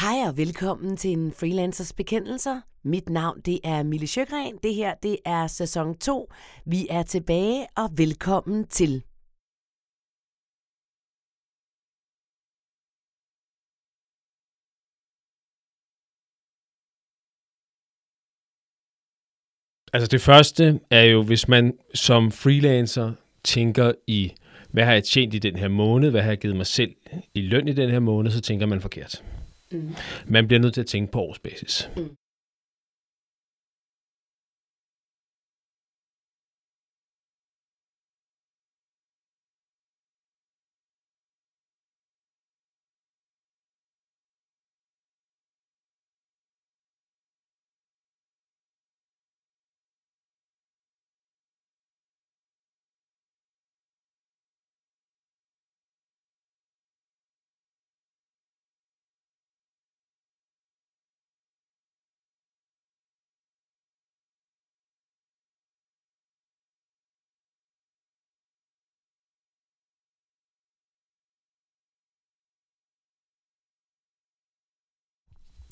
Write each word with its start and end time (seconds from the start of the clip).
Hej 0.00 0.28
og 0.28 0.36
velkommen 0.36 0.96
til 0.96 1.10
en 1.10 1.32
Freelancers 1.32 1.92
Bekendelser. 1.92 2.60
Mit 2.84 3.08
navn 3.08 3.40
det 3.40 3.60
er 3.64 3.82
Mille 3.82 4.06
Sjøgren. 4.06 4.58
Det 4.62 4.74
her 4.74 4.94
det 4.94 5.18
er 5.24 5.46
sæson 5.46 5.98
2. 5.98 6.32
Vi 6.66 6.86
er 6.90 7.02
tilbage 7.02 7.66
og 7.76 7.88
velkommen 7.96 8.66
til. 8.66 9.02
Altså 19.92 20.08
det 20.10 20.20
første 20.20 20.80
er 20.90 21.02
jo, 21.02 21.22
hvis 21.22 21.48
man 21.48 21.78
som 21.94 22.32
freelancer 22.32 23.12
tænker 23.44 23.92
i, 24.06 24.32
hvad 24.70 24.84
har 24.84 24.92
jeg 24.92 25.04
tjent 25.04 25.34
i 25.34 25.38
den 25.38 25.56
her 25.56 25.68
måned, 25.68 26.10
hvad 26.10 26.22
har 26.22 26.28
jeg 26.28 26.38
givet 26.38 26.56
mig 26.56 26.66
selv 26.66 26.94
i 27.34 27.40
løn 27.40 27.68
i 27.68 27.72
den 27.72 27.90
her 27.90 28.00
måned, 28.00 28.30
så 28.30 28.40
tænker 28.40 28.66
man 28.66 28.80
forkert. 28.80 29.22
Mm. 29.72 29.94
Man 30.26 30.46
bliver 30.46 30.60
nødt 30.60 30.74
til 30.74 30.80
at 30.80 30.86
tænke 30.86 31.12
på 31.12 31.20
årsbasis. 31.20 31.90
Mm. 31.96 32.08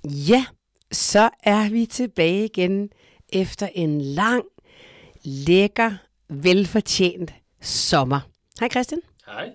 Ja, 0.04 0.44
så 0.92 1.30
er 1.42 1.70
vi 1.70 1.86
tilbage 1.86 2.44
igen 2.44 2.90
efter 3.28 3.68
en 3.74 4.00
lang, 4.00 4.44
lækker, 5.24 5.90
velfortjent 6.28 7.34
sommer. 7.60 8.20
Hej 8.60 8.68
Christian. 8.68 9.00
Hej. 9.26 9.50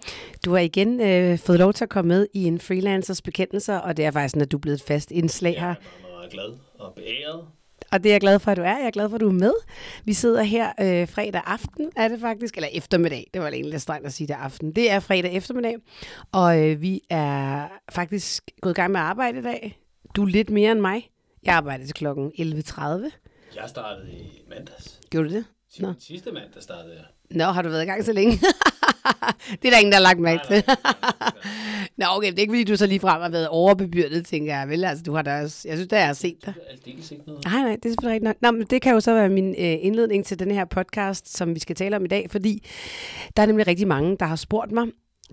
Du 0.45 0.51
har 0.51 0.59
igen 0.59 1.01
øh, 1.01 1.39
fået 1.39 1.59
lov 1.59 1.73
til 1.73 1.83
at 1.83 1.89
komme 1.89 2.07
med 2.07 2.27
i 2.33 2.43
en 2.43 2.59
freelancers 2.59 3.21
bekendelser, 3.21 3.77
og 3.77 3.97
det 3.97 4.05
er 4.05 4.11
faktisk 4.11 4.31
sådan, 4.31 4.41
at 4.41 4.51
du 4.51 4.57
er 4.57 4.61
blevet 4.61 4.77
et 4.77 4.83
fast 4.87 5.11
indslag 5.11 5.59
her. 5.59 5.67
Jeg 5.67 5.75
er 6.03 6.17
meget 6.17 6.31
glad 6.31 6.57
og 6.79 6.93
beæret. 6.95 7.45
Og 7.91 8.03
det 8.03 8.09
er 8.09 8.13
jeg 8.13 8.21
glad 8.21 8.39
for, 8.39 8.51
at 8.51 8.57
du 8.57 8.61
er. 8.61 8.77
Jeg 8.77 8.85
er 8.85 8.91
glad 8.91 9.09
for, 9.09 9.15
at 9.15 9.21
du 9.21 9.27
er 9.27 9.33
med. 9.33 9.53
Vi 10.05 10.13
sidder 10.13 10.43
her 10.43 10.67
øh, 10.79 11.07
fredag 11.07 11.41
aften, 11.45 11.91
er 11.95 12.07
det 12.07 12.19
faktisk, 12.19 12.55
eller 12.55 12.69
eftermiddag. 12.73 13.27
Det 13.33 13.41
var 13.41 13.47
egentlig 13.47 13.71
lidt 13.71 13.81
strengt 13.81 14.07
at 14.07 14.13
sige 14.13 14.27
det 14.27 14.33
aften. 14.33 14.71
Det 14.71 14.91
er 14.91 14.99
fredag 14.99 15.33
eftermiddag, 15.33 15.75
og 16.31 16.63
øh, 16.65 16.81
vi 16.81 17.01
er 17.09 17.67
faktisk 17.91 18.43
gået 18.61 18.73
i 18.73 18.75
gang 18.75 18.91
med 18.91 18.99
arbejde 18.99 19.39
i 19.39 19.41
dag. 19.41 19.79
Du 20.19 20.23
er 20.23 20.27
lidt 20.27 20.49
mere 20.49 20.71
end 20.71 20.79
mig. 20.79 21.09
Jeg 21.43 21.55
arbejdede 21.55 21.87
til 21.87 21.93
klokken 21.93 22.31
11.30. 22.39 22.83
Jeg 23.55 23.63
startede 23.67 24.11
i 24.11 24.41
mandags. 24.49 24.99
Gjorde 25.09 25.29
du 25.29 25.33
det? 25.33 25.45
Nå. 25.79 25.93
Sidste 25.99 26.31
mandag 26.31 26.63
startede 26.63 26.93
jeg. 26.93 27.03
Nå, 27.37 27.43
har 27.43 27.61
du 27.61 27.69
været 27.69 27.83
i 27.83 27.85
gang 27.85 28.05
så 28.05 28.13
længe? 28.13 28.31
det 29.61 29.65
er 29.65 29.69
der 29.69 29.77
ingen, 29.77 29.91
der 29.91 29.97
har 29.97 30.03
lagt 30.03 30.19
mærke 30.19 30.47
til. 30.47 30.63
Nå, 31.97 32.05
okay, 32.09 32.27
det 32.27 32.37
er 32.37 32.41
ikke 32.41 32.51
fordi, 32.51 32.63
du 32.63 32.75
så 32.75 32.85
lige 32.85 32.99
frem 32.99 33.21
har 33.21 33.29
været 33.29 33.47
overbebyrdet, 33.47 34.25
tænker 34.25 34.55
jeg. 34.57 34.69
Vel, 34.69 34.83
altså, 34.83 35.03
du 35.03 35.13
har 35.13 35.21
da 35.21 35.41
også, 35.41 35.67
jeg 35.67 35.77
synes, 35.77 35.89
der 35.89 35.97
jeg 35.97 36.07
har 36.07 36.13
set 36.13 36.37
dig. 36.45 36.53
Nej, 37.45 37.61
nej, 37.61 37.75
det 37.75 37.85
er 37.85 37.89
selvfølgelig 37.89 38.13
rigtigt 38.13 38.23
nok. 38.23 38.41
Nå, 38.41 38.51
men 38.51 38.67
det 38.69 38.81
kan 38.81 38.93
jo 38.93 38.99
så 38.99 39.13
være 39.13 39.29
min 39.29 39.49
øh, 39.49 39.77
indledning 39.81 40.25
til 40.25 40.39
den 40.39 40.51
her 40.51 40.65
podcast, 40.65 41.37
som 41.37 41.55
vi 41.55 41.59
skal 41.59 41.75
tale 41.75 41.95
om 41.95 42.05
i 42.05 42.07
dag, 42.07 42.29
fordi 42.31 42.67
der 43.37 43.43
er 43.43 43.47
nemlig 43.47 43.67
rigtig 43.67 43.87
mange, 43.87 44.17
der 44.19 44.25
har 44.25 44.35
spurgt 44.35 44.71
mig, 44.71 44.87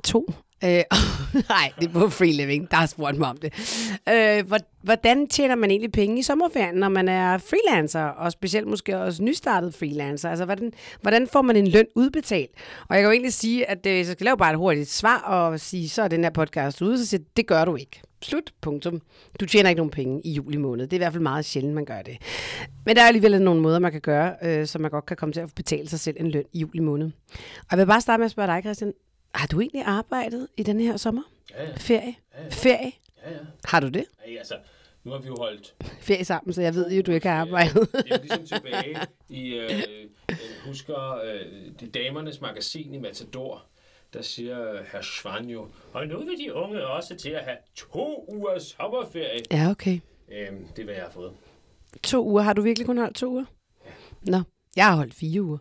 to 0.05 0.27
Øh, 0.65 0.71
nej, 1.49 1.73
det 1.81 1.89
er 1.89 1.93
på 1.93 2.09
Free 2.09 2.33
Living, 2.33 2.71
der 2.71 2.77
har 2.77 2.87
spurgt 2.87 3.19
mig 3.19 3.29
om 3.29 3.37
det. 3.37 3.53
Øh, 4.09 4.61
hvordan 4.83 5.27
tjener 5.27 5.55
man 5.55 5.71
egentlig 5.71 5.93
penge 5.93 6.19
i 6.19 6.23
sommerferien, 6.23 6.75
når 6.75 6.89
man 6.89 7.09
er 7.09 7.39
freelancer, 7.39 8.03
og 8.03 8.33
specielt 8.33 8.67
måske 8.67 8.99
også 8.99 9.23
nystartet 9.23 9.75
freelancer? 9.75 10.31
Altså, 10.31 10.45
hvordan, 10.45 10.73
hvordan 11.03 11.29
får 11.29 11.43
man 11.43 11.57
en 11.57 11.67
løn 11.67 11.87
udbetalt? 11.95 12.51
Og 12.89 12.95
jeg 12.97 13.03
kan 13.03 13.09
jo 13.09 13.13
egentlig 13.13 13.33
sige, 13.33 13.71
at 13.71 13.87
øh, 13.87 13.97
jeg 13.97 14.07
skal 14.07 14.25
lave 14.25 14.37
bare 14.37 14.51
et 14.51 14.59
hurtigt 14.59 14.91
svar, 14.91 15.19
og 15.19 15.61
sige, 15.61 15.89
så 15.89 16.03
er 16.03 16.09
den 16.09 16.25
her 16.25 16.31
podcast 16.31 16.83
ude, 16.83 16.99
så 16.99 17.07
siger 17.07 17.23
det 17.37 17.47
gør 17.47 17.65
du 17.65 17.77
ikke. 17.77 18.03
Slut. 18.23 18.53
Punktum. 18.61 19.01
Du 19.41 19.47
tjener 19.47 19.69
ikke 19.69 19.79
nogen 19.79 19.91
penge 19.91 20.21
i 20.25 20.33
juli 20.33 20.57
måned. 20.57 20.87
Det 20.87 20.93
er 20.93 20.97
i 20.97 20.99
hvert 20.99 21.13
fald 21.13 21.23
meget 21.23 21.45
sjældent, 21.45 21.75
man 21.75 21.85
gør 21.85 22.03
det. 22.03 22.17
Men 22.87 22.97
der 22.97 23.03
er 23.03 23.07
alligevel 23.07 23.43
nogle 23.43 23.61
måder, 23.61 23.79
man 23.79 23.93
kan 23.93 24.01
gøre, 24.01 24.35
øh, 24.43 24.67
så 24.67 24.79
man 24.79 24.91
godt 24.91 25.07
kan 25.07 25.17
komme 25.17 25.33
til 25.33 25.41
at 25.41 25.55
betale 25.57 25.89
sig 25.89 26.01
selv 26.01 26.17
en 26.21 26.31
løn 26.31 26.45
i 26.53 26.59
juli 26.59 26.79
måned. 26.79 27.11
Og 27.59 27.67
jeg 27.71 27.79
vil 27.79 27.87
bare 27.87 28.01
starte 28.01 28.19
med 28.19 28.25
at 28.25 28.31
spørge 28.31 28.47
dig, 28.47 28.63
Christian. 28.63 28.93
Har 29.35 29.47
du 29.47 29.61
egentlig 29.61 29.83
arbejdet 29.83 30.49
i 30.57 30.63
den 30.63 30.81
her 30.81 30.97
sommer? 30.97 31.23
Ja, 31.51 31.63
ja. 31.63 31.75
Ferie? 31.77 32.15
Ja, 32.35 32.43
ja. 32.43 32.49
Ferie? 32.49 32.93
Ja, 33.27 33.31
ja. 33.31 33.39
Har 33.65 33.81
du 33.81 33.89
det? 33.89 34.05
Ej, 34.27 34.37
altså, 34.39 34.59
nu 35.05 35.11
har 35.11 35.19
vi 35.19 35.27
jo 35.27 35.37
holdt... 35.39 35.75
Ferie 36.01 36.25
sammen, 36.25 36.53
så 36.53 36.63
jeg 36.63 36.75
ved 36.75 36.91
jo, 36.93 37.03
du 37.03 37.13
ikke 37.13 37.29
har 37.29 37.41
arbejdet. 37.41 37.93
det 37.93 38.13
er 38.13 38.19
ligesom 38.19 38.47
tilbage 38.47 38.97
i, 39.29 39.55
øh, 39.55 39.71
jeg 40.29 40.39
husker, 40.67 41.15
øh, 41.25 41.73
det 41.81 41.95
damernes 41.95 42.41
magasin 42.41 42.95
i 42.95 42.99
Matador, 42.99 43.65
der 44.13 44.23
siger 44.23 44.83
herr 44.93 45.03
Schwan 45.03 45.45
jo, 45.49 45.69
og 45.93 46.07
nu 46.07 46.19
vil 46.19 46.39
de 46.39 46.55
unge 46.55 46.87
også 46.87 47.17
til 47.17 47.31
at 47.31 47.45
have 47.45 47.57
to 47.77 48.25
ugers 48.29 48.63
sommerferie. 48.63 49.43
Ja, 49.51 49.71
okay. 49.71 50.01
Øhm, 50.29 50.67
det 50.69 50.79
er, 50.79 50.85
hvad 50.85 50.95
jeg 50.95 51.03
har 51.05 51.11
fået. 51.11 51.33
To 52.03 52.27
uger. 52.29 52.43
Har 52.43 52.53
du 52.53 52.63
virkelig 52.63 52.87
kun 52.87 52.99
holdt 52.99 53.17
to 53.17 53.31
uger? 53.31 53.45
Ja. 53.85 53.91
Nå, 54.31 54.41
jeg 54.77 54.87
har 54.87 54.97
holdt 54.97 55.15
fire 55.15 55.43
uger. 55.43 55.59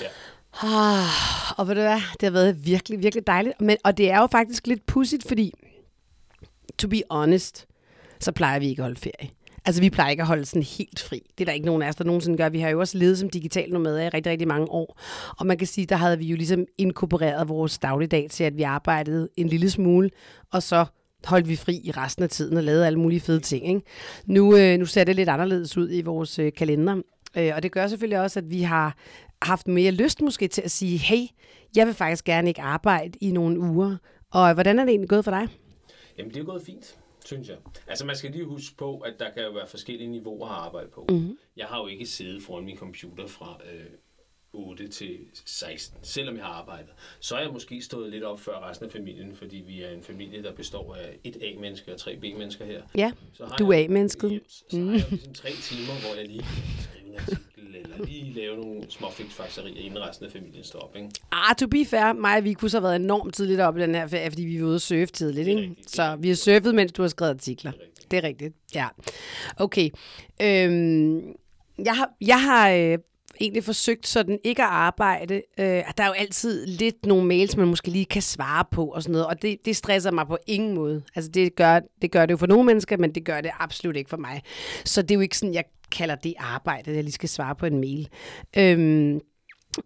Ja. 0.00 0.08
Ah, 0.62 1.58
og 1.58 1.68
ved 1.68 1.74
du 1.74 1.80
hvad, 1.80 2.00
det 2.12 2.22
har 2.22 2.30
været 2.30 2.66
virkelig, 2.66 3.02
virkelig 3.02 3.26
dejligt. 3.26 3.60
Men, 3.60 3.76
og 3.84 3.96
det 3.96 4.10
er 4.10 4.20
jo 4.20 4.26
faktisk 4.26 4.66
lidt 4.66 4.86
pudsigt, 4.86 5.28
fordi, 5.28 5.52
to 6.78 6.88
be 6.88 7.02
honest, 7.10 7.66
så 8.20 8.32
plejer 8.32 8.58
vi 8.58 8.68
ikke 8.68 8.80
at 8.80 8.84
holde 8.84 9.00
ferie. 9.00 9.30
Altså, 9.64 9.80
vi 9.80 9.90
plejer 9.90 10.10
ikke 10.10 10.20
at 10.20 10.26
holde 10.26 10.44
sådan 10.44 10.62
helt 10.62 11.00
fri. 11.00 11.22
Det 11.38 11.44
er 11.44 11.44
der 11.44 11.52
ikke 11.52 11.66
nogen 11.66 11.82
af 11.82 11.88
os, 11.88 11.96
der 11.96 12.04
nogensinde 12.04 12.36
gør. 12.36 12.48
Vi 12.48 12.60
har 12.60 12.70
jo 12.70 12.80
også 12.80 12.98
levet 12.98 13.18
som 13.18 13.30
digital 13.30 13.80
med 13.80 14.00
i 14.00 14.08
rigtig, 14.08 14.30
rigtig 14.30 14.48
mange 14.48 14.70
år. 14.70 15.00
Og 15.38 15.46
man 15.46 15.58
kan 15.58 15.66
sige, 15.66 15.86
der 15.86 15.96
havde 15.96 16.18
vi 16.18 16.24
jo 16.24 16.36
ligesom 16.36 16.64
inkorporeret 16.78 17.48
vores 17.48 17.78
dagligdag 17.78 18.26
til, 18.30 18.44
at 18.44 18.56
vi 18.56 18.62
arbejdede 18.62 19.28
en 19.36 19.48
lille 19.48 19.70
smule, 19.70 20.10
og 20.52 20.62
så 20.62 20.84
holdt 21.24 21.48
vi 21.48 21.56
fri 21.56 21.80
i 21.84 21.90
resten 21.90 22.24
af 22.24 22.30
tiden 22.30 22.56
og 22.56 22.62
lavede 22.62 22.86
alle 22.86 22.98
mulige 22.98 23.20
fede 23.20 23.40
ting. 23.40 23.68
Ikke? 23.68 23.80
Nu, 24.26 24.56
øh, 24.56 24.78
nu 24.78 24.84
ser 24.86 25.04
det 25.04 25.16
lidt 25.16 25.28
anderledes 25.28 25.76
ud 25.76 25.88
i 25.92 26.02
vores 26.02 26.38
øh, 26.38 26.52
kalender. 26.52 26.96
Øh, 27.36 27.52
og 27.56 27.62
det 27.62 27.72
gør 27.72 27.86
selvfølgelig 27.86 28.20
også, 28.20 28.38
at 28.38 28.50
vi 28.50 28.62
har 28.62 28.96
haft 29.44 29.68
mere 29.68 29.90
lyst 29.92 30.20
måske 30.22 30.48
til 30.48 30.62
at 30.62 30.70
sige, 30.70 30.98
hey, 30.98 31.26
jeg 31.76 31.86
vil 31.86 31.94
faktisk 31.94 32.24
gerne 32.24 32.48
ikke 32.48 32.62
arbejde 32.62 33.18
i 33.20 33.32
nogle 33.32 33.60
uger. 33.60 33.96
Og 34.30 34.54
hvordan 34.54 34.78
er 34.78 34.82
det 34.84 34.90
egentlig 34.90 35.08
gået 35.08 35.24
for 35.24 35.30
dig? 35.30 35.48
Jamen, 36.18 36.34
det 36.34 36.40
er 36.40 36.44
gået 36.44 36.62
fint, 36.62 36.98
synes 37.24 37.48
jeg. 37.48 37.56
Altså, 37.86 38.06
man 38.06 38.16
skal 38.16 38.30
lige 38.30 38.44
huske 38.44 38.76
på, 38.76 38.98
at 38.98 39.12
der 39.18 39.30
kan 39.30 39.42
jo 39.42 39.50
være 39.50 39.66
forskellige 39.66 40.10
niveauer 40.10 40.46
at 40.48 40.54
arbejde 40.66 40.88
på. 40.94 41.06
Mhm. 41.10 41.38
Jeg 41.56 41.66
har 41.66 41.78
jo 41.80 41.86
ikke 41.86 42.06
siddet 42.06 42.42
foran 42.42 42.64
min 42.64 42.76
computer 42.76 43.26
fra 43.26 43.60
øh, 43.74 43.80
8 44.54 44.88
til 44.88 45.18
16, 45.44 45.98
selvom 46.02 46.36
jeg 46.36 46.44
har 46.44 46.52
arbejdet. 46.52 46.90
Så 47.20 47.36
er 47.36 47.40
jeg 47.40 47.52
måske 47.52 47.82
stået 47.82 48.10
lidt 48.10 48.24
op 48.24 48.40
før 48.40 48.68
resten 48.70 48.86
af 48.86 48.92
familien, 48.92 49.36
fordi 49.36 49.56
vi 49.56 49.82
er 49.82 49.90
en 49.90 50.02
familie, 50.02 50.42
der 50.42 50.52
består 50.52 50.94
af 50.94 51.18
et 51.24 51.36
A-menneske 51.42 51.92
og 51.92 51.98
tre 52.00 52.16
B-mennesker 52.16 52.64
her. 52.64 52.82
Ja, 52.94 53.12
Så 53.32 53.46
har 53.46 53.56
du 53.56 53.70
er 53.72 53.84
A-mennesket. 53.84 54.30
Yep, 54.32 54.44
Så 54.70 54.76
har 54.80 54.92
jeg 54.92 55.04
ligesom 55.10 55.34
tre 55.34 55.48
timer, 55.50 56.00
hvor 56.06 56.14
jeg 56.20 56.26
lige 56.28 56.44
en 57.12 57.18
artikel, 57.18 57.76
eller 57.84 58.06
lige 58.06 58.32
lave 58.32 58.56
nogle 58.56 58.84
små 58.88 59.10
fiksfakserier, 59.10 59.76
inden 59.76 59.98
resten 60.08 60.26
af 60.26 60.32
familien 60.32 60.64
står 60.64 60.78
op. 60.78 60.96
Ikke? 60.96 61.10
Ah, 61.32 61.56
to 61.56 61.66
be 61.66 61.84
fair, 61.84 62.12
mig 62.12 62.36
og 62.36 62.44
vi 62.44 62.52
kunne 62.52 62.70
så 62.70 62.76
have 62.76 62.82
været 62.82 62.96
enormt 62.96 63.34
tidligt 63.34 63.60
op 63.60 63.76
i 63.76 63.80
den 63.80 63.94
her 63.94 64.06
ferie, 64.06 64.30
fordi 64.30 64.42
vi 64.42 64.60
var 64.60 64.66
ude 64.66 64.74
at 64.74 64.82
surfe 64.82 65.06
tidligt. 65.06 65.48
Ikke? 65.48 65.60
rigtigt, 65.60 65.90
Så 65.90 66.16
vi 66.16 66.28
har 66.28 66.34
surfet, 66.34 66.74
mens 66.74 66.92
du 66.92 67.02
har 67.02 67.08
skrevet 67.08 67.30
artikler. 67.30 67.70
Det 67.70 67.80
er 67.80 67.84
rigtigt. 67.84 68.10
Det 68.10 68.18
er 68.18 68.22
rigtigt, 68.22 68.54
ja. 68.74 68.88
Okay. 69.56 69.90
Øhm, 70.42 71.34
jeg 71.84 71.96
har, 71.96 72.10
jeg 72.20 72.42
har 72.42 72.70
øh, 72.70 72.98
egentlig 73.40 73.64
forsøgt 73.64 74.06
sådan 74.06 74.38
ikke 74.44 74.62
at 74.62 74.68
arbejde. 74.68 75.34
Øh, 75.58 75.66
der 75.66 76.02
er 76.02 76.06
jo 76.06 76.12
altid 76.12 76.66
lidt 76.66 77.06
nogle 77.06 77.26
mails, 77.26 77.56
man 77.56 77.68
måske 77.68 77.90
lige 77.90 78.04
kan 78.04 78.22
svare 78.22 78.64
på 78.70 78.86
og 78.86 79.02
sådan 79.02 79.12
noget, 79.12 79.26
og 79.26 79.42
det, 79.42 79.58
det 79.64 79.76
stresser 79.76 80.10
mig 80.10 80.26
på 80.26 80.38
ingen 80.46 80.74
måde. 80.74 81.02
Altså 81.14 81.30
det 81.30 81.54
gør, 81.54 81.80
det 82.02 82.10
gør 82.10 82.26
det 82.26 82.32
jo 82.32 82.36
for 82.36 82.46
nogle 82.46 82.64
mennesker, 82.64 82.96
men 82.96 83.14
det 83.14 83.24
gør 83.24 83.40
det 83.40 83.50
absolut 83.58 83.96
ikke 83.96 84.10
for 84.10 84.16
mig. 84.16 84.42
Så 84.84 85.02
det 85.02 85.10
er 85.10 85.14
jo 85.14 85.20
ikke 85.20 85.38
sådan, 85.38 85.54
jeg 85.54 85.64
kalder 85.92 86.14
det 86.14 86.34
arbejde, 86.38 86.90
at 86.90 86.96
jeg 86.96 87.04
lige 87.04 87.12
skal 87.12 87.28
svare 87.28 87.54
på 87.54 87.66
en 87.66 87.80
mail. 87.80 88.08
Øhm, 88.56 89.20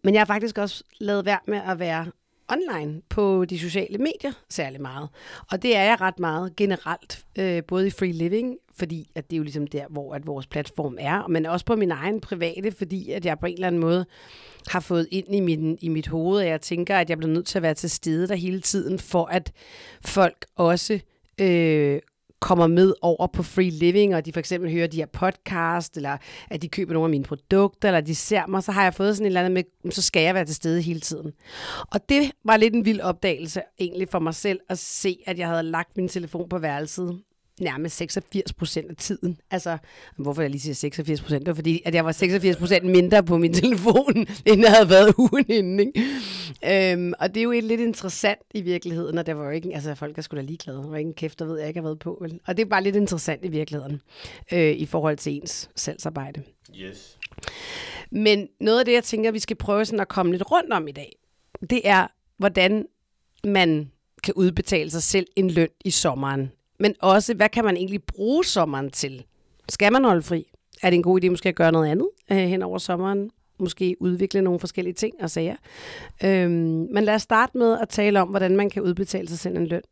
men 0.04 0.14
jeg 0.14 0.20
har 0.20 0.26
faktisk 0.26 0.58
også 0.58 0.84
lavet 1.00 1.24
værd 1.24 1.42
med 1.46 1.60
at 1.66 1.78
være 1.78 2.06
online 2.48 3.02
på 3.08 3.44
de 3.44 3.58
sociale 3.58 3.98
medier 3.98 4.32
særlig 4.50 4.80
meget. 4.80 5.08
Og 5.50 5.62
det 5.62 5.76
er 5.76 5.82
jeg 5.82 6.00
ret 6.00 6.18
meget 6.18 6.56
generelt, 6.56 7.24
øh, 7.38 7.62
både 7.68 7.86
i 7.86 7.90
free 7.90 8.12
living, 8.12 8.56
fordi 8.78 9.10
at 9.14 9.30
det 9.30 9.36
er 9.36 9.38
jo 9.38 9.42
ligesom 9.42 9.66
der, 9.66 9.84
hvor 9.90 10.14
at 10.14 10.26
vores 10.26 10.46
platform 10.46 10.96
er, 11.00 11.28
men 11.28 11.46
også 11.46 11.66
på 11.66 11.76
min 11.76 11.90
egen 11.90 12.20
private, 12.20 12.72
fordi 12.72 13.10
at 13.10 13.24
jeg 13.24 13.38
på 13.38 13.46
en 13.46 13.54
eller 13.54 13.66
anden 13.66 13.80
måde 13.80 14.06
har 14.68 14.80
fået 14.80 15.08
ind 15.10 15.34
i, 15.34 15.40
min, 15.40 15.78
i 15.80 15.88
mit 15.88 16.06
hoved, 16.06 16.42
at 16.42 16.48
jeg 16.48 16.60
tænker, 16.60 16.96
at 16.96 17.10
jeg 17.10 17.18
bliver 17.18 17.32
nødt 17.32 17.46
til 17.46 17.58
at 17.58 17.62
være 17.62 17.74
til 17.74 17.90
stede 17.90 18.28
der 18.28 18.34
hele 18.34 18.60
tiden, 18.60 18.98
for 18.98 19.24
at 19.24 19.52
folk 20.04 20.46
også 20.56 21.00
øh, 21.40 22.00
kommer 22.40 22.66
med 22.66 22.94
over 23.02 23.26
på 23.26 23.42
Free 23.42 23.70
Living, 23.70 24.14
og 24.14 24.26
de 24.26 24.32
for 24.32 24.40
eksempel 24.40 24.70
hører 24.70 24.86
de 24.86 24.96
her 24.96 25.06
podcast, 25.06 25.96
eller 25.96 26.16
at 26.50 26.62
de 26.62 26.68
køber 26.68 26.92
nogle 26.92 27.06
af 27.06 27.10
mine 27.10 27.24
produkter, 27.24 27.88
eller 27.88 28.00
de 28.00 28.14
ser 28.14 28.46
mig, 28.46 28.62
så 28.62 28.72
har 28.72 28.82
jeg 28.82 28.94
fået 28.94 29.16
sådan 29.16 29.26
et 29.26 29.28
eller 29.28 29.40
andet 29.40 29.66
med, 29.84 29.92
så 29.92 30.02
skal 30.02 30.22
jeg 30.22 30.34
være 30.34 30.44
til 30.44 30.54
stede 30.54 30.82
hele 30.82 31.00
tiden. 31.00 31.32
Og 31.92 32.08
det 32.08 32.32
var 32.44 32.56
lidt 32.56 32.74
en 32.74 32.84
vild 32.84 33.00
opdagelse 33.00 33.62
egentlig 33.80 34.08
for 34.08 34.18
mig 34.18 34.34
selv, 34.34 34.60
at 34.68 34.78
se, 34.78 35.18
at 35.26 35.38
jeg 35.38 35.48
havde 35.48 35.62
lagt 35.62 35.96
min 35.96 36.08
telefon 36.08 36.48
på 36.48 36.58
værelset 36.58 37.20
nærmest 37.60 37.96
86 37.96 38.52
procent 38.52 38.90
af 38.90 38.96
tiden. 38.96 39.38
Altså, 39.50 39.78
hvorfor 40.18 40.42
jeg 40.42 40.50
lige 40.50 40.60
siger 40.60 40.74
86 40.74 41.20
procent? 41.20 41.40
Det 41.40 41.48
var 41.48 41.54
fordi, 41.54 41.82
at 41.84 41.94
jeg 41.94 42.04
var 42.04 42.12
86 42.12 42.56
procent 42.56 42.84
mindre 42.84 43.22
på 43.22 43.38
min 43.38 43.54
telefon, 43.54 44.16
end 44.46 44.60
jeg 44.60 44.72
havde 44.72 44.90
været 44.90 45.14
ugen 45.18 45.44
inden. 45.48 45.80
Ikke? 45.80 46.04
Øhm, 46.64 47.12
og 47.18 47.34
det 47.34 47.40
er 47.40 47.44
jo 47.44 47.50
lidt 47.50 47.80
interessant 47.80 48.40
i 48.54 48.60
virkeligheden, 48.60 49.18
og 49.18 49.26
der 49.26 49.34
var 49.34 49.44
jo 49.44 49.50
ikke, 49.50 49.74
altså 49.74 49.94
folk 49.94 50.18
er 50.18 50.22
sgu 50.22 50.36
da 50.36 50.40
ligeglade. 50.40 50.78
Der 50.78 50.88
var 50.88 50.96
ikke 50.96 51.08
en 51.08 51.14
kæft, 51.14 51.38
der 51.38 51.44
ved, 51.44 51.58
jeg 51.58 51.68
ikke 51.68 51.80
har 51.80 51.82
været 51.86 51.98
på. 51.98 52.18
Vel? 52.20 52.40
Og 52.46 52.56
det 52.56 52.64
er 52.64 52.68
bare 52.68 52.82
lidt 52.82 52.96
interessant 52.96 53.44
i 53.44 53.48
virkeligheden, 53.48 54.00
øh, 54.52 54.72
i 54.72 54.86
forhold 54.86 55.16
til 55.16 55.32
ens 55.32 55.70
salgsarbejde. 55.76 56.42
Yes. 56.74 57.18
Men 58.10 58.48
noget 58.60 58.78
af 58.78 58.84
det, 58.84 58.92
jeg 58.92 59.04
tænker, 59.04 59.30
vi 59.30 59.38
skal 59.38 59.56
prøve 59.56 59.84
sådan 59.84 60.00
at 60.00 60.08
komme 60.08 60.32
lidt 60.32 60.50
rundt 60.50 60.72
om 60.72 60.88
i 60.88 60.92
dag, 60.92 61.18
det 61.70 61.80
er, 61.84 62.06
hvordan 62.36 62.86
man 63.44 63.90
kan 64.22 64.34
udbetale 64.34 64.90
sig 64.90 65.02
selv 65.02 65.26
en 65.36 65.50
løn 65.50 65.68
i 65.84 65.90
sommeren 65.90 66.50
men 66.78 66.94
også, 67.00 67.34
hvad 67.34 67.48
kan 67.48 67.64
man 67.64 67.76
egentlig 67.76 68.02
bruge 68.02 68.44
sommeren 68.44 68.90
til? 68.90 69.24
Skal 69.68 69.92
man 69.92 70.04
holde 70.04 70.22
fri? 70.22 70.46
Er 70.82 70.90
det 70.90 70.96
en 70.96 71.02
god 71.02 71.24
idé 71.24 71.30
måske 71.30 71.48
at 71.48 71.54
gøre 71.54 71.72
noget 71.72 71.88
andet 71.88 72.08
øh, 72.30 72.36
hen 72.36 72.62
over 72.62 72.78
sommeren? 72.78 73.30
Måske 73.58 73.96
udvikle 74.00 74.42
nogle 74.42 74.60
forskellige 74.60 74.94
ting 74.94 75.14
og 75.22 75.30
sager. 75.30 75.56
Øhm, 76.24 76.50
men 76.90 77.04
lad 77.04 77.14
os 77.14 77.22
starte 77.22 77.58
med 77.58 77.78
at 77.80 77.88
tale 77.88 78.20
om, 78.20 78.28
hvordan 78.28 78.56
man 78.56 78.70
kan 78.70 78.82
udbetale 78.82 79.28
sig 79.28 79.38
selv 79.38 79.56
en 79.56 79.66
løn 79.66 79.82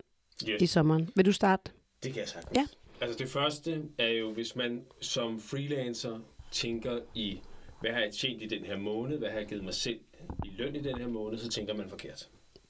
yes. 0.48 0.62
i 0.62 0.66
sommeren. 0.66 1.10
Vil 1.16 1.26
du 1.26 1.32
starte? 1.32 1.72
Det 2.02 2.12
kan 2.12 2.20
jeg 2.20 2.28
sagtens. 2.28 2.56
Ja. 2.56 2.66
Altså 3.00 3.18
det 3.18 3.28
første 3.28 3.82
er 3.98 4.08
jo, 4.08 4.32
hvis 4.32 4.56
man 4.56 4.82
som 5.00 5.40
freelancer 5.40 6.18
tænker 6.52 7.00
i, 7.14 7.40
hvad 7.80 7.90
har 7.90 8.00
jeg 8.00 8.12
tjent 8.12 8.42
i 8.42 8.46
den 8.46 8.64
her 8.64 8.76
måned, 8.76 9.18
hvad 9.18 9.30
har 9.30 9.38
jeg 9.38 9.48
givet 9.48 9.64
mig 9.64 9.74
selv 9.74 10.00
i 10.44 10.48
løn 10.58 10.76
i 10.76 10.80
den 10.80 10.98
her 10.98 11.08
måned, 11.08 11.38
så 11.38 11.48
tænker 11.48 11.74
man 11.74 11.88
forkert. 11.88 12.28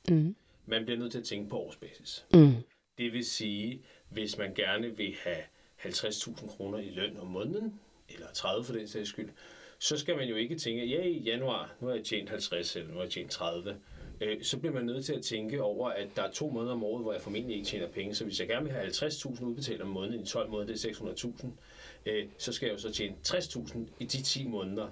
Mm. 0.09 0.37
Man 0.67 0.85
bliver 0.85 0.99
nødt 0.99 1.13
til 1.13 1.19
at 1.19 1.25
tænke 1.25 1.51
på 1.51 1.59
årsbasis. 1.59 2.25
Mm. 2.35 2.55
Det 2.99 3.13
vil 3.13 3.25
sige, 3.25 3.83
hvis 4.09 4.39
man 4.39 4.55
gerne 4.55 4.97
vil 4.97 5.17
have 5.23 5.43
50.000 5.79 6.47
kroner 6.47 6.79
i 6.79 6.91
løn 6.91 7.17
om 7.17 7.27
måneden, 7.27 7.81
eller 8.09 8.27
30 8.35 8.65
for 8.65 8.73
den 8.73 8.89
sags 8.89 9.09
skyld, 9.09 9.31
så 9.79 9.99
skal 9.99 10.17
man 10.17 10.29
jo 10.29 10.37
ikke 10.37 10.59
tænke, 10.59 10.87
ja 10.87 11.03
i 11.03 11.19
januar, 11.19 11.75
nu 11.81 11.87
har 11.87 11.95
jeg 11.95 12.05
tjent 12.05 12.31
50, 12.31 12.77
eller 12.77 12.89
nu 12.89 12.95
har 12.95 13.03
jeg 13.03 13.11
tjent 13.11 13.31
30. 13.31 13.77
Øh, 14.21 14.43
så 14.43 14.59
bliver 14.59 14.75
man 14.75 14.85
nødt 14.85 15.05
til 15.05 15.13
at 15.13 15.23
tænke 15.23 15.63
over, 15.63 15.89
at 15.89 16.09
der 16.17 16.23
er 16.23 16.31
to 16.31 16.51
måneder 16.51 16.73
om 16.73 16.85
året, 16.85 17.03
hvor 17.03 17.13
jeg 17.13 17.23
formentlig 17.23 17.57
ikke 17.57 17.67
tjener 17.67 17.89
penge. 17.89 18.15
Så 18.15 18.25
hvis 18.25 18.41
jeg 18.41 18.49
gerne 18.49 18.65
vil 18.65 18.73
have 18.73 18.87
50.000 18.87 19.45
udbetalt 19.45 19.83
om 19.83 19.89
måneden 19.89 20.23
i 20.23 20.27
12 20.27 20.51
måneder, 20.51 20.75
det 20.75 20.85
er 20.85 20.89
600.000, 20.89 21.47
øh, 22.07 22.27
så 22.39 22.53
skal 22.53 22.67
jeg 22.67 22.73
jo 22.75 22.79
så 22.79 22.93
tjene 22.93 23.15
60.000 23.29 23.79
i 23.99 24.05
de 24.05 24.23
10 24.23 24.49
måneder, 24.49 24.89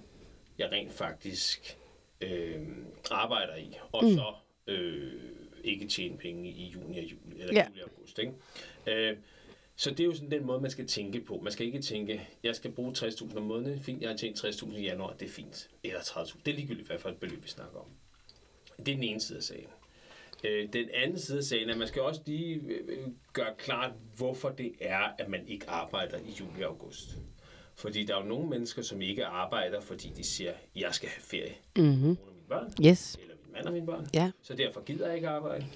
jeg 0.59 0.73
rent 0.73 0.93
faktisk 0.93 1.79
øh, 2.21 2.61
arbejder 3.11 3.57
i. 3.57 3.79
Og 3.93 4.05
mm. 4.05 4.11
så 4.11 4.35
øh, 4.67 5.13
ikke 5.65 5.89
tjene 5.89 6.19
penge 6.19 6.51
i 6.51 6.65
juni 6.67 6.99
og 6.99 7.05
juli, 7.05 7.41
eller 7.41 7.55
ja. 7.55 7.67
juli 7.69 7.81
og 7.83 7.91
august. 7.97 8.19
Ikke? 8.19 8.33
Øh, 8.87 9.17
så 9.77 9.91
det 9.91 10.01
er 10.01 10.05
jo 10.05 10.15
sådan 10.15 10.31
den 10.31 10.47
måde, 10.47 10.61
man 10.61 10.71
skal 10.71 10.87
tænke 10.87 11.21
på. 11.21 11.41
Man 11.43 11.53
skal 11.53 11.67
ikke 11.67 11.83
tænke, 11.83 12.29
jeg 12.43 12.57
skal 12.57 12.73
bruge 12.73 12.93
60.000 12.99 13.37
om 13.37 13.43
måneden, 13.43 13.81
fint, 13.81 14.03
jeg 14.03 14.11
har 14.11 14.17
tjent 14.17 14.45
60.000 14.45 14.77
i 14.77 14.83
januar, 14.83 15.13
det 15.13 15.27
er 15.27 15.33
fint. 15.33 15.71
Eller 15.85 16.01
30.000, 16.01 16.39
det 16.45 16.53
er 16.53 16.57
ligegyldigt, 16.57 16.89
hvad 16.89 16.99
for 16.99 17.09
et 17.09 17.17
beløb 17.17 17.43
vi 17.43 17.49
snakker 17.49 17.79
om. 17.79 17.87
Det 18.79 18.89
er 18.89 18.97
den 18.97 19.03
ene 19.03 19.21
side 19.21 19.39
af 19.39 19.43
sagen. 19.43 19.69
Øh, 20.45 20.73
den 20.73 20.89
anden 20.95 21.19
side 21.19 21.39
af 21.39 21.45
sagen 21.45 21.69
er, 21.69 21.73
at 21.73 21.79
man 21.79 21.89
skal 21.89 22.03
også 22.03 22.21
lige 22.27 22.55
øh, 22.55 22.99
gøre 23.33 23.55
klart, 23.59 23.93
hvorfor 24.17 24.49
det 24.49 24.73
er, 24.81 25.09
at 25.19 25.29
man 25.29 25.49
ikke 25.49 25.71
arbejder 25.71 26.19
i 26.19 26.31
juli 26.41 26.63
og 26.63 26.69
august. 26.69 27.19
Fordi 27.75 28.05
der 28.05 28.17
er 28.17 28.23
jo 28.23 28.29
nogle 28.29 28.49
mennesker, 28.49 28.83
som 28.83 29.03
ikke 29.03 29.27
arbejder, 29.27 29.81
fordi 29.81 30.13
de 30.17 30.25
siger, 30.25 30.53
jeg 30.77 30.95
skal 30.95 31.09
have 31.09 31.23
ferie. 31.23 31.55
Mm-hmm. 31.77 32.03
Nogle 32.03 32.19
af 32.27 32.35
mine 32.35 32.49
børn. 32.49 32.73
Yes. 32.87 33.19
Eller 33.21 33.35
min 33.45 33.53
mand 33.53 33.67
og 33.67 33.73
mine 33.73 33.87
børn. 33.87 34.09
Ja. 34.15 34.31
Så 34.43 34.55
derfor 34.55 34.85
gider 34.85 35.07
jeg 35.07 35.17
ikke 35.17 35.29
arbejde. 35.29 35.67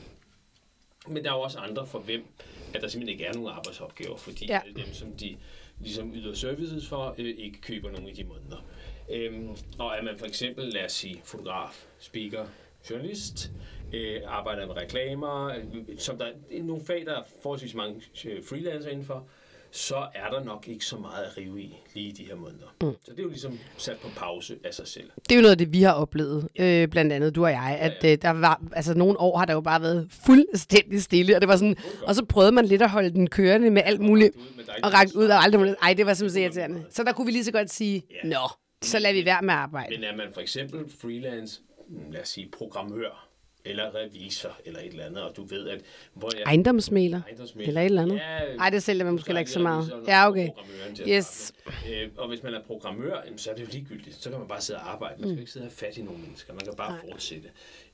Men 1.09 1.25
der 1.25 1.31
er 1.31 1.35
jo 1.35 1.41
også 1.41 1.59
andre 1.59 1.87
for 1.87 1.99
hvem, 1.99 2.25
at 2.75 2.83
der 2.83 2.89
simpelthen 2.89 3.09
ikke 3.09 3.25
er 3.25 3.33
nogen 3.33 3.49
arbejdsopgaver, 3.49 4.17
fordi 4.17 4.47
ja. 4.47 4.61
alle 4.65 4.75
dem, 4.75 4.95
som 4.95 5.13
de 5.13 5.37
ligesom 5.81 6.15
yder 6.15 6.35
services 6.35 6.89
for, 6.89 7.15
øh, 7.19 7.35
ikke 7.39 7.61
køber 7.61 7.91
nogen 7.91 8.09
i 8.09 8.13
de 8.13 8.25
måneder. 8.25 8.65
Øhm, 9.11 9.49
og 9.79 9.95
er 9.99 10.03
man 10.03 10.19
for 10.19 10.27
eksempel, 10.27 10.65
lad 10.65 10.85
os 10.85 10.93
sige, 10.93 11.21
fotograf, 11.25 11.85
speaker, 11.99 12.47
journalist, 12.91 13.51
øh, 13.93 14.21
arbejder 14.27 14.67
med 14.67 14.77
reklamer, 14.77 15.47
øh, 15.47 15.65
som 15.99 16.19
der 16.19 16.27
er 16.27 16.63
nogle 16.63 16.85
fag, 16.85 17.07
der 17.07 17.19
er 17.19 17.23
forholdsvis 17.43 17.75
mange 17.75 18.03
øh, 18.25 18.45
freelancer 18.45 18.91
indenfor, 18.91 19.29
så 19.71 20.07
er 20.15 20.31
der 20.31 20.45
nok 20.45 20.69
ikke 20.69 20.85
så 20.85 20.97
meget 20.97 21.25
at 21.25 21.37
rive 21.39 21.63
i 21.63 21.77
lige 21.95 22.09
i 22.09 22.13
de 22.13 22.25
her 22.25 22.35
måneder. 22.37 22.67
Mm. 22.83 22.93
Så 23.05 23.11
det 23.11 23.19
er 23.19 23.23
jo 23.23 23.29
ligesom 23.29 23.59
sat 23.77 23.97
på 23.97 24.09
pause 24.17 24.59
af 24.65 24.75
sig 24.75 24.89
selv. 24.89 25.11
Det 25.29 25.33
er 25.33 25.37
jo 25.37 25.43
noget 25.43 25.53
af 25.53 25.59
det, 25.59 25.73
vi 25.73 25.83
har 25.83 25.93
oplevet, 25.93 26.49
øh, 26.59 26.89
blandt 26.89 27.13
andet 27.13 27.35
du 27.35 27.45
og 27.45 27.51
jeg, 27.51 27.79
at 27.81 27.93
ja, 28.03 28.09
ja. 28.09 28.13
Øh, 28.13 28.23
der 28.23 28.31
var, 28.31 28.63
altså 28.73 28.95
nogle 28.95 29.21
år 29.21 29.39
har 29.39 29.45
der 29.45 29.53
jo 29.53 29.61
bare 29.61 29.83
været 29.83 30.09
fuldstændig 30.27 31.03
stille, 31.03 31.35
og 31.37 31.41
det 31.41 31.49
var 31.49 31.57
sådan, 31.57 31.77
og 32.03 32.15
så 32.15 32.25
prøvede 32.25 32.53
man 32.53 32.67
lidt 32.67 32.83
at 32.83 32.91
holde 32.91 33.11
den 33.11 33.31
kørende 33.31 33.71
med 33.71 33.83
alt 33.85 34.01
muligt, 34.01 34.37
og 34.83 34.93
række 34.93 35.17
ud 35.17 35.27
og 35.27 35.43
aldrig 35.43 35.61
muligt. 35.61 35.77
Ej, 35.83 35.95
det 35.95 36.07
var 36.07 36.15
simpelthen 36.15 36.43
irriterende. 36.43 36.85
Så 36.91 37.05
der 37.05 37.13
kunne 37.13 37.27
vi 37.27 37.33
lige 37.33 37.45
så 37.45 37.53
godt 37.53 37.71
sige, 37.71 38.03
ja. 38.25 38.29
nå, 38.29 38.49
så 38.83 38.99
lader 38.99 39.15
vi 39.15 39.25
være 39.25 39.43
med 39.43 39.55
at 39.55 39.61
arbejde. 39.61 39.95
Men 39.95 40.05
er 40.05 40.17
man 40.17 40.27
for 40.35 40.41
eksempel 40.41 40.91
freelance, 41.01 41.61
lad 42.13 42.23
os 42.23 42.29
sige 42.29 42.49
programmør, 42.59 43.26
eller 43.67 43.95
revisor, 43.95 44.57
eller 44.65 44.81
et 44.81 44.87
eller 44.87 45.05
andet, 45.05 45.23
og 45.23 45.37
du 45.37 45.45
ved, 45.45 45.69
at... 45.69 45.81
Hvor 46.15 46.31
jeg, 46.35 46.43
ejendomsmæler, 46.47 47.23
ejendomsmæler, 47.27 47.69
eller 47.69 47.81
et 47.81 47.85
eller 47.85 48.03
andet. 48.03 48.17
Ja, 48.17 48.57
Ej, 48.57 48.71
det 48.71 48.83
sælger 48.83 49.05
man 49.05 49.13
måske 49.13 49.39
ikke 49.39 49.51
så 49.51 49.61
meget. 49.61 49.93
Ja, 50.07 50.29
okay. 50.29 50.49
Yes. 51.09 51.53
Øh, 51.91 52.09
og 52.17 52.29
hvis 52.29 52.43
man 52.43 52.55
er 52.55 52.63
programmør, 52.63 53.23
så 53.37 53.51
er 53.51 53.55
det 53.55 53.63
jo 53.63 53.69
ligegyldigt. 53.71 54.23
Så 54.23 54.31
kan 54.31 54.39
man 54.39 54.49
bare 54.49 54.61
sidde 54.61 54.81
og 54.81 54.93
arbejde. 54.93 55.21
Man 55.21 55.29
skal 55.29 55.35
mm. 55.35 55.41
ikke 55.41 55.53
sidde 55.53 55.65
og 55.65 55.71
have 55.71 55.77
fat 55.77 55.97
i 55.97 56.03
nogle 56.03 56.21
mennesker. 56.21 56.53
Man 56.53 56.61
kan 56.61 56.75
bare 56.77 56.93
Nej. 56.93 57.11
fortsætte. 57.11 57.49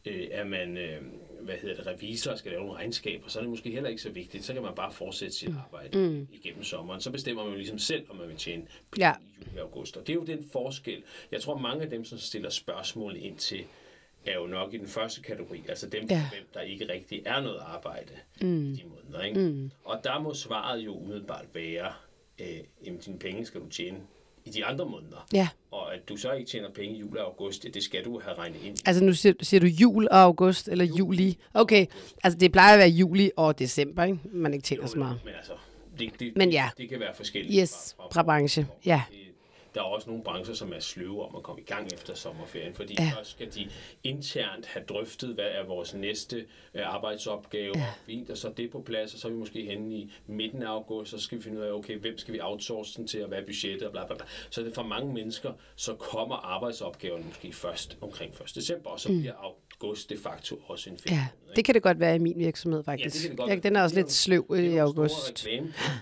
Øh, 0.06 0.26
er 0.30 0.44
man, 0.44 0.76
øh, 0.76 1.02
hvad 1.40 1.54
hedder 1.54 1.76
det, 1.76 1.86
revisor 1.86 2.34
skal 2.34 2.50
lave 2.50 2.64
nogle 2.64 2.78
regnskaber, 2.78 3.28
så 3.28 3.38
er 3.38 3.42
det 3.42 3.50
måske 3.50 3.70
heller 3.70 3.90
ikke 3.90 4.02
så 4.02 4.10
vigtigt. 4.10 4.44
Så 4.44 4.52
kan 4.52 4.62
man 4.62 4.75
bare 4.76 4.92
fortsætte 4.92 5.34
sit 5.34 5.48
mm. 5.48 5.56
arbejde 5.64 5.98
mm. 5.98 6.28
igennem 6.32 6.64
sommeren. 6.64 7.00
Så 7.00 7.10
bestemmer 7.10 7.42
man 7.42 7.52
jo 7.52 7.56
ligesom 7.56 7.78
selv, 7.78 8.06
om 8.10 8.16
man 8.16 8.28
vil 8.28 8.36
tjene 8.36 8.62
ja. 8.98 9.12
i 9.12 9.44
juli 9.46 9.58
og 9.58 9.62
august. 9.62 9.96
Og 9.96 10.06
det 10.06 10.12
er 10.12 10.14
jo 10.14 10.25
den 10.25 10.48
forskel. 10.52 11.02
Jeg 11.32 11.40
tror, 11.40 11.58
mange 11.58 11.82
af 11.82 11.90
dem, 11.90 12.04
som 12.04 12.18
stiller 12.18 12.50
spørgsmål 12.50 13.16
ind 13.16 13.36
til 13.36 13.64
er 14.26 14.34
jo 14.34 14.46
nok 14.46 14.74
i 14.74 14.76
den 14.76 14.86
første 14.86 15.22
kategori, 15.22 15.64
altså 15.69 15.88
dem, 15.88 16.06
ja. 16.10 16.28
hvem 16.30 16.46
der 16.54 16.60
ikke 16.60 16.92
rigtig 16.92 17.22
er 17.26 17.40
noget 17.40 17.60
arbejde 17.66 18.12
mm. 18.40 18.72
i 18.72 18.76
de 18.76 18.82
måneder. 18.88 19.22
Ikke? 19.22 19.40
Mm. 19.40 19.70
Og 19.84 20.00
der 20.04 20.20
må 20.20 20.34
svaret 20.34 20.80
jo 20.80 20.94
umiddelbart 20.94 21.44
være, 21.54 21.92
øh, 22.40 22.47
at 22.87 23.04
dine 23.06 23.18
penge 23.18 23.47
skal 23.47 23.61
du 23.61 23.68
tjene 23.68 23.99
i 24.44 24.50
de 24.50 24.64
andre 24.64 24.87
måneder. 24.87 25.26
Ja. 25.32 25.49
Og 25.70 25.94
at 25.94 26.08
du 26.08 26.16
så 26.16 26.32
ikke 26.32 26.50
tjener 26.50 26.70
penge 26.70 26.97
i 26.97 26.99
juli 26.99 27.18
og 27.18 27.26
august, 27.26 27.66
det 27.75 27.82
skal 27.82 28.04
du 28.04 28.20
have 28.20 28.38
regnet 28.38 28.62
ind. 28.64 28.76
Altså 28.85 29.04
nu 29.04 29.12
siger, 29.12 29.35
siger 29.40 29.61
du 29.61 29.66
jul 29.66 30.08
og 30.11 30.18
august, 30.23 30.68
eller 30.68 30.85
juli? 30.85 30.99
juli. 30.99 31.38
Okay, 31.54 31.87
altså 32.25 32.38
det 32.38 32.52
plejer 32.52 32.73
at 32.73 32.78
være 32.78 32.88
juli 32.88 33.30
og 33.37 33.58
december, 33.58 34.04
ikke? 34.04 34.18
Man 34.25 34.54
ikke 34.54 34.64
tjener 34.64 34.82
jo, 34.82 34.88
så 34.88 34.99
meget. 34.99 35.20
Men 35.25 35.35
altså, 35.35 35.52
det, 35.99 36.20
det, 36.20 36.32
men 36.37 36.50
ja. 36.50 36.70
det 36.78 36.88
kan 36.88 37.00
være 37.00 37.14
forskelligt. 37.14 37.61
Yes, 37.61 37.94
fra, 37.97 38.02
fra, 38.02 38.08
fra 38.12 38.23
branche, 38.23 38.66
ja. 38.87 39.02
Det, 39.11 39.18
der 39.75 39.81
er 39.81 39.85
også 39.85 40.11
nogle 40.11 40.25
brancher, 40.25 40.55
som 40.55 40.73
er 40.73 40.81
sløve 40.81 41.29
om 41.29 41.37
at 41.37 41.43
komme 41.43 41.61
i 41.61 41.64
gang 41.64 41.93
efter 41.93 42.14
sommerferien, 42.14 42.75
fordi 42.75 42.95
ja. 42.99 43.12
først 43.17 43.31
skal 43.31 43.55
de 43.55 43.71
internt 44.05 44.67
have 44.67 44.85
drøftet, 44.85 45.35
hvad 45.35 45.45
er 45.45 45.67
vores 45.67 45.95
næste 45.95 46.47
øh, 46.75 46.95
arbejdsopgave, 46.95 47.79
ja. 47.79 47.87
fint, 48.07 48.31
og 48.31 48.37
så 48.37 48.52
det 48.57 48.71
på 48.71 48.81
plads, 48.81 49.14
og 49.14 49.21
så 49.21 49.29
er 49.29 49.33
vi 49.33 49.38
måske 49.38 49.64
henne 49.67 49.95
i 49.95 50.12
midten 50.26 50.62
af 50.62 50.69
august, 50.69 51.11
så 51.11 51.19
skal 51.19 51.38
vi 51.38 51.43
finde 51.43 51.59
ud 51.59 51.62
af, 51.62 51.73
okay, 51.73 51.99
hvem 51.99 52.19
skal 52.19 52.35
vi 52.35 52.41
outsource 52.41 52.99
den 52.99 53.07
til, 53.07 53.23
og 53.23 53.29
hvad 53.29 53.38
er 53.38 53.47
budgettet, 53.47 53.83
og 53.83 53.93
bla 53.93 54.07
bla 54.07 54.17
bla. 54.17 54.26
Så 54.50 54.62
det 54.62 54.75
for 54.75 54.83
mange 54.83 55.14
mennesker, 55.14 55.52
så 55.76 55.95
kommer 55.95 56.37
arbejdsopgaven 56.37 57.26
måske 57.26 57.52
først 57.52 57.99
omkring 58.00 58.33
1. 58.33 58.55
december, 58.55 58.91
og 58.91 59.00
så 59.00 59.12
mm. 59.12 59.21
bliver 59.21 59.35
august 59.35 60.11
de 60.11 60.19
facto 60.19 60.61
også 60.67 60.91
en 60.91 60.99
ferie. 60.99 61.17
Ja, 61.17 61.55
det 61.57 61.64
kan 61.64 61.75
det 61.75 61.83
godt 61.83 62.00
være 62.00 62.14
i 62.14 62.19
min 62.19 62.38
virksomhed, 62.38 62.85
faktisk. 62.85 63.17
Ja, 63.17 63.19
det 63.19 63.23
kan 63.23 63.31
det 63.31 63.38
godt 63.38 63.64
ja, 63.64 63.69
den 63.69 63.76
er 63.76 63.83
også 63.83 63.97
lidt 63.97 64.12
sløv 64.12 64.57
i 64.59 64.76
august. 64.76 65.45
Det 65.45 65.55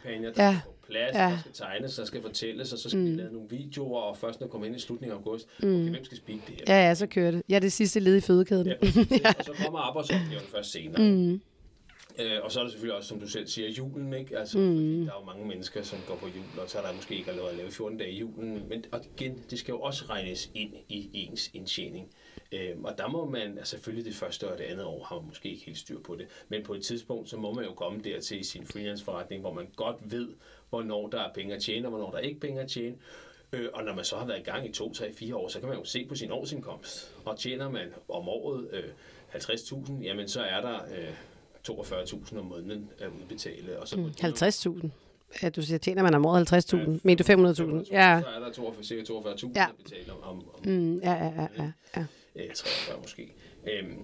er 0.05 0.33
der 0.33 0.45
ja 0.45 0.61
plads, 0.90 1.14
ja. 1.14 1.20
der 1.20 1.38
skal 1.38 1.52
tegnes, 1.52 1.97
der 1.97 2.04
skal 2.04 2.23
fortælles, 2.23 2.73
og 2.73 2.78
så 2.78 2.88
skal 2.88 3.00
mm. 3.00 3.06
vi 3.06 3.11
lave 3.11 3.32
nogle 3.32 3.49
videoer, 3.50 4.00
og 4.00 4.16
først 4.16 4.40
når 4.40 4.47
kommer 4.47 4.66
ind 4.66 4.76
i 4.76 4.78
slutningen 4.78 5.12
af 5.12 5.16
august, 5.16 5.49
mm. 5.62 5.75
okay, 5.75 5.90
hvem 5.90 6.04
skal 6.04 6.16
speak 6.16 6.38
det 6.47 6.54
her? 6.68 6.76
Ja, 6.76 6.88
ja, 6.88 6.94
så 6.94 7.06
kører 7.06 7.30
det. 7.30 7.42
Ja, 7.49 7.59
det 7.59 7.73
sidste 7.73 8.00
led 8.00 8.16
i 8.16 8.20
fødekæden. 8.20 8.66
Ja, 8.66 8.75
ja. 9.25 9.32
og 9.38 9.44
så 9.44 9.52
kommer 9.64 9.78
arbejdsopgaven 9.78 10.44
først 10.54 10.73
senere. 10.73 11.02
Mm. 11.02 11.40
Øh, 12.21 12.39
og 12.43 12.53
så 12.53 12.61
er 12.61 12.65
det 12.65 12.73
selvfølgelig 12.73 12.97
også, 12.97 13.09
som 13.09 13.21
du 13.21 13.29
selv 13.29 13.47
siger, 13.47 13.69
julen, 13.69 14.15
ikke? 14.15 14.39
Altså, 14.39 14.59
mm. 14.59 14.67
fordi 14.67 15.05
der 15.05 15.12
er 15.12 15.21
jo 15.21 15.27
mange 15.27 15.47
mennesker, 15.49 15.83
som 15.83 15.99
går 16.07 16.17
på 16.17 16.27
jul, 16.27 16.62
og 16.62 16.71
så 16.71 16.79
er 16.79 16.83
der 16.83 16.93
måske 16.93 17.15
ikke 17.15 17.33
lov 17.33 17.49
at 17.49 17.57
lave 17.57 17.71
14 17.71 17.99
dage 17.99 18.11
i 18.11 18.19
julen. 18.19 18.69
Men 18.69 18.85
og 18.93 19.00
igen, 19.17 19.45
det 19.50 19.59
skal 19.59 19.73
jo 19.73 19.81
også 19.81 20.05
regnes 20.11 20.50
ind 20.55 20.75
i 20.89 21.11
ens 21.12 21.50
indtjening. 21.55 22.11
Øh, 22.53 22.77
og 22.85 22.99
der 22.99 23.09
må 23.09 23.25
man, 23.25 23.59
altså 23.59 23.71
selvfølgelig 23.71 24.05
det 24.05 24.15
første 24.15 24.53
og 24.53 24.59
det 24.59 24.65
andet 24.65 24.85
år, 24.85 25.05
har 25.05 25.17
man 25.17 25.25
måske 25.27 25.49
ikke 25.50 25.65
helt 25.65 25.79
styr 25.79 26.00
på 26.00 26.17
det. 26.17 26.27
Men 26.49 26.62
på 26.62 26.75
et 26.75 26.83
tidspunkt, 26.83 27.31
så 27.31 27.37
må 27.37 27.53
man 27.53 27.65
jo 27.65 27.73
komme 27.73 28.00
dertil 28.00 28.41
i 28.41 28.45
sin 28.45 28.67
freelance-forretning, 28.67 29.41
hvor 29.41 29.53
man 29.53 29.69
godt 29.77 29.97
ved, 30.03 30.29
hvornår 30.71 31.09
der 31.09 31.21
er 31.21 31.33
penge 31.33 31.55
at 31.55 31.62
tjene, 31.62 31.87
og 31.87 31.91
hvornår 31.91 32.11
der 32.11 32.19
er 32.19 32.23
ikke 32.23 32.41
penge 32.41 32.61
at 32.61 32.69
tjene. 32.69 32.97
Øh, 33.53 33.69
og 33.75 33.85
når 33.85 33.95
man 33.95 34.05
så 34.05 34.17
har 34.17 34.27
været 34.27 34.39
i 34.39 34.43
gang 34.43 34.69
i 34.69 34.73
to, 34.73 34.93
tre, 34.93 35.12
fire 35.12 35.37
år, 35.37 35.49
så 35.49 35.61
kan 35.61 35.69
man 35.69 35.79
jo 35.79 35.85
se 35.85 36.07
på 36.07 36.15
sin 36.15 36.31
årsindkomst. 36.31 37.15
Og 37.25 37.39
tjener 37.39 37.71
man 37.71 37.93
om 38.09 38.29
året 38.29 38.69
øh, 38.73 38.85
50.000, 39.35 39.93
jamen 40.03 40.29
så 40.29 40.43
er 40.43 40.61
der 40.61 40.75
øh, 40.75 41.15
42.000 41.69 42.38
om 42.38 42.45
måneden 42.45 42.90
at 42.99 43.09
udbetale. 43.23 43.79
Og 43.81 43.88
så 43.88 43.97
Mm, 43.97 44.02
må 44.02 44.09
de 44.09 44.14
jo- 44.26 44.29
50.000. 44.29 44.88
Ja, 45.43 45.49
du 45.49 45.62
siger, 45.62 45.79
tjener 45.79 46.02
man 46.02 46.14
om 46.14 46.26
året 46.26 46.52
50.000. 46.52 47.00
Men 47.05 47.17
du 47.19 47.25
500.000. 47.25 47.26
500.000, 47.26 47.87
Ja. 47.93 48.21
Så 48.23 48.29
er 48.29 48.38
der 48.40 48.52
42, 48.52 48.85
cirka 48.85 49.02
42.000 49.02 49.52
Ja. 49.57 49.67
at 49.69 49.75
betale 49.85 50.12
om, 50.12 50.23
om, 50.23 50.37
om 50.55 50.61
Mm, 50.67 50.97
ja, 50.99 51.12
ja, 51.12 51.25
ja, 51.25 51.47
ja, 51.59 51.73
ja. 51.97 52.05
øh, 52.37 52.55
43 52.55 53.00
måske. 53.02 53.33
Øhm, 53.73 53.99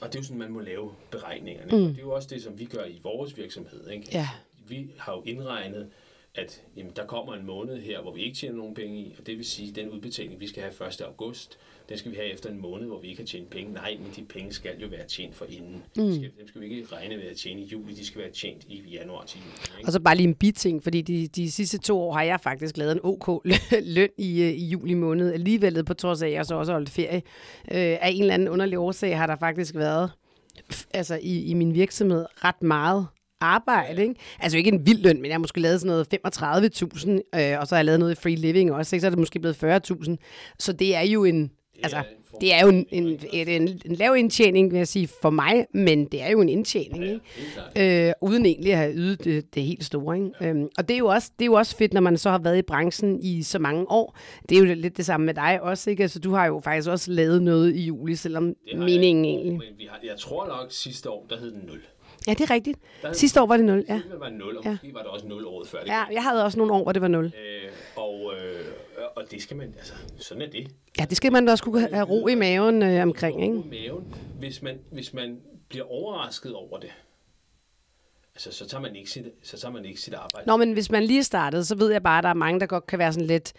og 0.00 0.08
det 0.08 0.14
er 0.14 0.18
jo 0.20 0.24
sådan, 0.24 0.38
man 0.38 0.52
må 0.52 0.60
lave 0.60 0.90
beregningerne. 1.10 1.76
Mm. 1.76 1.82
Og 1.82 1.88
det 1.88 1.96
er 1.98 2.02
jo 2.02 2.10
også 2.12 2.28
det, 2.30 2.42
som 2.42 2.58
vi 2.58 2.64
gør 2.64 2.84
i 2.84 3.00
vores 3.02 3.36
virksomhed. 3.36 3.88
Ikke? 3.88 4.08
Ja. 4.12 4.28
Vi 4.68 4.90
har 4.98 5.12
jo 5.12 5.22
indregnet, 5.26 5.88
at 6.34 6.62
jamen, 6.76 6.92
der 6.96 7.06
kommer 7.06 7.34
en 7.34 7.46
måned 7.46 7.80
her, 7.80 8.02
hvor 8.02 8.14
vi 8.14 8.22
ikke 8.22 8.36
tjener 8.36 8.56
nogen 8.56 8.74
penge 8.74 8.98
i, 8.98 9.14
og 9.18 9.26
det 9.26 9.36
vil 9.36 9.44
sige, 9.44 9.68
at 9.68 9.76
den 9.76 9.90
udbetaling, 9.90 10.40
vi 10.40 10.48
skal 10.48 10.62
have 10.62 10.88
1. 10.88 11.00
august, 11.00 11.58
den 11.88 11.98
skal 11.98 12.10
vi 12.10 12.16
have 12.16 12.32
efter 12.32 12.50
en 12.50 12.60
måned, 12.60 12.86
hvor 12.86 13.00
vi 13.00 13.08
ikke 13.08 13.22
har 13.22 13.26
tjent 13.26 13.50
penge. 13.50 13.72
Nej, 13.72 13.96
men 14.00 14.12
de 14.16 14.24
penge 14.24 14.52
skal 14.52 14.80
jo 14.82 14.88
være 14.88 15.06
tjent 15.06 15.34
for 15.34 15.44
inden. 15.44 15.82
Mm. 15.96 16.12
Skal, 16.12 16.30
dem 16.38 16.48
skal 16.48 16.60
vi 16.60 16.66
ikke 16.66 16.86
regne 16.92 17.16
med 17.16 17.24
at 17.24 17.36
tjene 17.36 17.60
i 17.60 17.64
juli, 17.64 17.94
de 17.94 18.06
skal 18.06 18.20
være 18.20 18.30
tjent 18.30 18.64
i 18.68 18.82
januar 18.92 19.24
til 19.24 19.40
juli. 19.40 19.78
Ikke? 19.78 19.88
Og 19.88 19.92
så 19.92 20.00
bare 20.00 20.16
lige 20.16 20.28
en 20.28 20.34
biting, 20.34 20.82
fordi 20.82 21.02
de, 21.02 21.28
de 21.28 21.50
sidste 21.50 21.78
to 21.78 22.00
år 22.00 22.12
har 22.12 22.22
jeg 22.22 22.40
faktisk 22.40 22.76
lavet 22.76 22.92
en 22.92 23.00
OK 23.02 23.46
løn 23.96 24.08
i, 24.18 24.42
øh, 24.42 24.50
i 24.50 24.66
juli 24.66 24.94
måned. 24.94 25.32
Alligevel 25.32 25.84
på 25.84 25.94
trods 25.94 26.22
af, 26.22 26.26
at 26.26 26.32
jeg 26.32 26.46
så 26.46 26.54
også 26.54 26.72
holdt 26.72 26.90
ferie. 26.90 27.22
Øh, 27.70 27.98
af 28.00 28.10
en 28.10 28.20
eller 28.20 28.34
anden 28.34 28.48
underlig 28.48 28.78
årsag 28.78 29.18
har 29.18 29.26
der 29.26 29.36
faktisk 29.36 29.74
været 29.74 30.10
altså 30.94 31.18
i, 31.22 31.44
i 31.44 31.54
min 31.54 31.74
virksomhed 31.74 32.26
ret 32.44 32.62
meget 32.62 33.06
arbejde. 33.44 34.02
Ikke? 34.02 34.14
Altså 34.40 34.58
ikke 34.58 34.70
en 34.70 34.86
vild 34.86 35.02
løn, 35.02 35.16
men 35.16 35.24
jeg 35.24 35.34
har 35.34 35.38
måske 35.38 35.60
lavet 35.60 35.80
sådan 35.80 35.90
noget 35.90 36.14
35.000, 36.14 37.40
øh, 37.40 37.60
og 37.60 37.66
så 37.66 37.74
har 37.74 37.78
jeg 37.78 37.84
lavet 37.84 38.00
noget 38.00 38.12
i 38.12 38.20
free 38.22 38.34
living 38.34 38.72
også, 38.72 38.96
ikke? 38.96 39.00
så 39.00 39.06
er 39.06 39.10
det 39.10 39.18
måske 39.18 39.38
blevet 39.38 39.64
40.000. 39.64 40.16
Så 40.58 40.72
det 40.72 40.96
er 40.96 41.02
jo 41.02 41.24
en... 41.24 41.50
Altså, 41.82 42.02
det 42.40 42.54
er 42.54 42.60
jo 42.62 42.68
en, 42.68 42.86
en, 42.90 43.20
en, 43.32 43.48
en, 43.48 43.80
en 43.84 43.94
lav 43.94 44.16
indtjening, 44.16 44.70
vil 44.70 44.76
jeg 44.76 44.88
sige, 44.88 45.08
for 45.22 45.30
mig, 45.30 45.66
men 45.74 46.04
det 46.04 46.22
er 46.22 46.30
jo 46.30 46.40
en 46.40 46.48
indtjening, 46.48 47.04
ikke? 47.04 47.20
Klart. 47.54 48.08
øh, 48.08 48.12
uden 48.20 48.46
egentlig 48.46 48.72
at 48.72 48.78
have 48.78 48.94
ydet 48.94 49.24
det, 49.24 49.54
det 49.54 49.62
helt 49.62 49.84
store. 49.84 50.16
Ikke? 50.16 50.30
Ja. 50.40 50.48
Øhm, 50.48 50.68
og 50.78 50.88
det 50.88 50.94
er, 50.94 50.98
jo 50.98 51.06
også, 51.06 51.30
det 51.38 51.44
er 51.44 51.46
jo 51.46 51.52
også 51.52 51.76
fedt, 51.76 51.92
når 51.92 52.00
man 52.00 52.16
så 52.16 52.30
har 52.30 52.38
været 52.38 52.58
i 52.58 52.62
branchen 52.62 53.20
i 53.22 53.42
så 53.42 53.58
mange 53.58 53.90
år. 53.90 54.18
Det 54.48 54.54
er 54.54 54.58
jo 54.58 54.74
lidt 54.74 54.96
det 54.96 55.06
samme 55.06 55.26
med 55.26 55.34
dig 55.34 55.58
også, 55.62 55.90
ikke? 55.90 56.02
Altså, 56.02 56.18
du 56.18 56.30
har 56.30 56.46
jo 56.46 56.60
faktisk 56.64 56.90
også 56.90 57.10
lavet 57.10 57.42
noget 57.42 57.74
i 57.74 57.84
juli, 57.84 58.14
selvom 58.14 58.54
meningen 58.76 59.24
jeg, 59.24 59.30
egentlig... 59.30 59.52
Men 59.52 59.78
vi 59.78 59.88
har, 59.90 60.00
jeg 60.04 60.18
tror 60.18 60.46
nok, 60.46 60.66
sidste 60.70 61.10
år, 61.10 61.26
der 61.30 61.38
hed 61.38 61.50
den 61.50 61.62
0. 61.66 61.80
Ja, 62.26 62.32
det 62.34 62.40
er 62.40 62.50
rigtigt. 62.54 62.78
Der- 63.02 63.12
Sidste 63.12 63.42
år 63.42 63.46
var 63.46 63.56
det 63.56 63.66
0, 63.66 63.84
ja. 63.88 63.94
Det 63.94 64.20
var 64.20 64.28
0, 64.30 64.56
og 64.58 64.64
Ja. 64.64 64.70
måske 64.70 64.94
var 64.94 65.00
det 65.00 65.08
også 65.10 65.26
0 65.26 65.46
året 65.46 65.68
før 65.68 65.80
det. 65.80 65.86
Ja, 65.88 66.04
jeg 66.12 66.22
havde 66.22 66.44
også 66.44 66.58
nogle 66.58 66.72
år, 66.72 66.82
hvor 66.82 66.92
det 66.92 67.02
var 67.02 67.08
0. 67.08 67.24
Øh, 67.24 67.32
og, 67.96 68.32
øh, 68.38 68.64
og 69.16 69.22
det 69.30 69.42
skal 69.42 69.56
man, 69.56 69.74
altså, 69.78 69.92
sådan 70.18 70.42
er 70.42 70.46
det. 70.50 70.70
Ja, 71.00 71.04
det 71.04 71.16
skal 71.16 71.32
man 71.32 71.46
da 71.46 71.52
også 71.52 71.64
kunne 71.64 71.88
have 71.92 72.04
ro 72.06 72.26
i 72.26 72.34
maven 72.34 72.82
øh, 72.82 73.02
omkring, 73.02 73.42
ikke? 73.42 73.56
Ro 73.56 73.62
i 73.62 73.68
maven, 73.88 74.14
hvis 74.38 74.62
man, 74.62 74.78
hvis 74.92 75.14
man 75.14 75.38
bliver 75.68 75.84
overrasket 75.90 76.54
over 76.54 76.78
det. 76.78 76.90
Altså, 78.34 78.52
så 78.52 78.68
tager 78.68 78.82
man 78.82 78.96
ikke 78.96 79.10
sit, 79.10 79.26
så 79.42 79.58
tager 79.60 79.72
man 79.72 79.84
ikke 79.84 80.00
sit 80.00 80.14
arbejde. 80.14 80.46
Nå, 80.46 80.56
men 80.56 80.72
hvis 80.72 80.90
man 80.90 81.02
lige 81.04 81.24
startet, 81.24 81.66
så 81.66 81.76
ved 81.76 81.92
jeg 81.92 82.02
bare, 82.02 82.18
at 82.18 82.24
der 82.24 82.30
er 82.30 82.34
mange, 82.34 82.60
der 82.60 82.66
godt 82.66 82.86
kan 82.86 82.98
være 82.98 83.12
sådan 83.12 83.26
lidt... 83.26 83.52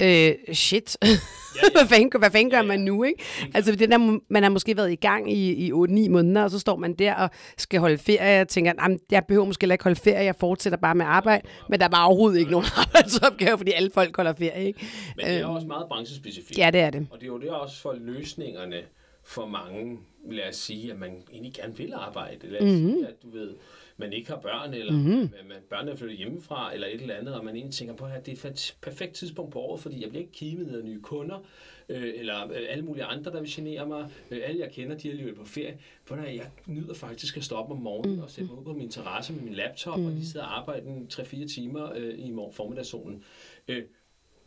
Øh, 0.00 0.32
shit. 0.54 0.96
Ja, 1.02 1.08
ja. 1.08 1.70
hvad 1.72 1.86
fanden, 1.96 2.10
hvad 2.18 2.30
fanden 2.30 2.50
gør 2.50 2.62
man 2.62 2.80
nu, 2.80 3.02
ikke? 3.04 3.22
Altså, 3.54 3.72
det 3.72 3.90
der, 3.90 4.18
man 4.28 4.42
har 4.42 4.50
måske 4.50 4.76
været 4.76 4.92
i 4.92 4.94
gang 4.94 5.32
i, 5.32 5.52
i 5.66 5.72
8-9 5.72 5.76
måneder, 6.08 6.42
og 6.42 6.50
så 6.50 6.58
står 6.58 6.76
man 6.76 6.94
der 6.94 7.14
og 7.14 7.30
skal 7.58 7.80
holde 7.80 7.98
ferie, 7.98 8.40
og 8.40 8.48
tænker, 8.48 8.72
"Jamen, 8.82 8.98
jeg 9.10 9.24
behøver 9.28 9.46
måske 9.46 9.72
ikke 9.72 9.84
holde 9.84 10.00
ferie, 10.00 10.24
jeg 10.24 10.34
fortsætter 10.40 10.76
bare 10.78 10.94
med 10.94 11.04
arbejde, 11.06 11.48
men 11.68 11.80
der 11.80 11.86
er 11.86 11.90
bare 11.90 12.06
overhovedet 12.06 12.38
ikke 12.38 12.50
nogen 12.50 12.66
arbejdsopgave, 12.86 13.58
fordi 13.58 13.72
alle 13.72 13.90
folk 13.94 14.16
holder 14.16 14.32
ferie, 14.38 14.64
ikke? 14.66 14.86
Men 15.16 15.26
det 15.26 15.34
er 15.38 15.46
også 15.46 15.66
meget 15.66 15.86
branchespecifikt. 15.88 16.58
Ja, 16.58 16.70
det 16.70 16.80
er 16.80 16.90
det. 16.90 17.06
Og 17.10 17.18
det 17.20 17.24
er 17.24 17.28
jo 17.32 17.38
det 17.38 17.50
også 17.50 17.80
for 17.80 17.94
løsningerne 18.00 18.76
for 19.24 19.46
mange, 19.46 19.98
lad 20.30 20.48
os 20.48 20.56
sige, 20.56 20.92
at 20.92 20.98
man 20.98 21.10
egentlig 21.32 21.52
gerne 21.54 21.76
vil 21.76 21.92
arbejde. 21.96 22.38
Lad 22.50 22.60
os 22.60 22.64
Mhm. 22.64 22.72
mm-hmm. 22.74 22.92
sige, 22.92 23.06
at 23.06 23.14
du 23.22 23.30
ved, 23.30 23.50
man 23.96 24.12
ikke 24.12 24.30
har 24.30 24.40
børn, 24.40 24.74
eller 24.74 24.92
mm-hmm. 24.92 25.30
man, 25.48 25.56
børnene 25.70 25.92
er 25.92 25.96
flyttet 25.96 26.18
hjemmefra, 26.18 26.74
eller 26.74 26.86
et 26.86 27.00
eller 27.00 27.14
andet, 27.14 27.34
og 27.34 27.44
man 27.44 27.56
egentlig 27.56 27.74
tænker 27.74 27.94
på, 27.94 28.04
at 28.04 28.26
det 28.26 28.44
er 28.44 28.48
et 28.48 28.76
perfekt 28.80 29.14
tidspunkt 29.14 29.52
på 29.52 29.60
året, 29.60 29.80
fordi 29.80 30.02
jeg 30.02 30.08
bliver 30.08 30.20
ikke 30.20 30.32
kimet 30.32 30.76
af 30.76 30.84
nye 30.84 31.00
kunder, 31.00 31.44
øh, 31.88 32.12
eller 32.16 32.44
øh, 32.44 32.66
alle 32.68 32.84
mulige 32.84 33.04
andre, 33.04 33.32
der 33.32 33.40
vil 33.40 33.50
genere 33.50 33.86
mig. 33.86 34.10
Øh, 34.30 34.40
alle 34.44 34.60
jeg 34.60 34.70
kender, 34.72 34.96
de 34.98 35.08
er 35.08 35.12
alligevel 35.12 35.34
på 35.34 35.44
ferie. 35.44 35.78
Når 36.10 36.22
jeg 36.22 36.50
nyder 36.66 36.94
faktisk 36.94 37.36
at 37.36 37.44
stoppe 37.44 37.74
om 37.74 37.80
morgenen 37.80 38.20
og 38.20 38.30
sætte 38.30 38.50
mig 38.50 38.58
ud 38.58 38.64
på 38.64 38.72
min 38.72 38.90
terrasse 38.90 39.32
med 39.32 39.42
min 39.42 39.54
laptop, 39.54 39.98
mm. 39.98 40.06
og 40.06 40.12
lige 40.12 40.26
sidde 40.26 40.44
og 40.44 40.58
arbejde 40.58 40.86
en 40.86 41.08
3-4 41.12 41.54
timer 41.54 41.92
øh, 41.96 42.14
i 42.18 42.30
morgen 42.30 42.52
formiddagssolen. 42.52 43.24
Øh, 43.68 43.82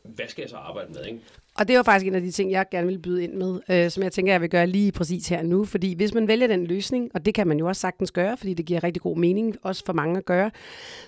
hvad 0.04 0.28
skal 0.28 0.42
jeg 0.42 0.50
så 0.50 0.58
arbejde 0.58 0.94
med, 0.94 1.06
ikke? 1.06 1.20
Og 1.58 1.68
det 1.68 1.78
var 1.78 1.84
faktisk 1.84 2.08
en 2.08 2.16
af 2.16 2.22
de 2.22 2.32
ting, 2.32 2.52
jeg 2.52 2.66
gerne 2.72 2.88
vil 2.88 3.00
byde 3.00 3.24
ind 3.24 3.34
med, 3.34 3.60
øh, 3.70 3.92
som 3.92 4.04
jeg 4.04 4.12
tænker, 4.12 4.34
jeg 4.34 4.42
vil 4.42 4.50
gøre 4.50 4.68
lige 4.68 4.92
præcis 4.92 5.28
her 5.28 5.44
nu. 5.44 5.66
Fordi 5.66 5.96
hvis 5.96 6.14
man 6.14 6.28
vælger 6.28 6.48
den 6.48 6.66
løsning, 6.68 7.12
og 7.14 7.26
det 7.26 7.34
kan 7.34 7.48
man 7.48 7.60
jo 7.60 7.68
også 7.68 7.80
sagtens 7.80 8.12
gøre, 8.12 8.38
fordi 8.38 8.54
det 8.54 8.66
giver 8.66 8.84
rigtig 8.84 9.02
god 9.02 9.18
mening, 9.18 9.56
også 9.64 9.84
for 9.86 9.94
mange 9.94 10.18
at 10.18 10.26
gøre, 10.26 10.52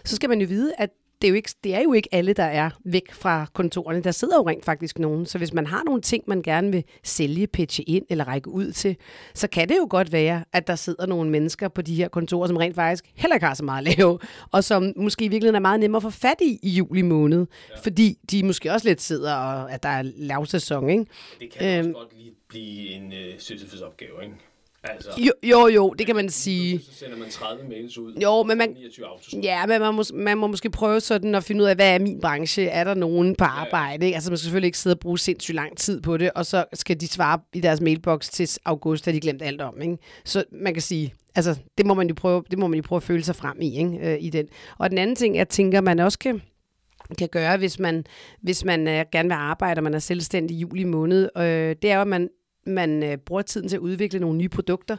så 0.03 0.15
skal 0.15 0.29
man 0.29 0.41
jo 0.41 0.47
vide, 0.47 0.73
at 0.77 0.89
det 1.21 1.27
er, 1.27 1.29
jo 1.29 1.35
ikke, 1.35 1.49
det 1.63 1.75
er 1.75 1.81
jo 1.81 1.93
ikke 1.93 2.09
alle, 2.11 2.33
der 2.33 2.43
er 2.43 2.69
væk 2.85 3.13
fra 3.13 3.45
kontorerne. 3.53 4.01
Der 4.01 4.11
sidder 4.11 4.37
jo 4.37 4.49
rent 4.49 4.65
faktisk 4.65 4.99
nogen. 4.99 5.25
Så 5.25 5.37
hvis 5.37 5.53
man 5.53 5.67
har 5.67 5.83
nogle 5.83 6.01
ting, 6.01 6.23
man 6.27 6.41
gerne 6.41 6.71
vil 6.71 6.83
sælge, 7.03 7.47
pitche 7.47 7.83
ind 7.83 8.05
eller 8.09 8.27
række 8.27 8.49
ud 8.49 8.71
til, 8.71 8.97
så 9.33 9.47
kan 9.47 9.69
det 9.69 9.77
jo 9.77 9.87
godt 9.89 10.11
være, 10.11 10.43
at 10.53 10.67
der 10.67 10.75
sidder 10.75 11.05
nogle 11.05 11.29
mennesker 11.29 11.67
på 11.67 11.81
de 11.81 11.95
her 11.95 12.07
kontorer, 12.07 12.47
som 12.47 12.57
rent 12.57 12.75
faktisk 12.75 13.05
heller 13.15 13.35
ikke 13.35 13.45
har 13.45 13.53
så 13.53 13.63
meget 13.63 13.87
at 13.87 13.97
lave, 13.97 14.19
og 14.51 14.63
som 14.63 14.93
måske 14.95 15.25
i 15.25 15.27
virkeligheden 15.27 15.55
er 15.55 15.59
meget 15.59 15.79
nemmere 15.79 15.97
at 15.97 16.03
få 16.03 16.09
fat 16.09 16.41
i 16.41 16.59
i 16.63 16.69
juli 16.69 17.01
måned, 17.01 17.45
ja. 17.69 17.79
fordi 17.83 18.17
de 18.31 18.43
måske 18.43 18.71
også 18.71 18.87
lidt 18.87 19.01
sidder, 19.01 19.35
og 19.35 19.71
at 19.71 19.83
der 19.83 19.89
er 19.89 20.03
lavsæson, 20.03 20.89
ikke? 20.89 21.05
Det 21.39 21.51
kan 21.51 21.79
øhm, 21.79 21.95
også 21.95 21.99
godt 21.99 22.17
lige 22.17 22.31
blive 22.49 22.89
en 22.89 23.13
øh, 23.13 23.33
Sisyphus-opgave, 23.39 24.23
ikke? 24.23 24.35
Altså, 24.93 25.09
Jo, 25.17 25.31
jo, 25.43 25.67
jo, 25.67 25.89
det 25.89 26.05
kan 26.05 26.15
man 26.15 26.29
sige. 26.29 26.79
Så 26.79 26.93
sender 26.99 27.17
man 27.17 27.29
30 27.29 27.69
mails 27.69 27.97
ud. 27.97 28.13
Jo, 28.23 28.43
men 28.43 28.57
man- 28.57 28.69
29 28.69 29.05
autosvar. 29.05 29.39
Ja, 29.43 29.65
men 29.65 29.81
man 29.81 29.93
må, 29.95 30.03
man 30.13 30.37
må 30.37 30.47
måske 30.47 30.69
prøve 30.69 30.99
sådan 30.99 31.35
at 31.35 31.43
finde 31.43 31.63
ud 31.63 31.67
af, 31.69 31.75
hvad 31.75 31.95
er 31.95 31.99
min 31.99 32.21
branche? 32.21 32.63
Er 32.65 32.83
der 32.83 32.93
nogen 32.93 33.35
på 33.35 33.43
arbejde? 33.43 34.05
Ikke? 34.05 34.15
Altså 34.15 34.31
man 34.31 34.37
skal 34.37 34.43
selvfølgelig 34.43 34.67
ikke 34.67 34.77
sidde 34.77 34.93
og 34.93 34.99
bruge 34.99 35.19
sindssygt 35.19 35.55
lang 35.55 35.77
tid 35.77 36.01
på 36.01 36.17
det, 36.17 36.31
og 36.35 36.45
så 36.45 36.65
skal 36.73 36.99
de 37.01 37.07
svare 37.07 37.39
i 37.53 37.59
deres 37.61 37.81
mailbox 37.81 38.29
til 38.29 38.49
august, 38.65 39.05
da 39.05 39.11
de 39.11 39.19
glemt 39.19 39.41
alt 39.41 39.61
om. 39.61 39.81
Ikke? 39.81 39.97
Så 40.25 40.43
man 40.51 40.73
kan 40.73 40.81
sige, 40.81 41.13
altså 41.35 41.55
det 41.77 41.85
må 41.85 41.93
man 41.93 42.07
jo 42.07 42.13
prøve, 42.17 42.43
det 42.51 42.59
må 42.59 42.67
man 42.67 42.77
jo 42.77 42.83
prøve 42.87 42.97
at 42.97 43.03
føle 43.03 43.23
sig 43.23 43.35
frem 43.35 43.57
i, 43.61 43.77
ikke? 43.77 43.99
Øh, 44.13 44.17
i 44.21 44.29
den. 44.29 44.47
Og 44.77 44.89
den 44.89 44.97
anden 44.97 45.15
ting, 45.15 45.35
jeg 45.35 45.49
tænker, 45.49 45.81
man 45.81 45.99
også 45.99 46.19
kan 46.19 46.41
kan 47.17 47.29
gøre, 47.31 47.57
hvis 47.57 47.79
man, 47.79 48.03
hvis 48.41 48.65
man 48.65 48.87
øh, 48.87 49.05
gerne 49.11 49.29
vil 49.29 49.35
arbejde, 49.35 49.79
og 49.79 49.83
man 49.83 49.93
er 49.93 49.99
selvstændig 49.99 50.57
i 50.57 50.59
juli 50.59 50.83
måned, 50.83 51.29
øh, 51.37 51.75
det 51.81 51.85
er 51.91 51.95
jo, 51.95 52.01
at 52.01 52.07
man 52.07 52.29
man 52.67 53.03
øh, 53.03 53.17
bruger 53.17 53.41
tiden 53.41 53.69
til 53.69 53.75
at 53.75 53.79
udvikle 53.79 54.19
nogle 54.19 54.37
nye 54.37 54.49
produkter. 54.49 54.97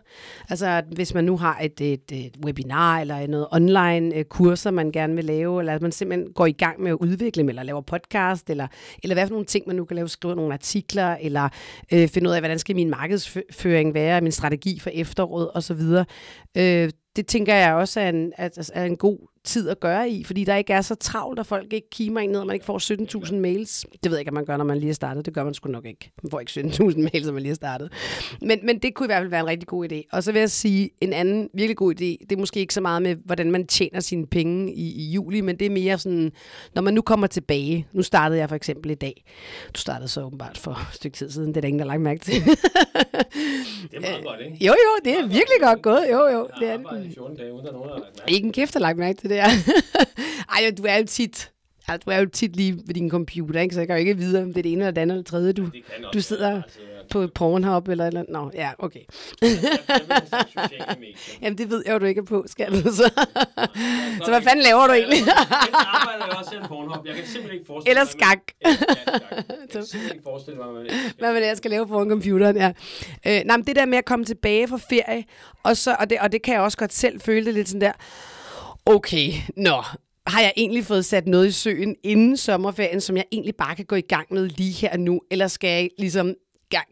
Altså 0.50 0.66
at 0.66 0.84
hvis 0.92 1.14
man 1.14 1.24
nu 1.24 1.36
har 1.36 1.58
et, 1.62 1.80
et, 1.80 2.12
et 2.12 2.36
webinar 2.44 3.00
eller 3.00 3.26
noget 3.26 3.46
online 3.50 4.16
øh, 4.16 4.24
kurser, 4.24 4.70
man 4.70 4.92
gerne 4.92 5.14
vil 5.14 5.24
lave, 5.24 5.60
eller 5.60 5.74
at 5.74 5.82
man 5.82 5.92
simpelthen 5.92 6.32
går 6.32 6.46
i 6.46 6.52
gang 6.52 6.82
med 6.82 6.90
at 6.90 6.96
udvikle 6.96 7.40
dem, 7.40 7.48
eller 7.48 7.62
laver 7.62 7.80
podcast, 7.80 8.50
eller, 8.50 8.66
eller 9.02 9.14
hvad 9.14 9.26
for 9.26 9.32
nogle 9.32 9.46
ting, 9.46 9.64
man 9.66 9.76
nu 9.76 9.84
kan 9.84 9.94
lave, 9.94 10.08
skrive 10.08 10.36
nogle 10.36 10.52
artikler, 10.52 11.16
eller 11.20 11.48
øh, 11.92 12.08
finde 12.08 12.28
ud 12.28 12.34
af, 12.34 12.40
hvordan 12.40 12.58
skal 12.58 12.76
min 12.76 12.90
markedsføring 12.90 13.94
være, 13.94 14.20
min 14.20 14.32
strategi 14.32 14.78
for 14.78 14.90
efteråret 14.94 15.50
osv. 15.54 15.80
Øh, 16.56 16.90
det 17.16 17.26
tænker 17.26 17.54
jeg 17.54 17.74
også 17.74 18.00
er 18.00 18.08
en, 18.08 18.32
er, 18.36 18.70
er 18.74 18.84
en 18.84 18.96
god 18.96 19.18
tid 19.48 19.68
at 19.68 19.80
gøre 19.80 20.10
i, 20.10 20.24
fordi 20.24 20.44
der 20.44 20.56
ikke 20.56 20.72
er 20.72 20.80
så 20.80 20.94
travlt, 20.94 21.38
og 21.38 21.46
folk 21.46 21.72
ikke 21.72 21.90
kimer 21.90 22.20
en 22.20 22.30
ned, 22.30 22.40
og 22.40 22.46
man 22.46 22.54
ikke 22.54 22.66
får 22.66 23.24
17.000 23.24 23.34
mails. 23.34 23.86
Det 24.02 24.10
ved 24.10 24.18
jeg 24.18 24.20
ikke, 24.20 24.30
om 24.30 24.34
man 24.34 24.44
gør, 24.44 24.56
når 24.56 24.64
man 24.64 24.78
lige 24.78 24.90
er 24.90 24.94
startet. 24.94 25.26
Det 25.26 25.34
gør 25.34 25.44
man 25.44 25.54
sgu 25.54 25.70
nok 25.70 25.84
ikke. 25.84 26.10
Man 26.22 26.30
får 26.30 26.40
ikke 26.40 26.52
17.000 26.60 27.00
mails, 27.12 27.26
når 27.26 27.32
man 27.32 27.42
lige 27.42 27.50
er 27.50 27.54
startet. 27.54 27.92
Men, 28.40 28.58
men 28.62 28.78
det 28.78 28.94
kunne 28.94 29.04
i 29.04 29.08
hvert 29.08 29.20
fald 29.20 29.30
være 29.30 29.40
en 29.40 29.46
rigtig 29.46 29.68
god 29.68 29.92
idé. 29.92 30.02
Og 30.12 30.22
så 30.22 30.32
vil 30.32 30.38
jeg 30.38 30.50
sige, 30.50 30.90
en 31.00 31.12
anden 31.12 31.48
virkelig 31.54 31.76
god 31.76 31.94
idé, 31.94 32.26
det 32.28 32.32
er 32.32 32.36
måske 32.36 32.60
ikke 32.60 32.74
så 32.74 32.80
meget 32.80 33.02
med, 33.02 33.16
hvordan 33.24 33.50
man 33.50 33.66
tjener 33.66 34.00
sine 34.00 34.26
penge 34.26 34.74
i, 34.74 34.92
i 34.92 35.10
juli, 35.10 35.40
men 35.40 35.58
det 35.58 35.66
er 35.66 35.70
mere 35.70 35.98
sådan, 35.98 36.32
når 36.74 36.82
man 36.82 36.94
nu 36.94 37.02
kommer 37.02 37.26
tilbage. 37.26 37.86
Nu 37.92 38.02
startede 38.02 38.40
jeg 38.40 38.48
for 38.48 38.56
eksempel 38.56 38.90
i 38.90 38.94
dag. 38.94 39.24
Du 39.74 39.80
startede 39.80 40.08
så 40.08 40.22
åbenbart 40.22 40.58
for 40.58 40.70
et 40.70 40.94
stykke 40.94 41.16
tid 41.16 41.30
siden. 41.30 41.48
Det 41.48 41.56
er 41.56 41.60
der 41.60 41.68
ingen, 41.68 41.78
der 41.78 41.84
har 41.84 41.92
lagt 41.92 42.02
mærke 42.02 42.20
til. 42.20 42.34
Det 43.90 43.96
er 43.96 44.00
meget 44.00 44.24
godt, 44.24 44.40
ikke? 44.40 44.66
jo, 44.66 44.72
jo, 44.72 44.92
det 45.04 45.12
er 45.18 45.22
virkelig 45.22 45.58
godt 45.60 45.82
gået. 45.82 46.06
Jo, 46.10 46.26
jo, 46.26 46.48
det 46.60 46.68
er 46.68 46.76
det. 46.76 46.84
arbejdet 46.84 47.06
i 47.06 47.14
14 47.14 47.36
dage, 47.36 47.52
uden 47.52 47.66
at 47.66 47.72
nogen 47.72 47.88
har 47.88 47.98
lagt 47.98 48.18
mærke. 48.18 48.32
Ikke 48.32 48.46
en 48.46 48.52
kæft, 48.52 48.74
der 48.74 48.80
har 48.80 48.86
lagt 48.86 48.98
mærke 48.98 49.20
til 49.20 49.30
det 49.30 49.37
her. 49.42 49.72
Ej, 50.54 50.72
du 50.78 50.82
er 50.88 50.96
jo 50.96 51.04
tit... 51.06 51.50
Altså, 51.90 52.04
du 52.06 52.10
er 52.10 52.18
jo 52.18 52.26
tit 52.26 52.56
lige 52.56 52.72
ved 52.86 52.94
din 52.94 53.10
computer, 53.10 53.60
ikke? 53.60 53.74
så 53.74 53.80
jeg 53.80 53.86
kan 53.88 53.96
jo 53.96 54.00
ikke 54.00 54.16
vide, 54.16 54.42
om 54.42 54.48
det 54.48 54.58
er 54.58 54.62
det 54.62 54.72
ene 54.72 54.80
eller 54.80 54.90
det 54.90 55.00
andet 55.00 55.14
eller 55.14 55.22
det 55.22 55.30
tredje, 55.30 55.52
du, 55.52 55.62
Det 55.64 55.72
også 56.04 56.10
du 56.12 56.20
sidder 56.20 56.54
altså, 56.62 56.78
jeg- 56.80 56.88
på 57.10 57.26
Pornhub 57.34 57.88
eller 57.88 58.06
eller 58.06 58.20
andet. 58.20 58.32
Nå, 58.32 58.50
ja, 58.54 58.70
okay. 58.78 59.00
jeg- 59.42 59.50
jeg. 60.78 60.96
Jamen, 61.42 61.58
det 61.58 61.70
ved 61.70 61.82
jeg 61.86 61.92
jo, 61.94 61.98
du 61.98 62.04
ikke 62.04 62.18
er 62.18 62.24
på, 62.24 62.44
skal 62.46 62.72
du 62.72 62.92
så. 62.92 63.10
så 64.24 64.30
hvad 64.30 64.42
fanden 64.42 64.64
laver 64.64 64.86
du 64.86 64.92
egentlig? 64.92 65.18
Jeg 65.26 65.34
arbejder 65.72 66.24
også 66.34 66.56
en 66.62 66.68
Pornhub. 66.68 67.06
Jeg 67.06 67.14
kan 67.14 67.24
simpelthen 67.26 67.52
ikke 67.54 67.66
forestille 67.66 67.90
Eller 67.90 68.04
mig, 68.04 68.10
skak. 68.10 68.38
man- 68.64 68.72
Ja, 68.72 68.74
skak. 68.74 69.32
Jeg 69.48 69.68
kan 69.72 69.84
simpelthen 69.86 70.12
ikke 70.12 70.24
forestille 70.24 70.58
mig, 70.58 70.66
hvad 71.18 71.32
man 71.32 71.36
ellers 71.42 71.58
skal 71.58 71.70
lave 71.70 71.88
foran 71.88 72.08
computeren, 72.08 72.56
ja. 72.56 72.72
Øh, 73.26 73.40
nej, 73.46 73.56
men 73.56 73.66
det 73.66 73.76
der 73.76 73.86
med 73.86 73.98
at 73.98 74.04
komme 74.04 74.24
tilbage 74.24 74.68
fra 74.68 74.76
ferie, 74.90 75.24
og, 75.62 75.76
så, 75.76 75.96
og, 75.98 76.10
det, 76.10 76.18
og 76.20 76.32
det 76.32 76.42
kan 76.42 76.54
jeg 76.54 76.62
også 76.62 76.78
godt 76.78 76.92
selv 76.94 77.20
føle 77.20 77.46
det 77.46 77.54
lidt 77.54 77.68
sådan 77.68 77.80
der, 77.80 77.92
okay, 78.88 79.32
nå, 79.56 79.82
har 80.26 80.40
jeg 80.40 80.52
egentlig 80.56 80.84
fået 80.84 81.04
sat 81.04 81.26
noget 81.26 81.46
i 81.46 81.52
søen 81.52 81.96
inden 82.02 82.36
sommerferien, 82.36 83.00
som 83.00 83.16
jeg 83.16 83.24
egentlig 83.32 83.54
bare 83.56 83.76
kan 83.76 83.84
gå 83.84 83.96
i 83.96 84.00
gang 84.00 84.26
med 84.30 84.48
lige 84.48 84.72
her 84.72 84.96
nu, 84.96 85.20
eller 85.30 85.48
skal 85.48 85.70
jeg 85.70 85.90
ligesom 85.98 86.34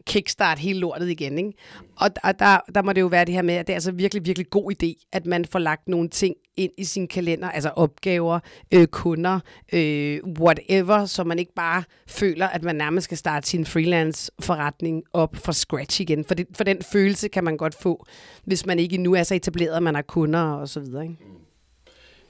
kickstart 0.05 0.59
hele 0.59 0.79
lortet 0.79 1.09
igen. 1.09 1.37
Ikke? 1.37 1.53
Og, 1.97 2.09
og 2.23 2.39
der, 2.39 2.59
der 2.75 2.81
må 2.81 2.93
det 2.93 3.01
jo 3.01 3.07
være 3.07 3.25
det 3.25 3.33
her 3.33 3.41
med, 3.41 3.53
at 3.53 3.67
det 3.67 3.73
er 3.73 3.75
altså 3.75 3.91
virkelig, 3.91 4.25
virkelig 4.25 4.49
god 4.49 4.71
idé, 4.71 5.07
at 5.11 5.25
man 5.25 5.45
får 5.45 5.59
lagt 5.59 5.87
nogle 5.87 6.09
ting 6.09 6.35
ind 6.57 6.71
i 6.77 6.83
sin 6.83 7.07
kalender, 7.07 7.49
altså 7.49 7.69
opgaver, 7.69 8.39
øh, 8.73 8.87
kunder, 8.87 9.39
øh, 9.73 10.19
whatever, 10.39 11.05
så 11.05 11.23
man 11.23 11.39
ikke 11.39 11.53
bare 11.55 11.83
føler, 12.07 12.47
at 12.47 12.63
man 12.63 12.75
nærmest 12.75 13.03
skal 13.03 13.17
starte 13.17 13.47
sin 13.47 13.65
freelance-forretning 13.65 15.03
op 15.13 15.35
fra 15.35 15.53
scratch 15.53 16.01
igen. 16.01 16.25
For, 16.25 16.35
det, 16.35 16.47
for 16.57 16.63
den 16.63 16.81
følelse 16.91 17.27
kan 17.27 17.43
man 17.43 17.57
godt 17.57 17.75
få, 17.75 18.05
hvis 18.45 18.65
man 18.65 18.79
ikke 18.79 18.97
nu 18.97 19.13
er 19.13 19.23
så 19.23 19.35
etableret, 19.35 19.75
at 19.75 19.83
man 19.83 19.95
har 19.95 20.01
kunder 20.01 20.41
og 20.41 20.69
så 20.69 20.79
videre. 20.79 21.03
Ikke? 21.03 21.17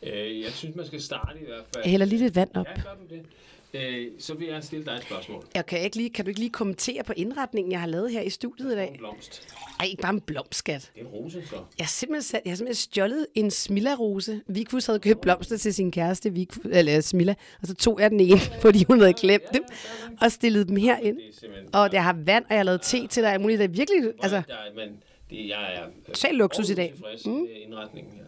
Øh, 0.03 0.41
jeg 0.41 0.51
synes, 0.51 0.75
man 0.75 0.85
skal 0.85 1.01
starte 1.01 1.39
i 1.41 1.45
hvert 1.45 1.65
fald. 1.73 1.83
Jeg 1.83 1.91
hælder 1.91 2.05
lige 2.05 2.19
lidt 2.19 2.35
vand 2.35 2.49
op. 2.55 2.67
Ja, 2.67 2.81
gør 2.81 2.95
det? 3.09 3.25
Øh, 3.73 4.07
så 4.19 4.33
vil 4.33 4.47
jeg 4.47 4.63
stille 4.63 4.85
dig 4.85 4.91
et 4.91 5.03
spørgsmål. 5.03 5.45
Jeg 5.55 5.65
kan, 5.65 5.81
ikke 5.81 5.95
lige, 5.97 6.09
kan 6.09 6.25
du 6.25 6.29
ikke 6.29 6.39
lige 6.39 6.49
kommentere 6.49 7.03
på 7.03 7.13
indretningen, 7.15 7.71
jeg 7.71 7.79
har 7.79 7.87
lavet 7.87 8.11
her 8.11 8.21
i 8.21 8.29
studiet 8.29 8.71
i 8.71 8.75
dag? 8.75 8.91
En 8.91 8.97
blomst. 8.97 9.47
Ej, 9.79 9.85
ikke 9.85 10.01
bare 10.01 10.13
en 10.13 10.21
blomskat. 10.21 10.91
Det 10.95 11.01
er 11.01 11.05
en 11.05 11.11
rose, 11.11 11.47
så. 11.47 11.55
Jeg 11.55 11.85
har 11.85 11.87
simpelthen, 11.87 12.21
sat, 12.21 12.41
jeg 12.45 12.51
har 12.51 12.55
simpelthen 12.55 12.75
stjålet 12.75 13.27
en 13.35 13.51
Smilla-rose. 13.51 14.41
Vigfus 14.47 14.85
havde 14.85 14.99
købt 14.99 15.21
blomster 15.21 15.57
til 15.57 15.73
sin 15.73 15.91
kæreste, 15.91 16.33
Vigfus, 16.33 16.65
eller 16.71 17.01
Smilla, 17.01 17.35
og 17.61 17.67
så 17.67 17.75
tog 17.75 17.99
jeg 17.99 18.11
den 18.11 18.19
ene, 18.19 18.39
fordi 18.61 18.83
hun 18.83 18.99
havde 18.99 19.13
glemt 19.13 19.53
dem, 19.53 19.63
og 20.21 20.31
stillede 20.31 20.67
dem 20.67 20.75
herind. 20.75 21.17
Er. 21.73 21.79
Og 21.79 21.89
jeg 21.93 22.03
har 22.03 22.17
vand, 22.25 22.43
og 22.43 22.51
jeg 22.51 22.59
har 22.59 22.63
lavet 22.63 22.81
te 22.81 23.07
til 23.07 23.23
dig. 23.23 23.31
alt 23.31 23.41
muligt. 23.41 23.59
Det 23.59 23.65
er 23.65 23.69
virkelig, 23.69 24.13
altså, 24.23 24.41
men 24.75 24.89
det, 25.29 25.47
jeg 25.47 25.75
er... 25.75 25.83
Total 26.07 26.35
luksus 26.35 26.69
i 26.69 26.73
dag. 26.75 26.93
mm. 27.25 27.47
indretningen 27.65 28.13
her. 28.13 28.23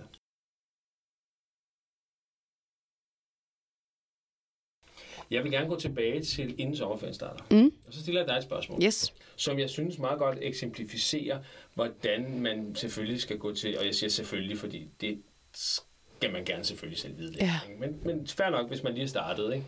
Jeg 5.32 5.44
vil 5.44 5.52
gerne 5.52 5.68
gå 5.68 5.80
tilbage 5.80 6.24
til 6.24 6.56
inden 6.60 6.76
sommerferien 6.76 7.14
starter. 7.14 7.44
Mm. 7.52 7.72
Og 7.88 7.94
så 7.94 8.02
stiller 8.02 8.22
jeg 8.22 8.28
dig 8.28 8.36
et 8.38 8.44
spørgsmål, 8.44 8.84
yes. 8.84 9.14
som 9.36 9.60
jeg 9.60 9.70
synes 9.70 9.98
meget 9.98 10.20
godt 10.20 10.38
eksemplificerer, 10.42 11.40
hvordan 11.74 12.40
man 12.40 12.76
selvfølgelig 12.76 13.22
skal 13.22 13.38
gå 13.38 13.54
til, 13.56 13.78
og 13.78 13.86
jeg 13.86 13.96
siger 13.96 14.10
selvfølgelig, 14.10 14.58
fordi 14.58 14.88
det 15.02 15.22
skal 15.54 16.32
man 16.32 16.46
gerne 16.46 16.64
selvfølgelig 16.64 17.00
selv 17.00 17.18
vide. 17.18 17.34
Det, 17.34 17.40
Ja. 17.42 17.60
ikke? 17.70 17.80
men, 17.82 18.00
men 18.04 18.28
fair 18.28 18.50
nok, 18.50 18.68
hvis 18.68 18.84
man 18.84 18.94
lige 18.94 19.04
er 19.04 19.08
startet. 19.08 19.54
Ikke? 19.54 19.66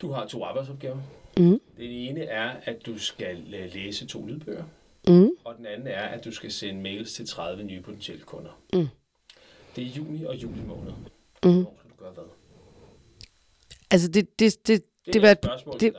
Du 0.00 0.10
har 0.12 0.26
to 0.26 0.44
arbejdsopgaver. 0.44 0.98
Mm. 1.36 1.60
Den 1.76 1.90
ene 1.90 2.20
er, 2.24 2.50
at 2.64 2.86
du 2.86 2.98
skal 2.98 3.54
øh, 3.54 3.72
læse 3.74 4.06
to 4.06 4.26
lydbøger. 4.26 4.64
Mm. 5.08 5.30
Og 5.44 5.54
den 5.58 5.66
anden 5.66 5.86
er, 5.88 6.02
at 6.02 6.24
du 6.24 6.30
skal 6.32 6.52
sende 6.52 6.80
mails 6.80 7.12
til 7.14 7.26
30 7.28 7.62
nye 7.64 7.80
potentielle 7.82 8.24
kunder. 8.24 8.50
Mm. 8.72 8.86
Det 9.76 9.84
er 9.84 9.88
juni 9.88 10.24
og 10.24 10.36
juli 10.36 10.60
måned. 10.66 10.92
Mm. 11.44 11.52
Hvor 11.62 11.72
skal 11.78 11.90
du 11.90 11.94
gøre 11.98 12.12
hvad? 12.12 12.24
Altså, 13.90 14.08
det, 14.08 14.38
det, 14.38 14.56
det, 14.68 14.82
Det, 15.06 15.14
det 15.14 15.16
er 15.16 15.20
var... 15.20 15.30
et 15.30 15.38
spørgsmål 15.44 15.80
det- 15.80 15.92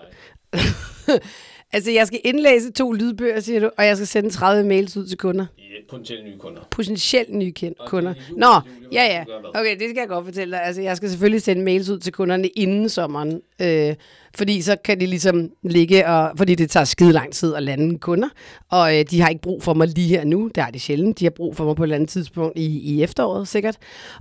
altså, 1.74 1.92
jeg 1.92 2.08
skal 2.08 2.20
indlæse 2.24 2.72
to 2.72 2.92
lydbøger, 2.92 3.40
siger 3.40 3.60
du, 3.60 3.70
og 3.78 3.86
jeg 3.86 3.98
skal 3.98 4.08
sende 4.08 4.30
30 4.30 4.68
mails 4.68 4.98
ud 4.98 5.08
til 5.08 5.18
kunder. 5.18 5.46
I 5.58 5.62
potentielle 5.90 6.26
nye 6.26 6.38
kunder. 6.38 6.62
Potentielt 6.72 7.34
nye 7.34 7.52
ken- 7.60 7.74
Og 7.80 7.88
kunder. 7.90 8.12
er 8.12 8.16
juli, 8.30 8.40
Nå, 8.40 8.48
juli, 8.84 8.88
ja, 8.96 9.04
ja. 9.06 9.24
Okay, 9.60 9.72
det 9.80 9.90
skal 9.90 9.98
jeg 10.00 10.08
godt 10.08 10.26
fortælle 10.26 10.52
dig. 10.52 10.64
Altså, 10.64 10.82
jeg 10.82 10.98
skal 10.98 11.10
selvfølgelig 11.10 11.42
sende 11.42 11.64
mails 11.64 11.90
ud 11.90 12.00
til 12.00 12.14
kunderne 12.14 12.48
inden 12.48 12.90
sommeren. 12.90 13.42
Øh, 13.62 13.96
fordi 14.36 14.62
så 14.62 14.76
kan 14.84 15.00
de 15.00 15.06
ligesom 15.06 15.50
ligge, 15.64 16.08
og, 16.08 16.32
fordi 16.38 16.56
det 16.56 16.70
tager 16.70 16.84
skide 16.84 17.12
lang 17.14 17.34
tid 17.34 17.56
at 17.56 17.64
lande 17.64 18.00
kunder. 18.00 18.28
Og 18.72 19.00
øh, 19.00 19.06
de 19.12 19.22
har 19.22 19.30
ikke 19.30 19.42
brug 19.42 19.64
for 19.64 19.74
mig 19.74 19.88
lige 19.88 20.08
her 20.08 20.24
nu. 20.26 20.52
Det 20.56 20.64
har 20.64 20.72
de 20.72 20.80
sjældent. 20.80 21.20
De 21.20 21.26
har 21.26 21.30
brug 21.30 21.56
for 21.56 21.66
mig 21.66 21.76
på 21.76 21.84
et 21.84 21.86
eller 21.86 21.96
andet 21.96 22.10
tidspunkt 22.10 22.58
i, 22.60 22.66
i 22.80 23.04
efteråret, 23.04 23.48
sikkert. 23.48 23.78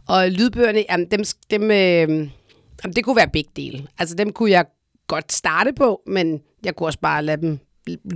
Og 0.08 0.30
lydbøgerne, 0.30 0.84
jamen, 0.90 1.06
dem, 1.10 1.24
dem, 1.50 1.70
øh, 1.70 2.28
jamen, 2.84 2.94
det 2.96 3.04
kunne 3.04 3.16
være 3.16 3.28
begge 3.28 3.50
dele. 3.56 3.86
Altså, 3.98 4.14
dem 4.14 4.32
kunne 4.32 4.50
jeg 4.50 4.64
godt 5.06 5.32
starte 5.32 5.72
på, 5.72 6.02
men 6.06 6.42
jeg 6.64 6.76
kunne 6.76 6.86
også 6.86 6.98
bare 6.98 7.22
lade 7.22 7.40
dem, 7.40 7.58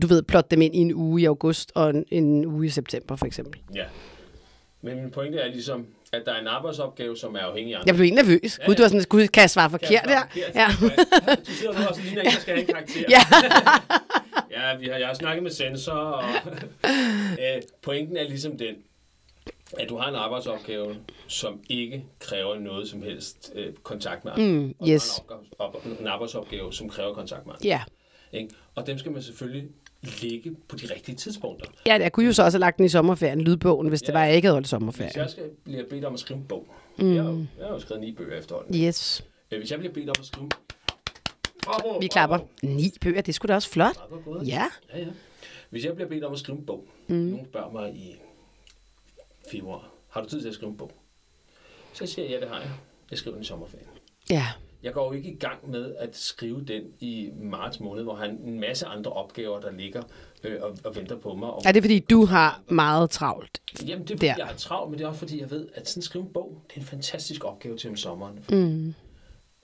du 0.02 0.06
ved, 0.06 0.22
plotte 0.22 0.48
dem 0.50 0.62
ind 0.62 0.74
i 0.74 0.78
en 0.78 0.94
uge 0.94 1.20
i 1.20 1.24
august 1.24 1.72
og 1.74 1.90
en, 1.90 2.04
en 2.10 2.46
uge 2.46 2.66
i 2.66 2.68
september, 2.68 3.16
for 3.16 3.26
eksempel. 3.26 3.60
Ja. 3.74 3.84
Men 4.82 5.00
min 5.02 5.10
pointe 5.10 5.38
er 5.38 5.48
ligesom, 5.48 5.86
at 6.12 6.22
der 6.26 6.32
er 6.32 6.40
en 6.40 6.46
arbejdsopgave, 6.46 7.16
som 7.16 7.34
er 7.34 7.38
afhængig 7.38 7.74
af 7.74 7.78
andre. 7.78 7.86
Jeg 7.86 7.94
blev 7.94 8.04
helt 8.04 8.16
nervøs. 8.16 8.60
Gud, 8.66 8.74
du 8.74 8.82
var 8.82 8.88
sådan, 8.88 9.04
gud, 9.08 9.26
kan 9.26 9.40
jeg 9.40 9.50
svare 9.50 9.62
jeg 9.62 9.70
forkert 9.70 10.04
der? 10.04 10.40
Ja. 10.54 10.68
forkert? 10.68 11.46
Du 11.46 11.50
sidder 11.52 11.80
nu 11.80 11.86
også 11.88 12.00
og 12.00 12.04
ligner 12.06 12.22
en, 12.22 12.26
der 12.26 12.40
skal 12.40 12.54
have 12.54 12.60
en 12.60 12.74
karakter. 12.74 13.04
ja. 13.08 13.20
Ja, 14.50 14.76
vi 14.76 14.86
har, 14.86 14.96
jeg 14.98 15.06
har 15.06 15.14
snakket 15.14 15.42
med 15.42 15.50
sensor, 15.50 15.92
og 15.92 16.24
øh, 17.42 17.62
pointen 17.82 18.16
er 18.16 18.22
ligesom 18.28 18.58
den, 18.58 18.74
at 19.78 19.88
du 19.88 19.96
har 19.96 20.08
en 20.08 20.14
arbejdsopgave, 20.14 20.96
som 21.26 21.60
ikke 21.68 22.04
kræver 22.18 22.58
noget 22.58 22.88
som 22.88 23.02
helst 23.02 23.52
øh, 23.54 23.72
kontakt 23.82 24.24
med 24.24 24.32
andre. 24.32 24.44
Mm, 24.52 24.74
og 24.78 24.86
du 24.86 24.92
yes. 24.92 25.22
har 25.28 25.34
en, 25.38 25.46
opgave, 25.58 25.94
op, 25.94 26.00
en 26.00 26.06
arbejdsopgave, 26.06 26.72
som 26.72 26.88
kræver 26.88 27.14
kontakt 27.14 27.46
med 27.46 27.54
andre. 27.54 27.66
Ja. 27.68 27.82
Ikke? 28.32 28.54
Og 28.74 28.86
dem 28.86 28.98
skal 28.98 29.12
man 29.12 29.22
selvfølgelig 29.22 29.68
ligge 30.22 30.56
på 30.68 30.76
de 30.76 30.94
rigtige 30.94 31.16
tidspunkter. 31.16 31.66
ja, 31.86 31.94
jeg 31.94 32.12
kunne 32.12 32.26
jo 32.26 32.32
så 32.32 32.42
også 32.44 32.58
have 32.58 32.60
lagt 32.60 32.76
den 32.78 32.84
i 32.84 32.88
sommerferien, 32.88 33.40
lydbogen, 33.40 33.88
hvis 33.88 34.00
det 34.02 34.08
Ja. 34.08 34.12
var, 34.12 34.24
jeg 34.24 34.36
ikke 34.36 34.46
havde 34.46 34.54
holdt 34.54 34.64
Hvis 34.64 34.70
sommerferie. 34.70 35.10
jeg 35.14 35.30
skal 35.30 35.44
blive 35.64 35.84
bedt 35.90 36.04
om 36.04 36.14
at 36.14 36.20
skrive 36.20 36.38
en 36.38 36.44
bog, 36.46 36.66
mm. 36.98 37.14
jeg, 37.14 37.22
har, 37.22 37.30
jo- 37.30 37.44
jeg 37.58 37.66
har 37.66 37.72
jo 37.74 37.78
skrevet 37.80 38.00
ni 38.00 38.12
bøger 38.12 38.38
efterhånden. 38.38 38.82
Yes. 38.82 39.24
Øh, 39.50 39.58
Hvis 39.58 39.70
jeg 39.70 39.78
bliver 39.78 39.94
bedt 39.94 40.08
om 40.08 40.14
at 40.20 40.26
skrive... 40.26 40.48
Bravo, 41.64 41.98
Vi 41.98 42.06
klapper. 42.06 42.38
Ni 42.62 42.92
bøger, 43.00 43.20
det 43.20 43.34
skulle 43.34 43.50
da 43.50 43.54
også 43.54 43.70
flot. 43.70 43.96
Bravo, 43.96 44.20
bravo. 44.24 44.44
Ja. 44.44 44.64
Ja, 44.94 44.98
ja. 44.98 45.06
Hvis 45.70 45.84
jeg 45.84 45.94
bliver 45.94 46.08
bedt 46.08 46.24
om 46.24 46.32
at 46.32 46.38
skrive 46.38 46.58
en 46.58 46.66
bog, 46.66 46.88
mm. 47.08 47.14
nogen 47.16 47.46
spørger 47.50 47.70
mig 47.72 47.94
i 47.94 48.14
februar, 49.50 49.88
har 50.08 50.20
du 50.22 50.28
tid 50.28 50.40
til 50.40 50.48
at 50.48 50.54
skrive 50.54 50.70
en 50.70 50.76
bog? 50.76 50.92
Så 51.92 52.06
siger 52.06 52.24
jeg, 52.24 52.34
ja, 52.34 52.40
det 52.40 52.48
har 52.48 52.60
jeg. 52.60 52.70
Jeg 53.10 53.18
skriver 53.18 53.34
den 53.34 53.42
i 53.42 53.46
sommerferien. 53.46 53.88
Ja. 54.30 54.46
Jeg 54.82 54.92
går 54.92 55.06
jo 55.06 55.12
ikke 55.12 55.30
i 55.30 55.36
gang 55.36 55.70
med 55.70 55.94
at 55.98 56.16
skrive 56.16 56.64
den 56.64 56.82
i 57.00 57.30
marts 57.40 57.80
måned, 57.80 58.02
hvor 58.02 58.14
han 58.14 58.30
en 58.30 58.60
masse 58.60 58.86
andre 58.86 59.12
opgaver, 59.12 59.60
der 59.60 59.70
ligger 59.72 60.02
øh, 60.44 60.56
og, 60.62 60.78
og 60.84 60.96
venter 60.96 61.16
på 61.16 61.34
mig. 61.34 61.50
Og, 61.50 61.62
Er 61.64 61.72
det 61.72 61.82
fordi, 61.82 61.98
du 61.98 62.24
har 62.24 62.62
meget 62.68 63.10
travlt? 63.10 63.60
jamen, 63.86 64.02
det 64.06 64.10
er 64.10 64.16
fordi, 64.16 64.26
der? 64.26 64.34
jeg 64.38 64.46
har 64.46 64.54
travlt, 64.54 64.90
men 64.90 64.98
det 64.98 65.04
er 65.04 65.08
også 65.08 65.18
fordi, 65.18 65.40
jeg 65.40 65.50
ved, 65.50 65.68
at 65.74 65.88
sådan 65.88 66.00
at 66.00 66.04
skrive 66.04 66.24
en 66.24 66.32
bog, 66.32 66.62
det 66.68 66.76
er 66.76 66.80
en 66.80 66.86
fantastisk 66.86 67.44
opgave 67.44 67.76
til 67.76 67.90
om 67.90 67.96
sommeren. 67.96 68.44
Mm. 68.50 68.94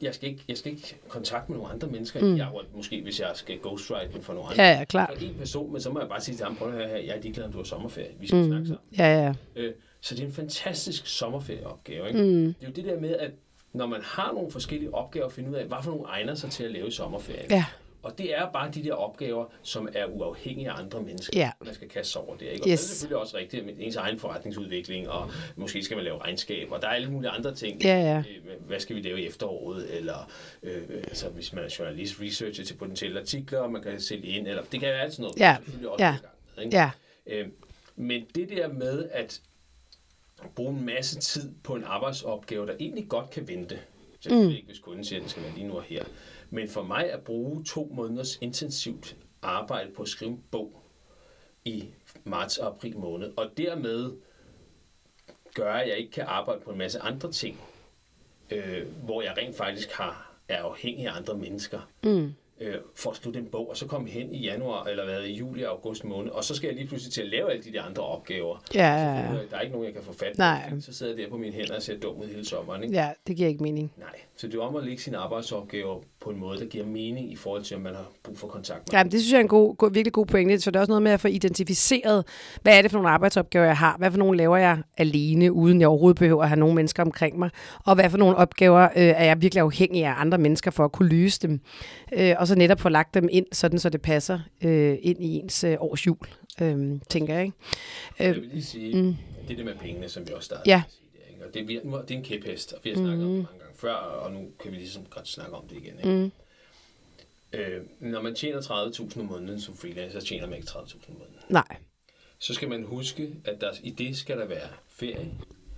Jeg 0.00 0.14
skal 0.14 0.28
ikke, 0.28 0.44
jeg 0.48 0.56
skal 0.56 0.72
ikke 0.72 0.96
kontakte 1.08 1.52
med 1.52 1.58
nogle 1.58 1.74
andre 1.74 1.88
mennesker. 1.88 2.20
Mm. 2.20 2.36
Jeg, 2.36 2.48
måske 2.74 3.02
hvis 3.02 3.20
jeg 3.20 3.30
skal 3.34 3.58
ghostwrite 3.58 4.22
for 4.22 4.34
nogle 4.34 4.50
andre. 4.50 4.62
Ja, 4.62 4.78
ja, 4.78 4.84
klart. 4.84 5.18
For 5.18 5.24
en 5.24 5.34
person, 5.34 5.72
men 5.72 5.80
så 5.80 5.90
må 5.90 6.00
jeg 6.00 6.08
bare 6.08 6.20
sige 6.20 6.36
til 6.36 6.44
ham, 6.46 6.56
prøv 6.56 6.68
at 6.68 6.74
høre 6.74 6.88
her, 6.88 6.96
jeg 6.96 7.16
er 7.16 7.20
ligeglad, 7.20 7.44
om 7.44 7.52
du 7.52 7.58
har 7.58 7.64
sommerferie. 7.64 8.10
Vi 8.20 8.26
skal 8.26 8.38
mm. 8.38 8.46
snakke 8.46 8.66
sammen. 8.66 8.84
Ja, 8.98 9.24
ja. 9.24 9.34
Øh, 9.56 9.74
så 10.00 10.14
det 10.14 10.22
er 10.22 10.26
en 10.26 10.32
fantastisk 10.32 11.06
sommerferieopgave. 11.06 12.08
Ikke? 12.08 12.22
Mm. 12.22 12.54
Det 12.54 12.56
er 12.62 12.66
jo 12.66 12.72
det 12.72 12.84
der 12.84 13.00
med, 13.00 13.16
at 13.16 13.30
når 13.72 13.86
man 13.86 14.00
har 14.02 14.32
nogle 14.32 14.50
forskellige 14.50 14.94
opgaver 14.94 15.26
at 15.26 15.32
finde 15.32 15.50
ud 15.50 15.54
af, 15.54 15.66
hvad 15.66 15.78
for 15.82 15.90
nogle 15.90 16.06
egner 16.06 16.34
sig 16.34 16.50
til 16.50 16.64
at 16.64 16.70
lave 16.70 16.88
i 16.88 16.90
sommerferien. 16.90 17.50
Ja. 17.50 17.64
Og 18.06 18.18
det 18.18 18.38
er 18.38 18.50
bare 18.52 18.70
de 18.70 18.84
der 18.84 18.92
opgaver, 18.92 19.44
som 19.62 19.88
er 19.94 20.06
uafhængige 20.06 20.70
af 20.70 20.78
andre 20.82 21.00
mennesker, 21.02 21.38
Ja. 21.40 21.50
man 21.64 21.74
skal 21.74 21.88
kaste 21.88 22.12
sig 22.12 22.20
over 22.22 22.36
det. 22.36 22.46
Ikke? 22.46 22.64
Og 22.64 22.68
Yes. 22.70 22.80
det 22.80 22.86
er 22.90 22.94
selvfølgelig 22.94 23.16
også 23.18 23.36
rigtigt 23.36 23.66
med 23.66 23.74
ens 23.78 23.96
egen 23.96 24.18
forretningsudvikling, 24.18 25.08
og 25.10 25.30
måske 25.56 25.82
skal 25.82 25.96
man 25.96 26.04
lave 26.04 26.18
regnskab, 26.18 26.72
og 26.72 26.82
der 26.82 26.88
er 26.88 26.92
alle 26.92 27.10
mulige 27.10 27.30
andre 27.30 27.54
ting. 27.54 27.82
Ja, 27.84 27.98
ja. 28.00 28.18
Øh, 28.18 28.66
Hvad 28.66 28.80
skal 28.80 28.96
vi 28.96 29.00
lave 29.00 29.20
i 29.22 29.26
efteråret, 29.26 29.96
eller 29.96 30.30
øh, 30.62 30.82
altså, 30.90 31.28
hvis 31.28 31.52
man 31.52 31.64
er 31.64 31.74
journalist, 31.78 32.20
researcher 32.20 32.64
til 32.64 32.74
potentielle 32.74 33.20
artikler, 33.20 33.58
og 33.58 33.72
man 33.72 33.82
kan 33.82 34.00
sælge 34.00 34.26
ind, 34.26 34.46
eller 34.48 34.62
det 34.62 34.80
kan 34.80 34.88
være 34.88 35.00
alt 35.00 35.12
sådan 35.12 35.22
noget. 35.22 35.40
Ja. 35.40 35.52
man 35.52 35.62
selvfølgelig 35.64 35.88
også 35.90 36.04
Ja. 36.04 36.10
er 36.10 36.16
med, 36.56 36.64
ikke? 36.64 36.76
Ja. 36.76 36.90
Øh, 37.26 37.48
men 37.96 38.26
det 38.34 38.48
der 38.48 38.68
med 38.68 39.08
at 39.12 39.40
bruge 40.54 40.70
en 40.78 40.86
masse 40.86 41.18
tid 41.20 41.52
på 41.64 41.74
en 41.74 41.84
arbejdsopgave, 41.84 42.66
der 42.66 42.74
egentlig 42.80 43.08
godt 43.08 43.30
kan 43.30 43.48
vente, 43.48 43.78
selvfølgelig 44.20 44.50
mm. 44.50 44.56
ikke, 44.56 44.66
hvis 44.66 44.78
kunden 44.78 45.04
siger, 45.04 45.18
at 45.18 45.22
det 45.22 45.30
skal 45.30 45.42
være 45.42 45.52
lige 45.54 45.66
nu 45.66 45.74
og 45.76 45.82
her, 45.82 46.04
men 46.50 46.68
for 46.68 46.82
mig 46.82 47.12
at 47.12 47.20
bruge 47.20 47.64
to 47.64 47.92
måneders 47.94 48.38
intensivt 48.40 49.16
arbejde 49.42 49.90
på 49.90 50.02
at 50.02 50.08
skrive 50.08 50.30
en 50.30 50.42
bog 50.50 50.82
i 51.64 51.84
marts 52.24 52.58
og 52.58 52.66
april 52.74 52.96
måned, 52.98 53.32
og 53.36 53.46
dermed 53.56 54.12
gøre, 55.54 55.82
at 55.82 55.88
jeg 55.88 55.96
ikke 55.98 56.10
kan 56.12 56.24
arbejde 56.26 56.60
på 56.60 56.70
en 56.70 56.78
masse 56.78 57.00
andre 57.00 57.32
ting, 57.32 57.60
øh, 58.50 58.82
hvor 59.04 59.22
jeg 59.22 59.34
rent 59.38 59.56
faktisk 59.56 59.92
har, 59.92 60.32
er 60.48 60.62
afhængig 60.62 61.06
af 61.06 61.16
andre 61.16 61.34
mennesker, 61.36 61.80
Mm. 62.04 62.32
øh, 62.60 62.74
for 62.94 63.10
at 63.10 63.16
skrive 63.16 63.34
den 63.34 63.46
bog, 63.46 63.70
og 63.70 63.76
så 63.76 63.86
komme 63.86 64.08
hen 64.08 64.34
i 64.34 64.38
januar, 64.44 64.84
eller 64.84 65.04
hvad, 65.04 65.22
i 65.22 65.32
juli 65.32 65.62
og 65.62 65.70
august 65.70 66.04
måned, 66.04 66.30
og 66.30 66.44
så 66.44 66.54
skal 66.54 66.66
jeg 66.68 66.76
lige 66.76 66.88
pludselig 66.88 67.12
til 67.12 67.22
at 67.22 67.28
lave 67.28 67.50
alle 67.50 67.64
de 67.64 67.72
der 67.72 67.82
andre 67.82 68.02
opgaver. 68.02 68.62
Ja, 68.74 68.94
ja, 68.94 69.14
ja. 69.20 69.32
Der 69.50 69.56
er 69.56 69.60
ikke 69.60 69.72
nogen, 69.72 69.86
jeg 69.86 69.94
kan 69.94 70.02
få 70.02 70.12
fat. 70.12 70.38
Nej. 70.38 70.72
Så 70.80 70.92
sidder 70.92 71.12
jeg 71.14 71.22
der 71.24 71.30
på 71.30 71.36
mine 71.36 71.52
hænder 71.54 71.76
og 71.76 71.82
ser 71.82 71.98
dum 71.98 72.16
ud 72.20 72.26
hele 72.26 72.44
sommeren. 72.44 72.82
Ikke? 72.82 72.94
Ja, 72.94 73.12
det 73.26 73.36
giver 73.36 73.48
ikke 73.48 73.62
mening. 73.62 73.92
Nej, 73.96 74.20
så 74.36 74.46
det 74.46 74.54
er 74.54 74.60
om 74.60 74.76
at 74.76 74.84
lægge 74.84 75.02
sine 75.02 75.16
arbejdsopgaver 75.18 76.00
på 76.26 76.32
en 76.32 76.40
måde, 76.40 76.58
der 76.58 76.66
giver 76.66 76.86
mening 76.86 77.32
i 77.32 77.36
forhold 77.36 77.62
til, 77.62 77.76
om 77.76 77.82
man 77.82 77.94
har 77.94 78.10
brug 78.22 78.38
for 78.38 78.46
kontakt 78.46 78.78
med. 78.92 78.98
Ja, 78.98 79.04
men 79.04 79.12
det 79.12 79.20
synes 79.20 79.32
jeg 79.32 79.38
er 79.38 79.42
en 79.42 79.48
god, 79.48 79.76
god, 79.76 79.92
virkelig 79.92 80.12
god 80.12 80.26
pointe. 80.26 80.60
Så 80.60 80.70
det 80.70 80.76
er 80.76 80.80
også 80.80 80.90
noget 80.90 81.02
med 81.02 81.12
at 81.12 81.20
få 81.20 81.28
identificeret, 81.28 82.24
hvad 82.62 82.78
er 82.78 82.82
det 82.82 82.90
for 82.90 82.98
nogle 82.98 83.10
arbejdsopgaver, 83.10 83.66
jeg 83.66 83.76
har? 83.76 83.96
Hvad 83.98 84.10
for 84.10 84.18
nogle 84.18 84.36
laver 84.38 84.56
jeg 84.56 84.78
alene, 84.98 85.52
uden 85.52 85.80
jeg 85.80 85.88
overhovedet 85.88 86.18
behøver 86.18 86.42
at 86.42 86.48
have 86.48 86.58
nogle 86.58 86.74
mennesker 86.74 87.02
omkring 87.02 87.38
mig? 87.38 87.50
Og 87.84 87.94
hvad 87.94 88.10
for 88.10 88.18
nogle 88.18 88.36
opgaver 88.36 88.82
øh, 88.82 88.88
er 88.96 89.24
jeg 89.24 89.42
virkelig 89.42 89.62
afhængig 89.62 90.04
af 90.04 90.14
andre 90.16 90.38
mennesker 90.38 90.70
for 90.70 90.84
at 90.84 90.92
kunne 90.92 91.08
løse 91.08 91.40
dem? 91.42 91.60
Øh, 92.12 92.34
og 92.38 92.46
så 92.46 92.54
netop 92.54 92.80
få 92.80 92.88
lagt 92.88 93.14
dem 93.14 93.28
ind, 93.32 93.46
sådan 93.52 93.78
så 93.78 93.88
det 93.88 94.02
passer 94.02 94.38
øh, 94.64 94.98
ind 95.02 95.24
i 95.24 95.34
ens 95.38 95.64
øh, 95.64 95.76
års 95.80 96.06
jul, 96.06 96.16
øh, 96.60 96.90
tænker 97.08 97.34
jeg. 97.34 97.44
Ikke? 97.44 97.56
Jeg 98.18 98.28
Øh, 98.36 98.42
vil 98.42 98.48
lige 98.52 98.64
sige, 98.64 99.02
mm. 99.02 99.16
det 99.48 99.58
der 99.58 99.64
med 99.64 99.74
pengene, 99.80 100.08
som 100.08 100.28
vi 100.28 100.32
også 100.36 100.46
startede 100.46 100.70
Ja. 100.70 100.76
med 100.76 100.84
at 100.86 100.92
sige 100.92 101.08
der, 101.14 101.30
ikke? 101.32 101.46
Og 101.46 101.54
det, 101.54 101.68
vi, 101.68 101.74
det 102.08 102.14
er 102.14 102.18
en 102.18 102.24
kæphest, 102.24 102.72
og 102.72 102.78
vi 102.84 102.90
har 102.90 102.96
snakket 102.96 103.18
mm. 103.18 103.24
om 103.24 103.28
det 103.30 103.36
mange 103.36 103.58
gange 103.58 103.65
før, 103.76 103.94
og 103.94 104.32
nu 104.32 104.48
kan 104.62 104.72
vi 104.72 104.76
ligesom 104.76 105.04
godt 105.10 105.28
snakke 105.28 105.54
om 105.56 105.68
det 105.68 105.76
igen. 105.76 105.98
Ikke? 105.98 106.10
mm, 106.14 106.30
Øh, 107.52 107.82
når 108.00 108.22
man 108.22 108.34
tjener 108.34 108.60
30.000 108.60 109.20
om 109.20 109.26
måneden 109.26 109.60
som 109.60 109.76
freelancer, 109.76 110.20
så 110.20 110.26
tjener 110.26 110.46
man 110.46 110.56
ikke 110.56 110.68
30.000 110.68 110.78
om 111.08 111.14
måneden. 111.14 111.36
Nej. 111.48 111.76
Så 112.38 112.54
skal 112.54 112.68
man 112.68 112.84
huske, 112.84 113.30
at 113.44 113.60
der, 113.60 113.70
i 113.82 113.90
det 113.90 114.16
skal 114.16 114.38
der 114.38 114.44
være 114.46 114.68
ferie, 114.88 115.30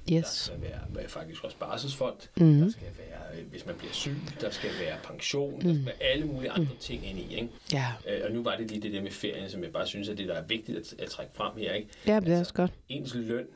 der 0.08 0.18
Yes. 0.18 0.26
skal 0.26 0.61
være, 0.61 1.08
faktisk 1.08 1.44
også 1.44 1.56
barselsfond, 1.56 2.16
mm. 2.37 2.61
der 2.61 2.70
skal 2.70 2.87
være, 2.98 3.40
øh, 3.40 3.46
hvis 3.50 3.66
man 3.66 3.74
bliver 3.74 3.92
syg, 3.92 4.16
der 4.40 4.50
skal 4.50 4.70
være 4.80 4.98
pension, 5.04 5.54
mm. 5.54 5.61
der 5.61 5.72
skal 5.74 5.87
være 5.87 6.02
alle 6.02 6.26
mulige 6.26 6.50
andre 6.50 6.74
ting 6.80 7.06
ind 7.06 7.18
i. 7.18 7.34
Ikke? 7.34 7.48
Ja. 7.72 7.87
Øh, 8.08 8.20
og 8.24 8.30
nu 8.32 8.42
var 8.42 8.56
det 8.56 8.70
lige 8.70 8.82
det 8.82 8.92
der 8.92 9.02
med 9.02 9.11
ferien, 9.11 9.50
som 9.50 9.62
jeg 9.62 9.72
bare 9.72 9.87
synes, 9.87 10.08
at 10.08 10.18
det 10.18 10.28
der 10.28 10.34
er 10.34 10.42
vigtigt 10.46 10.78
at, 10.78 10.94
at 11.02 11.08
trække 11.11 11.32
frem 11.34 11.56
her. 11.56 11.72
Ikke? 11.72 11.88
Ja, 12.06 12.20
det 12.20 12.34
er 12.34 12.38
også 12.38 12.54
godt. 12.54 12.72
Ens 12.88 13.14
løn 13.14 13.46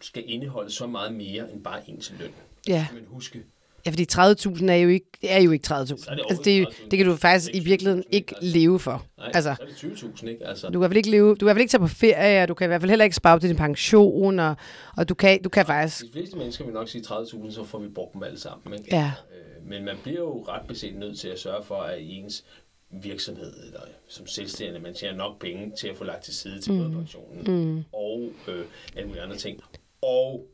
skal 0.00 0.22
indeholde 0.26 0.70
så 0.70 0.86
meget 0.86 1.12
mere 1.14 1.52
end 1.52 1.64
bare 1.64 1.90
ens 1.90 2.12
løn. 2.18 2.32
Ja. 2.68 2.86
Men 2.94 3.02
huske, 3.08 3.42
Ja, 3.86 3.90
fordi 3.90 4.06
30.000 4.12 4.70
er 4.70 4.74
jo 4.76 4.88
ikke, 4.88 5.06
det 5.20 5.32
er 5.32 5.38
jo 5.42 5.50
ikke 5.50 5.66
30.000. 5.74 5.86
Så 5.86 5.94
er 6.08 6.14
det 6.14 6.24
Altså, 6.28 6.42
det, 6.44 6.54
er 6.54 6.58
jo- 6.58 6.64
over 6.64 6.70
30.000. 6.72 6.88
det 6.90 6.98
kan 6.98 7.06
du 7.06 7.16
faktisk 7.16 7.54
i 7.54 7.58
6.000, 7.58 7.64
virkeligheden 7.64 8.04
ikke 8.10 8.34
altså. 8.36 8.58
leve 8.58 8.78
for. 8.80 9.06
nej, 9.18 9.30
Altså, 9.34 9.54
så 9.56 9.62
er 9.62 9.66
det 9.66 9.74
20.000, 9.74 10.28
ikke? 10.28 10.46
Altså, 10.46 10.68
du 10.70 10.80
kan 10.80 10.90
fald 10.90 10.96
ikke 10.96 11.10
leve, 11.10 11.34
du 11.34 11.46
kan 11.46 11.54
fald 11.54 11.60
ikke 11.60 11.70
tage 11.70 11.80
på 11.80 11.86
ferie, 11.88 12.42
og 12.42 12.48
du 12.48 12.54
kan 12.54 12.64
i 12.64 12.68
hvert 12.68 12.80
fald 12.80 12.90
heller 12.90 13.04
ikke 13.04 13.16
spare 13.16 13.34
op 13.34 13.40
til 13.40 13.48
din 13.50 13.56
pension, 13.56 14.38
og, 14.38 14.54
og 14.96 15.08
du 15.08 15.14
kan, 15.14 15.42
du 15.42 15.48
kan 15.48 15.66
faktisk... 15.66 16.04
De 16.04 16.12
fleste 16.12 16.36
mennesker 16.36 16.64
vil 16.64 16.74
nok 16.74 16.88
sige 16.88 17.04
30.000, 17.04 17.50
så 17.52 17.64
får 17.64 17.78
vi 17.78 17.88
brugt 17.88 18.14
dem 18.14 18.22
alle 18.22 18.40
sammen. 18.40 18.72
Ikke? 18.78 18.96
Ja. 18.96 19.12
Øh, 19.60 19.68
Men 19.68 19.84
man 19.84 19.96
bliver 20.02 20.18
jo 20.20 20.44
ret 20.48 20.62
beset 20.68 20.96
nødt 20.96 21.18
til 21.18 21.28
at 21.28 21.38
sørge 21.38 21.64
for, 21.64 21.76
at 21.76 22.00
i 22.00 22.10
ens 22.12 22.44
virksomhed, 22.90 23.52
eller 23.66 23.80
som 24.08 24.26
selvstændig, 24.26 24.82
man 24.82 24.94
tjener 24.94 25.16
nok 25.16 25.38
penge 25.40 25.72
til 25.80 25.88
at 25.88 25.96
få 25.96 26.04
lagt 26.04 26.24
til 26.24 26.34
side 26.34 26.60
til 26.60 26.70
både 26.70 26.90
pensionen 26.92 27.74
mm. 27.74 27.84
og 27.92 28.28
øh, 28.48 28.64
alle 28.96 29.06
mulige 29.08 29.22
andre 29.22 29.36
ting. 29.36 29.60
Og 30.02 30.46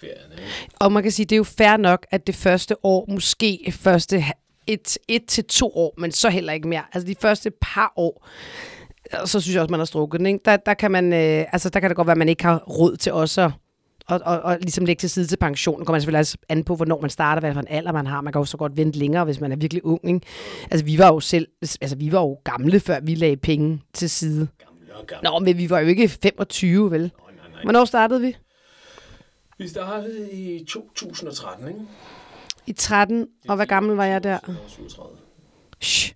ferien. 0.00 0.32
Ikke? 0.32 0.44
Og 0.80 0.92
man 0.92 1.02
kan 1.02 1.12
sige, 1.12 1.26
det 1.26 1.32
er 1.32 1.36
jo 1.36 1.44
fair 1.44 1.76
nok, 1.76 2.06
at 2.10 2.26
det 2.26 2.34
første 2.34 2.84
år, 2.84 3.04
måske 3.08 3.72
første 3.76 4.24
et, 4.66 4.98
et 5.08 5.26
til 5.26 5.44
to 5.44 5.72
år, 5.74 5.94
men 5.98 6.12
så 6.12 6.28
heller 6.28 6.52
ikke 6.52 6.68
mere. 6.68 6.82
Altså 6.92 7.06
de 7.06 7.14
første 7.20 7.50
par 7.60 7.92
år, 7.96 8.26
så 9.24 9.40
synes 9.40 9.54
jeg 9.54 9.62
også, 9.62 9.70
man 9.70 9.80
har 9.80 9.84
strukket 9.84 10.18
den. 10.18 10.26
Ikke? 10.26 10.40
Der, 10.44 10.56
der, 10.56 10.74
kan 10.74 10.90
man, 10.90 11.12
øh, 11.12 11.44
altså, 11.52 11.68
der 11.68 11.80
kan 11.80 11.90
det 11.90 11.96
godt 11.96 12.06
være, 12.06 12.12
at 12.12 12.18
man 12.18 12.28
ikke 12.28 12.44
har 12.44 12.58
råd 12.58 12.96
til 12.96 13.12
også 13.12 13.42
at 13.42 13.50
og, 14.08 14.20
og, 14.24 14.40
og 14.42 14.58
ligesom 14.60 14.84
lægge 14.84 15.00
til 15.00 15.10
side 15.10 15.26
til 15.26 15.36
pension. 15.36 15.78
Nu 15.78 15.84
kommer 15.84 15.94
man 15.94 16.00
selvfølgelig 16.00 16.18
også 16.18 16.38
an 16.48 16.64
på, 16.64 16.76
hvornår 16.76 17.00
man 17.00 17.10
starter, 17.10 17.40
hvad 17.40 17.52
for 17.52 17.60
en 17.60 17.66
alder 17.70 17.92
man 17.92 18.06
har. 18.06 18.20
Man 18.20 18.32
kan 18.32 18.40
jo 18.40 18.44
så 18.44 18.56
godt 18.56 18.76
vente 18.76 18.98
længere, 18.98 19.24
hvis 19.24 19.40
man 19.40 19.52
er 19.52 19.56
virkelig 19.56 19.84
ung. 19.84 20.08
Ikke? 20.08 20.20
Altså, 20.70 20.84
vi 20.84 20.98
var 20.98 21.06
jo 21.06 21.20
selv, 21.20 21.48
altså, 21.80 21.96
vi 21.96 22.12
var 22.12 22.20
jo 22.20 22.38
gamle, 22.44 22.80
før 22.80 23.00
vi 23.00 23.14
lagde 23.14 23.36
penge 23.36 23.82
til 23.92 24.10
side. 24.10 24.48
Gamle 24.58 24.94
og 24.94 25.06
gamle. 25.06 25.30
Nå, 25.30 25.38
men 25.38 25.58
vi 25.58 25.70
var 25.70 25.80
jo 25.80 25.86
ikke 25.86 26.08
25, 26.08 26.90
vel? 26.90 27.00
Nå, 27.00 27.08
nej, 27.08 27.48
nej. 27.52 27.62
Hvornår 27.62 27.84
startede 27.84 28.20
vi? 28.20 28.36
Vi 29.58 29.68
startede 29.68 30.32
i 30.32 30.64
2013, 30.64 31.68
ikke? 31.68 31.80
I 32.66 32.72
13, 32.72 33.26
og 33.48 33.56
hvad 33.56 33.66
gammel 33.66 33.96
var 33.96 34.04
jeg 34.04 34.24
der? 34.24 34.38
Så 34.44 34.52
var 34.52 34.58
jeg 34.62 34.70
37. 34.70 35.16
Shh. 35.82 36.12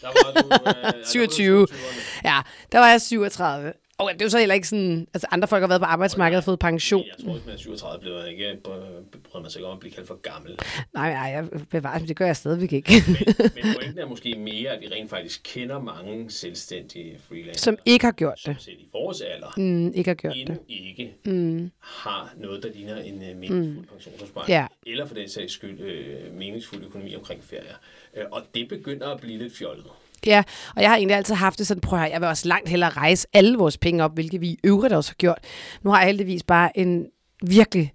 Der 0.00 0.06
var 0.06 0.42
du... 0.42 0.46
Øh, 0.46 0.50
ja, 0.64 0.66
der 0.72 0.82
var 0.84 0.92
du 0.92 1.04
27. 1.12 1.66
22'erne. 1.70 2.20
Ja, 2.24 2.42
der 2.72 2.78
var 2.78 2.88
jeg 2.88 3.00
37. 3.00 3.72
Og 3.98 4.10
det 4.12 4.22
er 4.22 4.24
jo 4.24 4.30
så 4.30 4.38
heller 4.38 4.54
ikke 4.54 4.68
sådan... 4.68 5.08
Altså, 5.14 5.26
andre 5.30 5.48
folk 5.48 5.60
har 5.62 5.68
været 5.68 5.80
på 5.80 5.84
arbejdsmarkedet 5.86 6.38
og 6.38 6.44
fået 6.44 6.58
pension. 6.58 7.04
Jeg 7.06 7.24
tror, 7.24 7.32
hvis 7.32 7.46
man 7.46 7.54
er 7.54 7.58
37, 7.58 8.00
bliver 8.00 8.18
man 8.22 8.28
ikke, 8.30 8.56
bryder 8.62 9.40
man 9.42 9.50
sig 9.50 9.58
ikke 9.58 9.66
om 9.68 9.72
at 9.72 9.80
blive 9.80 9.92
kaldt 9.92 10.08
for 10.08 10.14
gammel. 10.14 10.58
Nej, 10.94 11.12
nej, 11.12 11.22
jeg 11.22 11.48
bevarer, 11.70 11.98
det 11.98 12.16
gør 12.16 12.26
jeg 12.26 12.36
stadigvæk 12.36 12.72
ikke. 12.72 12.92
Men 13.38 13.74
pointen 13.74 13.98
er 13.98 14.06
måske 14.06 14.34
mere, 14.38 14.70
at 14.70 14.80
vi 14.80 14.86
rent 14.88 15.10
faktisk 15.10 15.40
kender 15.44 15.80
mange 15.80 16.30
selvstændige 16.30 17.18
freelancer, 17.28 17.62
Som 17.64 17.76
ikke 17.84 18.04
har 18.04 18.12
gjort 18.12 18.40
som 18.40 18.54
det. 18.54 18.62
selv 18.62 18.76
i 18.78 18.88
vores 18.92 19.20
alder, 19.20 19.52
Mm, 19.56 19.92
ikke 19.94 20.10
har 20.10 20.14
gjort 20.14 20.34
det. 20.34 20.40
endnu 20.40 20.56
ikke 20.68 21.14
mm. 21.24 21.70
har 21.80 22.32
noget, 22.36 22.62
der 22.62 22.68
ligner 22.74 22.96
en 22.96 23.14
uh, 23.14 23.20
meningsfuld 23.20 23.76
mm. 23.76 23.84
pensionsopsparing. 23.92 24.48
Ja. 24.48 24.66
Eller 24.86 25.06
for 25.06 25.14
den 25.14 25.28
sags 25.28 25.52
skyld 25.52 25.80
uh, 25.80 26.34
meningsfuld 26.38 26.84
økonomi 26.84 27.14
omkring 27.16 27.44
ferier. 27.44 27.74
Uh, 28.16 28.22
og 28.32 28.42
det 28.54 28.68
begynder 28.68 29.08
at 29.08 29.20
blive 29.20 29.38
lidt 29.38 29.56
fjollet. 29.56 29.86
Ja, 30.26 30.42
og 30.76 30.82
jeg 30.82 30.90
har 30.90 30.96
egentlig 30.96 31.16
altid 31.16 31.34
haft 31.34 31.58
det 31.58 31.66
sådan, 31.66 31.80
prøv 31.80 31.98
at 31.98 32.04
høre, 32.04 32.12
jeg 32.12 32.20
vil 32.20 32.28
også 32.28 32.48
langt 32.48 32.68
hellere 32.68 32.90
rejse 32.90 33.26
alle 33.32 33.58
vores 33.58 33.78
penge 33.78 34.04
op, 34.04 34.14
hvilket 34.14 34.40
vi 34.40 34.48
i 34.48 34.58
øvrigt 34.64 34.94
også 34.94 35.10
har 35.10 35.14
gjort. 35.14 35.38
Nu 35.82 35.90
har 35.90 35.98
jeg 35.98 36.06
heldigvis 36.06 36.42
bare 36.42 36.78
en 36.78 37.06
virkelig 37.46 37.92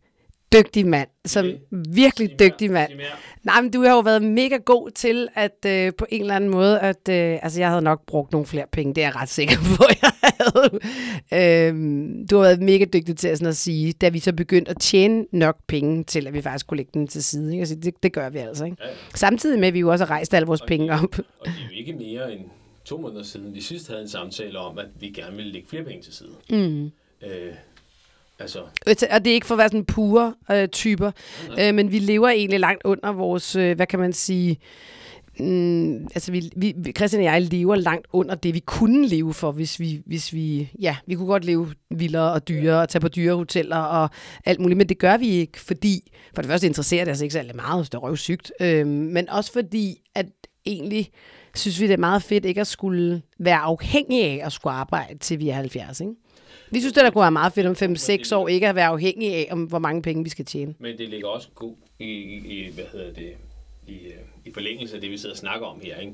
dygtig 0.54 0.88
mand, 0.88 1.10
som 1.26 1.46
Okay. 1.46 1.58
virkelig 1.72 2.30
Sig 2.30 2.36
mere, 2.40 2.50
dygtig 2.50 2.72
mand. 2.72 2.96
mere. 2.96 3.06
Nej, 3.44 3.62
men 3.62 3.72
du 3.72 3.82
har 3.82 3.90
jo 3.94 4.00
været 4.00 4.22
mega 4.24 4.58
god 4.58 4.90
til 4.92 5.28
at 5.36 5.66
øh, 5.68 5.94
på 5.98 6.06
en 6.10 6.22
eller 6.22 6.36
anden 6.36 6.50
måde, 6.50 6.80
at 6.80 7.10
øh, 7.10 7.40
altså 7.44 7.60
jeg 7.60 7.70
havde 7.70 7.82
nok 7.82 8.06
brugt 8.06 8.32
nogle 8.32 8.48
flere 8.48 8.66
penge, 8.72 8.94
det 8.96 9.04
er 9.04 9.08
jeg 9.08 9.16
ret 9.16 9.30
sikker 9.30 9.56
på, 9.78 9.84
jeg 10.02 10.12
havde. 10.24 10.80
Øhm, 11.70 12.28
du 12.28 12.36
har 12.38 12.44
været 12.44 12.62
mega 12.62 12.86
dygtig 12.86 13.18
til 13.18 13.28
at, 13.28 13.38
sådan 13.38 13.50
at 13.50 13.56
sige, 13.58 13.94
da 13.94 14.10
vi 14.10 14.20
så 14.20 14.34
begyndte 14.34 14.72
at 14.72 14.78
tjene 14.80 15.26
nok 15.32 15.58
penge 15.68 16.04
til, 16.04 16.28
at 16.28 16.34
vi 16.34 16.42
faktisk 16.42 16.68
kunne 16.68 16.78
lægge 16.78 16.92
dem 16.94 17.08
til 17.08 17.24
side. 17.24 17.52
Ikke? 17.52 17.62
Altså, 17.62 17.76
det, 17.76 18.04
det 18.04 18.14
gør 18.14 18.30
vi 18.30 18.38
altså. 18.38 18.66
Ikke? 18.66 18.78
Ja, 18.80 18.88
ja. 18.88 18.94
Samtidig 19.16 19.60
med, 19.60 19.68
at 19.68 19.74
vi 19.74 19.80
jo 19.80 19.92
også 19.92 20.06
har 20.06 20.12
rejst 20.12 20.34
alle 20.34 20.46
vores 20.48 20.62
Og 20.62 20.68
penge 20.68 20.94
op. 20.94 21.20
Og 21.20 21.46
det 21.46 21.48
er 21.48 21.52
jo 21.72 21.78
ikke 21.80 21.94
mere 21.94 22.34
end 22.34 22.42
to 22.86 22.98
måneder 22.98 23.24
siden, 23.24 23.56
vi 23.56 23.62
sidst 23.62 23.88
havde 23.88 24.02
en 24.02 24.10
samtale 24.10 24.60
om, 24.60 24.78
at 24.78 24.86
vi 25.00 25.10
gerne 25.10 25.36
ville 25.36 25.52
lægge 25.52 25.68
flere 25.70 25.84
penge 25.84 26.02
til 26.04 26.14
side. 26.14 26.30
Mm. 26.50 26.84
Øh, 26.86 27.54
altså, 28.86 29.08
Og 29.12 29.26
det 29.26 29.32
er 29.32 29.36
ikke 29.36 29.48
for 29.48 29.56
at 29.56 29.60
være 29.60 29.70
sådan 29.70 29.86
pure 29.86 30.34
øh, 30.52 30.68
typer, 30.68 31.12
øh, 31.60 31.76
men 31.76 31.92
vi 31.92 32.00
lever 32.00 32.30
egentlig 32.30 32.60
langt 32.60 32.82
under 32.86 33.12
vores, 33.12 33.56
øh, 33.56 33.76
hvad 33.76 33.88
kan 33.88 34.00
man 34.00 34.14
sige, 34.14 34.58
Mm, 35.40 36.04
altså 36.04 36.32
vi, 36.32 36.52
vi, 36.56 36.74
vi- 36.78 36.92
Christian 36.92 37.20
og 37.20 37.26
jeg 37.26 37.42
lever 37.42 37.76
langt 37.76 38.08
under 38.14 38.36
det, 38.36 38.54
vi 38.54 38.60
kunne 38.60 39.08
leve 39.08 39.34
for, 39.34 39.52
hvis 39.52 39.80
vi, 39.80 40.02
hvis 40.06 40.34
vi, 40.34 40.72
ja, 40.82 40.96
vi 41.08 41.16
kunne 41.16 41.28
godt 41.28 41.46
leve 41.46 41.74
vildere 41.92 42.32
og 42.34 42.48
dyrere 42.48 42.82
og 42.82 42.90
tage 42.90 43.00
på 43.02 43.08
dyre 43.08 43.36
hoteller 43.36 43.78
og 43.78 44.10
alt 44.46 44.60
muligt, 44.60 44.78
men 44.78 44.90
det 44.90 44.98
gør 44.98 45.18
vi 45.18 45.28
ikke, 45.30 45.60
fordi, 45.60 46.12
for 46.36 46.42
det 46.42 46.50
første 46.52 46.68
interesserer 46.68 47.06
det 47.06 47.12
os 47.12 47.22
ikke 47.22 47.34
særlig 47.34 47.56
meget, 47.56 47.86
det 47.86 47.94
er 47.94 47.98
røvsygt, 47.98 48.52
øhm, 48.62 48.88
men 48.90 49.30
også 49.30 49.52
fordi, 49.54 50.02
at 50.16 50.26
egentlig 50.66 51.10
synes 51.56 51.80
vi, 51.80 51.88
det 51.88 51.94
er 51.94 51.98
meget 51.98 52.24
fedt 52.24 52.46
ikke 52.46 52.62
at 52.62 52.68
skulle 52.68 53.22
være 53.40 53.58
afhængig 53.58 54.24
af 54.24 54.42
at 54.46 54.52
skulle 54.52 54.74
arbejde 54.74 55.18
til 55.18 55.40
vi 55.40 55.50
er 55.50 55.54
70, 55.56 56.00
ikke? 56.00 56.14
Vi 56.72 56.80
synes, 56.80 56.94
det 56.94 57.04
der 57.04 57.10
kunne 57.10 57.22
være 57.22 57.32
meget 57.32 57.54
fedt 57.54 57.68
om 57.68 57.96
5-6 58.32 58.36
år, 58.36 58.48
ikke 58.48 58.68
at 58.68 58.76
være 58.76 58.88
afhængig 58.88 59.36
af, 59.36 59.48
om 59.52 59.64
hvor 59.64 59.80
mange 59.80 60.02
penge 60.02 60.24
vi 60.24 60.30
skal 60.30 60.46
tjene. 60.46 60.76
men 60.80 60.98
det 60.98 61.10
ligger 61.10 61.28
også 61.28 61.48
god 61.56 61.76
i, 62.00 62.12
i, 62.46 62.72
hvad 62.74 62.86
hedder 62.92 63.14
det, 63.14 63.34
i, 63.88 63.94
øh, 63.94 64.14
i 64.46 64.54
forlængelse 64.54 64.96
af 64.96 65.02
det, 65.02 65.12
vi 65.12 65.18
sidder 65.18 65.34
og 65.34 65.38
snakker 65.38 65.68
om 65.68 65.80
her. 65.84 65.98
Ikke? 65.98 66.14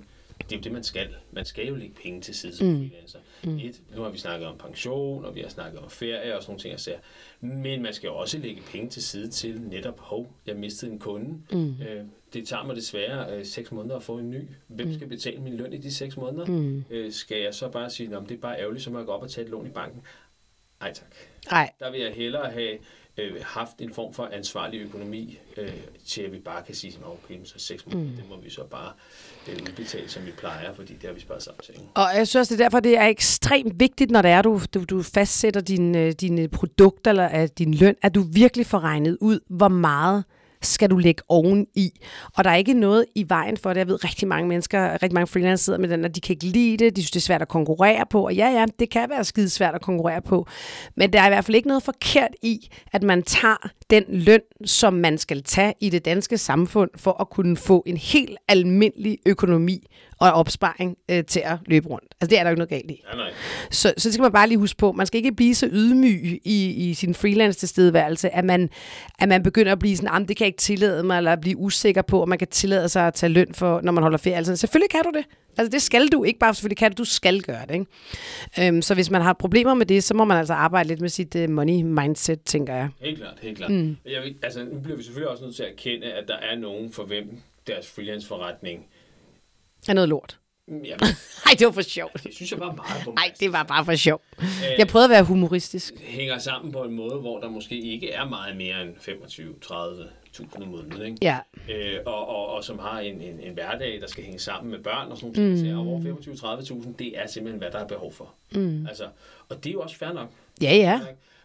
Det 0.49 0.51
er 0.51 0.59
jo 0.59 0.61
det, 0.61 0.71
man 0.71 0.83
skal. 0.83 1.15
Man 1.31 1.45
skal 1.45 1.67
jo 1.67 1.75
lægge 1.75 1.95
penge 2.03 2.21
til 2.21 2.35
side 2.35 2.55
som 2.55 2.67
mm. 2.67 2.77
freelancer. 2.77 3.19
Mm. 3.43 3.57
Et, 3.57 3.81
nu 3.95 4.01
har 4.01 4.09
vi 4.09 4.17
snakket 4.17 4.47
om 4.47 4.57
pension, 4.57 5.25
og 5.25 5.35
vi 5.35 5.41
har 5.41 5.49
snakket 5.49 5.79
om 5.79 5.89
ferie 5.89 6.35
og 6.35 6.43
sådan 6.43 6.51
nogle 6.51 6.61
ting. 6.61 6.71
Jeg 6.71 6.79
ser. 6.79 6.97
Men 7.41 7.81
man 7.81 7.93
skal 7.93 8.09
også 8.09 8.37
lægge 8.37 8.61
penge 8.71 8.89
til 8.89 9.03
side 9.03 9.29
til 9.29 9.61
netop, 9.61 9.99
hov, 9.99 10.31
jeg 10.47 10.55
mistede 10.55 10.91
en 10.91 10.99
kunde. 10.99 11.37
Mm. 11.51 11.81
Øh, 11.81 12.05
det 12.33 12.47
tager 12.47 12.63
mig 12.63 12.75
desværre 12.75 13.35
øh, 13.35 13.45
seks 13.45 13.71
måneder 13.71 13.95
at 13.95 14.03
få 14.03 14.17
en 14.17 14.29
ny. 14.29 14.41
Hvem 14.67 14.93
skal 14.93 15.07
betale 15.07 15.41
min 15.41 15.57
løn 15.57 15.73
i 15.73 15.77
de 15.77 15.93
seks 15.93 16.17
måneder? 16.17 16.45
Mm. 16.45 16.83
Øh, 16.89 17.11
skal 17.11 17.37
jeg 17.37 17.53
så 17.53 17.69
bare 17.69 17.89
sige, 17.89 18.15
at 18.15 18.21
det 18.29 18.35
er 18.35 18.41
bare 18.41 18.59
ærgerligt, 18.59 18.83
så 18.83 18.91
må 18.91 18.97
jeg 18.97 19.05
gå 19.05 19.11
op 19.11 19.23
og 19.23 19.31
tage 19.31 19.45
et 19.45 19.51
lån 19.51 19.67
i 19.67 19.69
banken? 19.69 20.01
Ej 20.81 20.93
tak. 20.93 21.07
Nej, 21.51 21.71
Der 21.79 21.91
vil 21.91 21.99
jeg 21.99 22.11
hellere 22.11 22.51
have 22.51 22.77
øh, 23.17 23.35
haft 23.43 23.79
en 23.79 23.93
form 23.93 24.13
for 24.13 24.29
ansvarlig 24.33 24.81
økonomi, 24.81 25.39
øh, 25.57 25.73
til 26.07 26.21
at 26.21 26.31
vi 26.31 26.39
bare 26.39 26.63
kan 26.63 26.75
sige, 26.75 26.93
sådan, 26.93 27.07
okay, 27.07 27.39
så 27.43 27.53
seks 27.57 27.85
måneder, 27.85 28.11
mm. 28.11 28.15
det 28.15 28.29
må 28.29 28.37
vi 28.37 28.49
så 28.49 28.63
bare 28.63 28.91
øh, 29.49 29.55
udbetale, 29.61 30.09
som 30.09 30.25
vi 30.25 30.31
plejer, 30.31 30.73
fordi 30.73 30.93
det 30.93 31.03
har 31.03 31.13
vi 31.13 31.19
sparet 31.19 31.43
sammen 31.43 31.61
til. 31.63 31.75
Og 31.95 32.09
jeg 32.15 32.27
synes 32.27 32.35
også, 32.35 32.55
det 32.55 32.61
er 32.61 32.65
derfor, 32.65 32.79
det 32.79 32.97
er 32.97 33.05
ekstremt 33.05 33.79
vigtigt, 33.79 34.11
når 34.11 34.21
det 34.21 34.31
er, 34.31 34.41
du, 34.41 34.61
du, 34.73 34.83
du 34.83 35.03
fastsætter 35.03 35.61
dine, 35.61 36.11
dine 36.11 36.47
produkter 36.47 37.11
eller 37.11 37.43
uh, 37.43 37.49
din 37.57 37.73
løn, 37.73 37.95
at 38.01 38.15
du 38.15 38.21
virkelig 38.21 38.65
får 38.65 38.79
regnet 38.79 39.17
ud, 39.21 39.39
hvor 39.49 39.67
meget 39.67 40.23
skal 40.61 40.89
du 40.89 40.97
lægge 40.97 41.23
oven 41.29 41.67
i. 41.75 41.91
Og 42.37 42.43
der 42.43 42.49
er 42.49 42.55
ikke 42.55 42.73
noget 42.73 43.05
i 43.15 43.25
vejen 43.27 43.57
for 43.57 43.69
det. 43.69 43.77
Jeg 43.77 43.87
ved, 43.87 44.03
rigtig 44.03 44.27
mange 44.27 44.47
mennesker, 44.47 44.93
rigtig 44.93 45.13
mange 45.13 45.27
freelancere 45.27 45.57
sidder 45.57 45.79
med 45.79 45.89
den, 45.89 46.05
at 46.05 46.15
de 46.15 46.21
kan 46.21 46.33
ikke 46.33 46.45
lide 46.45 46.77
det, 46.77 46.95
de 46.95 47.01
synes, 47.01 47.11
det 47.11 47.19
er 47.19 47.21
svært 47.21 47.41
at 47.41 47.47
konkurrere 47.47 48.05
på. 48.09 48.25
Og 48.25 48.35
ja, 48.35 48.49
ja, 48.49 48.65
det 48.79 48.89
kan 48.89 49.09
være 49.09 49.23
skide 49.23 49.49
svært 49.49 49.75
at 49.75 49.81
konkurrere 49.81 50.21
på. 50.21 50.47
Men 50.95 51.13
der 51.13 51.21
er 51.21 51.25
i 51.25 51.29
hvert 51.29 51.45
fald 51.45 51.55
ikke 51.55 51.67
noget 51.67 51.83
forkert 51.83 52.31
i, 52.41 52.69
at 52.93 53.03
man 53.03 53.23
tager 53.23 53.69
den 53.89 54.03
løn, 54.07 54.41
som 54.65 54.93
man 54.93 55.17
skal 55.17 55.43
tage 55.43 55.73
i 55.79 55.89
det 55.89 56.05
danske 56.05 56.37
samfund, 56.37 56.89
for 56.95 57.21
at 57.21 57.29
kunne 57.29 57.57
få 57.57 57.83
en 57.85 57.97
helt 57.97 58.37
almindelig 58.47 59.17
økonomi 59.25 59.87
og 60.19 60.31
opsparing 60.31 60.97
øh, 61.11 61.23
til 61.23 61.41
at 61.45 61.57
løbe 61.65 61.87
rundt. 61.89 62.15
Altså, 62.21 62.29
det 62.29 62.39
er 62.39 62.43
der 62.43 62.49
jo 62.49 62.53
ikke 62.53 62.59
noget 62.59 62.69
galt 62.69 62.91
i. 62.91 63.01
Nej, 63.05 63.15
nej. 63.15 63.31
Så, 63.71 63.93
så 63.97 64.09
det 64.09 64.13
skal 64.13 64.21
man 64.21 64.31
bare 64.31 64.47
lige 64.47 64.57
huske 64.57 64.77
på. 64.77 64.91
Man 64.91 65.05
skal 65.05 65.17
ikke 65.17 65.31
blive 65.31 65.55
så 65.55 65.69
ydmyg 65.71 66.41
i, 66.45 66.89
i 66.89 66.93
sin 66.93 67.13
freelance-tilstedeværelse, 67.15 68.29
at 68.29 68.45
man, 68.45 68.69
at 69.19 69.29
man 69.29 69.43
begynder 69.43 69.71
at 69.71 69.79
blive 69.79 69.97
sådan, 69.97 70.09
"Jamen, 70.13 70.27
det 70.27 70.37
kan 70.37 70.43
jeg 70.45 70.47
ikke 70.47 70.57
tillade 70.57 71.03
mig, 71.03 71.17
eller 71.17 71.35
blive 71.35 71.57
usikker 71.57 72.01
på, 72.01 72.21
at 72.21 72.27
man 72.29 72.37
kan 72.37 72.47
tillade 72.47 72.89
sig 72.89 73.07
at 73.07 73.13
tage 73.13 73.29
løn 73.33 73.53
for, 73.53 73.81
når 73.83 73.91
man 73.91 74.01
holder 74.03 74.17
ferie. 74.17 74.35
Altså, 74.37 74.55
selvfølgelig 74.55 74.89
kan 74.89 75.01
du 75.03 75.11
det. 75.17 75.25
Altså, 75.57 75.71
det 75.71 75.81
skal 75.81 76.07
du. 76.07 76.23
Ikke 76.23 76.39
bare 76.39 76.53
selvfølgelig 76.53 76.77
kan 76.77 76.91
du, 76.91 76.95
du 76.97 77.05
skal 77.05 77.41
gøre 77.41 77.61
det. 77.69 77.73
Ikke? 77.73 78.67
Øhm, 78.67 78.81
så 78.81 78.93
hvis 78.93 79.11
man 79.11 79.21
har 79.21 79.33
problemer 79.33 79.73
med 79.73 79.85
det, 79.85 80.03
så 80.03 80.13
må 80.13 80.25
man 80.25 80.37
altså 80.37 80.53
arbejde 80.53 80.89
lidt 80.89 81.01
med 81.01 81.09
sit 81.09 81.35
uh, 81.35 81.49
money-mindset, 81.49 82.41
tænker 82.41 82.75
jeg. 82.75 82.89
Helt 83.01 83.17
klart, 83.17 83.33
helt 83.41 83.57
klart. 83.57 83.71
Mm. 83.71 83.97
Jeg 84.05 84.21
vil, 84.23 84.35
altså, 84.43 84.63
nu 84.73 84.79
bliver 84.79 84.97
vi 84.97 85.03
selvfølgelig 85.03 85.29
også 85.31 85.43
nødt 85.43 85.55
til 85.55 85.63
at 85.63 85.69
erkende, 85.71 86.05
at 86.13 86.23
der 86.27 86.35
er 86.51 86.55
nogen 86.55 86.91
for 86.91 87.03
hvem 87.03 87.37
deres 87.67 87.87
freelance-forretning 87.87 88.85
Er 89.87 89.93
noget 89.93 90.09
lort. 90.09 90.39
Jamen, 90.67 90.85
Nej, 91.45 91.53
det 91.59 91.65
var 91.65 91.71
for 91.71 91.81
sjovt. 91.81 92.23
det 92.23 92.33
synes 92.35 92.51
jeg 92.51 92.59
var 92.59 92.73
meget 92.75 93.15
Nej, 93.15 93.33
det 93.39 93.51
var 93.51 93.63
bare 93.63 93.85
for 93.85 93.95
sjov. 93.95 94.21
Jeg 94.77 94.87
prøvede 94.87 95.05
at 95.05 95.09
være 95.09 95.23
humoristisk. 95.23 95.93
hænger 95.99 96.37
sammen 96.37 96.71
på 96.71 96.83
en 96.83 96.93
måde, 96.95 97.15
hvor 97.15 97.39
der 97.39 97.49
måske 97.49 97.79
ikke 97.81 98.11
er 98.11 98.25
meget 98.29 98.57
mere 98.57 98.81
end 98.81 98.95
25-30.000 98.95 100.61
om 100.61 100.67
måneden, 100.67 101.01
ikke? 101.05 101.17
Ja. 101.21 101.37
Øh, 101.69 101.99
og, 102.05 102.27
og, 102.29 102.47
og 102.47 102.63
som 102.63 102.79
har 102.79 102.99
en, 102.99 103.21
en, 103.21 103.39
en 103.39 103.53
hverdag, 103.53 104.01
der 104.01 104.07
skal 104.07 104.23
hænge 104.23 104.39
sammen 104.39 104.71
med 104.71 104.79
børn 104.79 105.11
og 105.11 105.17
sådan 105.17 105.33
nogle 105.35 105.57
ting. 105.57 105.73
Mm. 105.73 105.79
Og 105.79 105.83
hvor 105.99 106.61
25-30.000, 106.83 106.91
det 106.99 107.17
er 107.19 107.27
simpelthen, 107.27 107.59
hvad 107.61 107.71
der 107.71 107.79
er 107.79 107.87
behov 107.87 108.13
for. 108.13 108.33
Mm. 108.55 108.87
Altså, 108.87 109.03
og 109.49 109.63
det 109.63 109.69
er 109.69 109.73
jo 109.73 109.81
også 109.81 109.95
fair 109.95 110.13
nok. 110.13 110.29
Ja, 110.61 110.75
ja. 110.75 110.99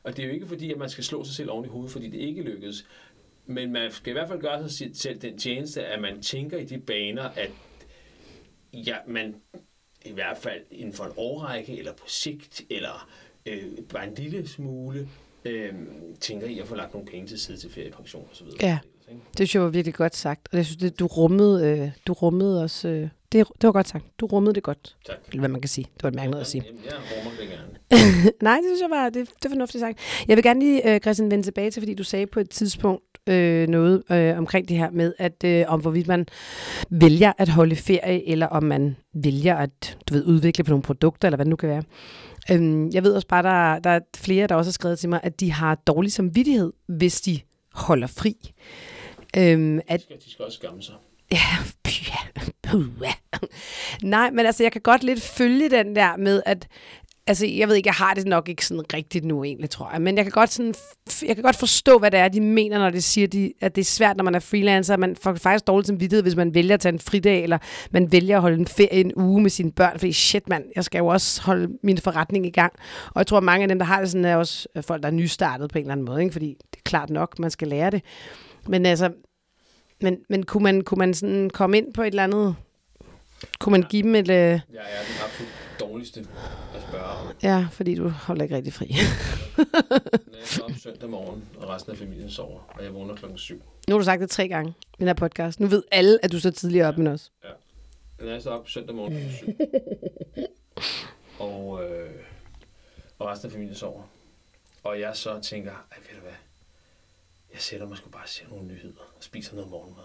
Og 0.05 0.17
det 0.17 0.23
er 0.23 0.27
jo 0.27 0.33
ikke 0.35 0.47
fordi, 0.47 0.73
at 0.73 0.79
man 0.79 0.89
skal 0.89 1.05
slå 1.05 1.25
sig 1.25 1.35
selv 1.35 1.51
oven 1.51 1.65
i 1.65 1.69
hovedet, 1.69 1.93
fordi 1.93 2.09
det 2.09 2.19
ikke 2.19 2.43
lykkedes. 2.43 2.85
Men 3.47 3.73
man 3.73 3.93
skal 3.93 4.11
i 4.11 4.13
hvert 4.13 4.29
fald 4.29 4.41
gøre 4.41 4.69
sig 4.69 4.91
selv 4.97 5.19
den 5.23 5.39
tjeneste, 5.39 5.85
at 5.85 6.01
man 6.01 6.23
tænker 6.23 6.59
i 6.59 6.65
de 6.65 6.79
baner, 6.79 7.23
at 7.37 7.51
ja, 8.75 8.97
man 9.07 9.35
i 10.05 10.13
hvert 10.13 10.39
fald 10.39 10.63
inden 10.71 10.95
for 10.95 11.05
en 11.05 11.13
årrække, 11.17 11.79
eller 11.79 11.93
på 11.93 12.05
sigt, 12.07 12.63
eller 12.71 13.09
øh, 13.47 13.63
bare 13.89 14.09
en 14.09 14.15
lille 14.15 14.49
smule, 14.49 15.09
øh, 15.45 15.75
tænker 16.21 16.47
i 16.47 16.59
at 16.59 16.69
få 16.69 16.75
lagt 16.75 16.95
nogle 16.95 17.09
penge 17.09 17.27
til 17.27 17.39
side 17.39 17.57
til 17.57 17.71
feriepension 17.71 18.29
osv. 18.33 18.47
Ja. 18.63 18.79
Det 19.09 19.37
synes 19.37 19.55
jeg 19.55 19.63
var 19.63 19.69
virkelig 19.69 19.95
godt 19.95 20.17
sagt. 20.17 20.49
Og 20.53 20.57
jeg 20.57 20.67
synes, 20.67 20.77
det, 20.77 20.99
du 20.99 21.07
rummede, 21.07 21.67
øh, 21.67 21.91
du 22.07 22.13
rummede 22.13 22.63
også... 22.63 22.89
Øh, 22.89 23.09
det, 23.33 23.47
det 23.61 23.67
var 23.67 23.73
godt 23.73 23.89
sagt. 23.89 24.05
Du 24.21 24.27
rummede 24.27 24.55
det 24.55 24.63
godt. 24.63 24.97
Tak. 25.07 25.17
Eller 25.29 25.41
hvad 25.41 25.49
man 25.49 25.61
kan 25.61 25.69
sige. 25.69 25.87
Det 25.95 26.03
var 26.03 26.09
et 26.09 26.15
mærkeligt 26.15 26.41
at 26.41 26.47
sige. 26.47 26.65
Jamen, 26.67 26.85
jeg 26.85 26.93
rummer 27.17 27.31
det 27.41 27.49
gerne. 27.49 28.33
Nej, 28.43 28.57
det 28.57 28.65
synes 28.69 28.81
jeg 28.81 28.91
var, 28.91 29.05
det, 29.05 29.29
det 29.29 29.45
er 29.45 29.49
fornuftigt 29.49 29.81
sagt. 29.81 29.99
Jeg 30.29 30.37
vil 30.37 30.45
gerne 30.45 30.61
lige, 30.61 30.95
øh, 30.95 31.01
Christian, 31.01 31.31
vende 31.31 31.45
tilbage 31.45 31.71
til, 31.71 31.81
fordi 31.83 31.95
du 31.95 32.05
sagde 32.05 32.27
på 32.27 32.41
et 32.41 32.51
tidspunkt 32.51 33.14
øh, 33.29 33.69
noget 33.69 34.03
øh, 34.11 34.39
omkring 34.39 34.69
det 34.69 34.77
her 34.77 34.91
med, 34.91 35.15
at 35.19 35.45
øh, 35.45 35.65
om 35.69 35.81
hvorvidt 35.81 36.09
man 36.09 36.27
vælger 36.91 37.33
at 37.39 37.49
holde 37.49 37.77
ferie, 37.77 38.29
eller 38.29 38.47
om 38.47 38.63
man 38.63 38.97
vælger 39.15 39.57
at 39.57 39.99
du 40.09 40.15
ved, 40.15 40.25
udvikle 40.25 40.65
på 40.65 40.71
nogle 40.71 40.83
produkter, 40.83 41.29
eller 41.29 41.37
hvad 41.37 41.45
det 41.45 41.51
nu 41.51 41.57
kan 41.57 41.69
være. 41.69 41.83
Øhm, 42.51 42.91
jeg 42.95 43.03
ved 43.03 43.15
også 43.15 43.29
bare, 43.29 43.43
der, 43.43 43.79
der 43.79 43.91
er 43.91 44.01
flere, 44.17 44.47
der 44.47 44.55
også 44.55 44.69
har 44.69 44.73
skrevet 44.73 44.99
til 44.99 45.09
mig, 45.09 45.21
at 45.23 45.41
de 45.41 45.53
har 45.53 45.75
dårlig 45.75 46.13
samvittighed, 46.13 46.73
hvis 46.89 47.21
de 47.21 47.41
holder 47.73 48.07
fri. 48.07 48.35
Øhm, 49.37 49.81
at, 49.89 50.01
De 50.01 50.05
skal, 50.05 50.17
de 50.17 50.31
skal 50.31 50.45
også 50.45 50.59
skamme 50.59 50.83
sig. 50.83 50.95
Ja, 51.33 51.39
pyha. 51.85 52.19
Nej, 54.03 54.31
men 54.31 54.47
altså, 54.47 54.63
jeg 54.63 54.73
kan 54.73 54.81
godt 54.81 55.05
lidt 55.05 55.23
følge 55.23 55.71
den 55.71 55.97
der 55.97 56.17
med, 56.17 56.43
at 56.47 56.69
Altså, 57.27 57.47
jeg 57.47 57.69
ved 57.69 57.75
ikke, 57.77 57.87
jeg 57.87 57.95
har 57.95 58.15
det 58.15 58.27
nok 58.27 58.49
ikke 58.49 58.67
sådan 58.67 58.95
rigtigt 58.95 59.25
nu 59.25 59.45
egentlig, 59.45 59.71
tror 59.71 59.91
jeg. 59.93 60.03
Men 60.03 60.17
jeg 60.17 60.25
kan 60.25 60.33
godt, 60.33 60.53
sådan, 60.53 60.75
jeg 61.27 61.37
kan 61.37 61.43
godt 61.43 61.57
forstå, 61.57 61.99
hvad 61.99 62.11
det 62.11 62.21
er, 62.21 62.29
de 62.29 62.41
mener, 62.41 62.79
når 62.79 62.91
de 62.91 63.03
siger, 63.03 63.27
de, 63.27 63.53
at 63.61 63.75
det 63.75 63.81
er 63.81 63.85
svært, 63.85 64.17
når 64.17 64.25
man 64.25 64.35
er 64.35 64.39
freelancer. 64.39 64.97
Man 64.97 65.17
får 65.17 65.35
faktisk 65.35 65.67
dårligt 65.67 65.87
samvittighed, 65.87 66.23
hvis 66.23 66.37
man 66.37 66.55
vælger 66.55 66.75
at 66.75 66.81
tage 66.81 66.93
en 66.93 66.99
fridag, 66.99 67.43
eller 67.43 67.59
man 67.91 68.13
vælger 68.13 68.37
at 68.37 68.43
holde 68.43 68.59
en 68.59 68.67
ferie 68.67 69.01
en 69.01 69.13
uge 69.17 69.43
med 69.43 69.51
sine 69.51 69.73
børn. 69.73 69.99
Fordi 69.99 70.13
shit, 70.13 70.49
mand, 70.49 70.65
jeg 70.77 70.85
skal 70.85 70.99
jo 70.99 71.07
også 71.07 71.43
holde 71.43 71.69
min 71.83 71.99
forretning 71.99 72.47
i 72.47 72.51
gang. 72.51 72.73
Og 73.07 73.19
jeg 73.19 73.27
tror, 73.27 73.37
at 73.37 73.45
mange 73.45 73.63
af 73.63 73.69
dem, 73.69 73.79
der 73.79 73.87
har 73.87 74.01
det 74.01 74.11
sådan, 74.11 74.25
er 74.25 74.37
også 74.37 74.69
folk, 74.81 75.03
der 75.03 75.09
er 75.09 75.13
nystartet 75.13 75.71
på 75.71 75.79
en 75.79 75.85
eller 75.85 75.93
anden 75.93 76.07
måde. 76.07 76.23
Ikke? 76.23 76.33
Fordi 76.33 76.49
det 76.49 76.79
er 76.79 76.83
klart 76.85 77.11
nok, 77.11 77.39
man 77.39 77.51
skal 77.51 77.69
lære 77.69 77.91
det. 77.91 78.03
Men 78.69 78.87
altså, 78.87 79.11
men, 80.03 80.17
men 80.29 80.43
kunne 80.43 80.63
man, 80.63 80.81
kunne 80.81 80.99
man 80.99 81.15
sådan 81.15 81.51
komme 81.51 81.79
ind 81.79 81.95
på 81.95 82.03
et 82.03 82.07
eller 82.07 82.25
andet... 82.25 82.57
Kunne 83.61 83.71
man 83.71 83.83
give 83.83 84.03
dem 84.03 84.15
et... 84.15 84.31
Øh, 84.31 84.37
Jeg 84.37 84.51
er 84.51 84.61
den 85.09 85.17
absolut 85.25 85.53
dårligste 85.81 86.27
spørge 86.95 87.35
ja, 87.43 87.69
fordi 87.73 87.95
du 87.95 88.09
holder 88.09 88.43
ikke 88.43 88.57
rigtig 88.57 88.73
fri. 88.73 88.87
Når 90.31 90.39
jeg 90.39 90.47
står 90.47 90.65
op 90.65 90.71
søndag 90.77 91.11
morgen, 91.11 91.45
og 91.57 91.69
resten 91.69 91.93
af 91.93 91.99
familien 91.99 92.31
sover, 92.31 92.61
og 92.69 92.85
jeg 92.85 92.95
vågner 92.95 93.17
klokken 93.17 93.39
7. 93.39 93.55
Nu 93.89 93.95
har 93.95 93.99
du 93.99 94.05
sagt 94.05 94.21
det 94.21 94.31
tre 94.31 94.49
gange 94.49 94.71
i 94.71 94.97
den 94.99 95.07
her 95.07 95.15
podcast. 95.15 95.61
Nu 95.61 95.67
ved 95.67 95.83
alle, 95.93 96.25
at 96.25 96.33
du 96.33 96.41
så 96.41 96.51
tidligere 96.51 96.89
op 96.89 96.99
end 96.99 97.09
os. 97.09 97.33
Når 98.21 98.31
jeg 98.31 98.41
står 98.41 98.51
op 98.51 98.69
søndag 98.69 98.95
morgen 98.95 99.13
klokken 99.13 99.33
7, 99.33 99.47
og, 101.47 101.85
øh, 101.85 102.11
og 103.19 103.27
resten 103.27 103.47
af 103.47 103.53
familien 103.53 103.75
sover, 103.75 104.03
og 104.83 105.01
jeg 105.01 105.17
så 105.17 105.41
tænker, 105.41 105.71
ej, 105.71 105.99
ved 106.09 106.17
du 106.17 106.23
hvad, 106.23 106.37
jeg 107.53 107.61
sætter 107.61 107.87
mig 107.87 107.97
sgu 107.97 108.11
bare 108.11 108.23
og 108.23 108.29
ser 108.29 108.49
nogle 108.49 108.65
nyheder, 108.65 109.13
og 109.17 109.23
spiser 109.23 109.55
noget 109.55 109.71
morgenmad, 109.71 110.05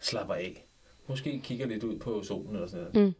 slapper 0.00 0.34
af, 0.34 0.64
måske 1.06 1.40
kigger 1.44 1.66
lidt 1.66 1.84
ud 1.84 1.98
på 1.98 2.22
solen 2.22 2.54
eller 2.54 2.68
sådan 2.68 2.86
noget. 2.92 3.06
Mm. 3.08 3.14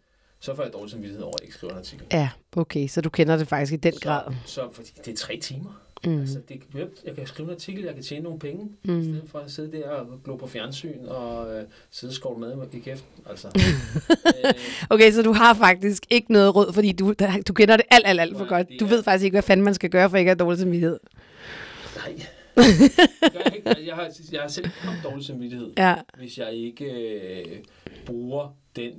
Så 0.44 0.54
får 0.54 0.62
jeg 0.62 0.72
dårlig 0.72 0.90
samvittighed 0.90 1.22
over, 1.22 1.34
at 1.34 1.40
jeg 1.40 1.46
ikke 1.46 1.56
skriver 1.56 1.72
en 1.72 1.78
artikel. 1.78 2.06
Ja, 2.12 2.28
okay. 2.56 2.88
Så 2.88 3.00
du 3.00 3.10
kender 3.10 3.36
det 3.36 3.48
faktisk 3.48 3.72
i 3.72 3.76
den 3.76 3.92
grad. 4.00 4.32
Så, 4.44 4.54
så 4.54 4.68
fordi 4.72 4.90
det 5.04 5.12
er 5.12 5.16
tre 5.16 5.36
timer. 5.36 5.80
Mm. 6.04 6.20
Altså, 6.20 6.40
det, 6.48 6.62
jeg 7.04 7.14
kan 7.14 7.26
skrive 7.26 7.48
en 7.48 7.54
artikel, 7.54 7.84
jeg 7.84 7.94
kan 7.94 8.02
tjene 8.02 8.24
nogle 8.24 8.38
penge, 8.38 8.68
mm. 8.84 9.00
I 9.00 9.04
stedet 9.04 9.30
for 9.30 9.38
at 9.38 9.50
sidde 9.50 9.72
der 9.72 9.88
og 9.88 10.06
glo 10.24 10.36
på 10.36 10.46
fjernsyn 10.46 11.06
og 11.06 11.56
øh, 11.56 11.64
sidde 11.90 12.10
og 12.10 12.14
skovle 12.14 12.40
mad 12.40 12.66
i 12.72 12.78
kæften. 12.78 13.22
Altså, 13.30 13.48
øh, 14.44 14.54
Okay, 14.90 15.12
så 15.12 15.22
du 15.22 15.32
har 15.32 15.54
faktisk 15.54 16.06
ikke 16.10 16.32
noget 16.32 16.56
råd, 16.56 16.72
fordi 16.72 16.92
du, 16.92 17.14
du 17.48 17.52
kender 17.52 17.76
det 17.76 17.86
alt, 17.90 18.06
alt, 18.06 18.20
alt 18.20 18.38
for 18.38 18.48
godt. 18.48 18.66
Du 18.80 18.86
ved 18.86 19.02
faktisk 19.02 19.24
ikke, 19.24 19.34
hvad 19.34 19.42
fanden 19.42 19.64
man 19.64 19.74
skal 19.74 19.90
gøre, 19.90 20.10
for 20.10 20.16
ikke 20.16 20.30
at 20.30 20.38
have 20.38 20.46
dårlig 20.46 20.58
samvittighed. 20.58 20.98
nej. 21.96 22.26
Jeg, 23.34 23.52
ikke. 23.56 23.86
jeg, 23.86 23.94
har, 23.94 24.10
jeg 24.32 24.40
har 24.40 24.48
selv 24.48 24.66
haft 24.66 25.04
dårlig 25.04 25.24
samvittighed, 25.24 25.72
Ja, 25.76 25.94
hvis 26.16 26.38
jeg 26.38 26.52
ikke 26.52 26.84
øh, 26.84 27.58
bruger 28.06 28.56
den, 28.76 28.92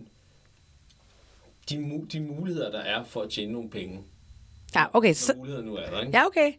de, 1.70 2.02
de 2.12 2.20
muligheder, 2.20 2.72
der 2.72 2.80
er 2.80 3.04
for 3.04 3.22
at 3.22 3.30
tjene 3.30 3.52
nogle 3.52 3.70
penge. 3.70 4.00
ja 4.76 4.84
okay. 4.94 5.14
Så... 5.14 5.26
Så, 5.26 5.34
muligheder 5.38 5.64
nu 5.66 5.76
er 5.76 5.90
der, 5.90 6.00
ikke? 6.02 6.18
ja, 6.18 6.26
okay. 6.26 6.52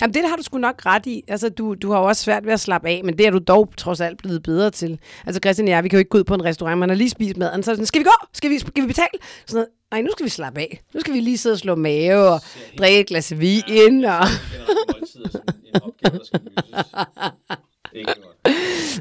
Jamen, 0.00 0.14
det 0.14 0.28
har 0.28 0.36
du 0.36 0.42
sgu 0.42 0.58
nok 0.58 0.86
ret 0.86 1.06
i. 1.06 1.24
Altså, 1.28 1.48
du, 1.48 1.74
du 1.74 1.90
har 1.92 1.98
jo 1.98 2.04
også 2.06 2.22
svært 2.22 2.46
ved 2.46 2.52
at 2.52 2.60
slappe 2.60 2.88
af, 2.88 3.00
men 3.04 3.18
det 3.18 3.26
er 3.26 3.30
du 3.30 3.38
dog 3.38 3.72
trods 3.76 4.00
alt 4.00 4.18
blevet 4.18 4.42
bedre 4.42 4.70
til. 4.70 4.98
Altså, 5.26 5.40
Christian 5.44 5.68
og 5.68 5.72
jeg, 5.72 5.84
vi 5.84 5.88
kan 5.88 5.96
jo 5.96 5.98
ikke 5.98 6.08
gå 6.08 6.18
ud 6.18 6.24
på 6.24 6.34
en 6.34 6.44
restaurant, 6.44 6.78
man 6.78 6.88
har 6.88 6.96
lige 6.96 7.10
spist 7.10 7.36
maden, 7.36 7.62
så 7.62 7.70
er 7.70 7.74
det 7.74 7.78
sådan, 7.78 7.86
skal 7.86 7.98
vi 7.98 8.04
gå? 8.04 8.26
Skal 8.32 8.50
vi, 8.50 8.58
skal 8.58 8.82
vi 8.82 8.86
betale? 8.86 9.08
Sådan 9.46 9.54
noget. 9.54 9.68
Nej, 9.90 10.02
nu 10.02 10.08
skal 10.12 10.24
vi 10.24 10.30
slappe 10.30 10.60
af. 10.60 10.80
Nu 10.94 11.00
skal 11.00 11.14
vi 11.14 11.20
lige 11.20 11.38
sidde 11.38 11.54
og 11.54 11.58
slå 11.58 11.74
mave 11.74 12.28
og 12.28 12.40
drikke 12.78 13.00
et 13.00 13.06
glas 13.06 13.38
vin. 13.38 13.62
Og... 13.66 13.72
Generelt 13.74 14.78
måltider, 14.94 15.28
sådan 15.28 15.54
en 15.74 15.82
opgave, 15.82 16.18
der 16.18 16.24
skal 16.24 16.40
løses. 16.44 17.58
Ikke 17.94 18.12
godt. 18.14 18.54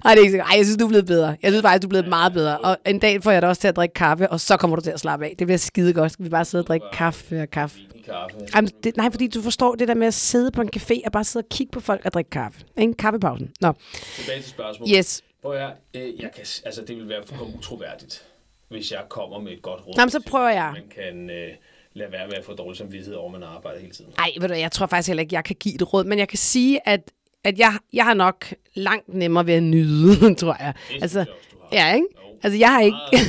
Nej, 0.03 0.13
det 0.13 0.19
er 0.19 0.23
ikke 0.23 0.31
sikkert. 0.31 0.47
Ej, 0.49 0.57
jeg 0.57 0.65
synes, 0.65 0.77
du 0.77 0.85
er 0.85 0.89
blevet 0.89 1.05
bedre. 1.05 1.27
Jeg 1.41 1.51
synes 1.51 1.61
faktisk, 1.61 1.81
du 1.81 1.87
er 1.87 1.89
blevet 1.89 2.07
meget 2.07 2.33
bedre. 2.33 2.57
Og 2.57 2.77
en 2.85 2.99
dag 2.99 3.23
får 3.23 3.31
jeg 3.31 3.41
dig 3.41 3.49
også 3.49 3.61
til 3.61 3.67
at 3.67 3.75
drikke 3.75 3.93
kaffe, 3.93 4.29
og 4.29 4.39
så 4.39 4.57
kommer 4.57 4.75
du 4.75 4.81
til 4.81 4.91
at 4.91 4.99
slappe 4.99 5.25
af. 5.25 5.35
Det 5.39 5.47
bliver 5.47 5.57
skide 5.57 5.93
godt. 5.93 6.11
Skal 6.11 6.25
vi 6.25 6.29
bare 6.29 6.45
sidde 6.45 6.61
og 6.61 6.67
drikke 6.67 6.85
kaffe 6.93 7.41
og 7.41 7.49
kaffe? 7.49 7.79
Kaffe. 8.05 8.37
Jamen, 8.55 8.71
det, 8.83 8.97
nej, 8.97 9.11
fordi 9.11 9.27
du 9.27 9.41
forstår 9.41 9.75
det 9.75 9.87
der 9.87 9.93
med 9.95 10.07
at 10.07 10.13
sidde 10.13 10.51
på 10.51 10.61
en 10.61 10.69
café 10.77 11.01
og 11.05 11.11
bare 11.11 11.23
sidde 11.23 11.43
og 11.43 11.49
kigge 11.49 11.71
på 11.71 11.79
folk 11.79 12.01
og 12.05 12.13
drikke 12.13 12.29
kaffe. 12.29 12.59
Ikke? 12.77 12.93
Kaffepausen. 12.93 13.51
Nå, 13.61 13.73
Tilbage 14.15 14.41
til 14.41 14.49
spørgsmålet. 14.49 14.95
yes. 14.97 15.21
Prøv 15.41 15.51
at 15.51 15.69
øh, 15.93 16.01
jeg 16.01 16.29
kan, 16.35 16.45
altså 16.65 16.81
det 16.87 16.95
vil 16.97 17.09
være 17.09 17.21
fuldkommen 17.25 17.55
utroværdigt, 17.57 18.23
hvis 18.69 18.91
jeg 18.91 19.01
kommer 19.09 19.39
med 19.39 19.51
et 19.51 19.61
godt 19.61 19.87
råd. 19.87 19.93
Nå, 19.97 20.03
men 20.03 20.09
så 20.09 20.19
prøver 20.27 20.49
jeg. 20.49 20.71
Man 20.73 20.83
kan 20.95 21.29
øh, 21.29 21.47
lade 21.93 22.11
være 22.11 22.27
med 22.27 22.35
at 22.35 22.45
få 22.45 22.53
dårlig 22.53 22.77
samvittighed 22.77 23.15
over, 23.15 23.33
at 23.33 23.39
man 23.39 23.49
arbejder 23.49 23.79
hele 23.79 23.93
tiden. 23.93 24.11
Ej, 24.17 24.29
ved 24.39 24.47
du, 24.47 24.53
jeg 24.53 24.71
tror 24.71 24.85
faktisk 24.85 25.07
heller 25.07 25.21
ikke, 25.21 25.35
jeg 25.35 25.43
kan 25.43 25.55
give 25.59 25.75
et 25.75 25.93
råd, 25.93 26.03
men 26.03 26.19
jeg 26.19 26.27
kan 26.27 26.37
sige, 26.37 26.87
at, 26.87 27.01
at 27.43 27.59
jeg, 27.59 27.73
jeg 27.93 28.05
har 28.05 28.13
nok 28.13 28.53
langt 28.73 29.13
nemmere 29.13 29.45
ved 29.45 29.53
at 29.53 29.63
nyde, 29.63 30.33
tror 30.41 30.57
jeg. 30.59 30.73
Altså, 31.01 31.25
ja, 31.71 31.93
ikke? 31.93 32.07
Altså, 32.43 32.59
jeg 32.59 32.69
har 32.69 32.81
ikke... 32.81 32.97
At. 33.13 33.19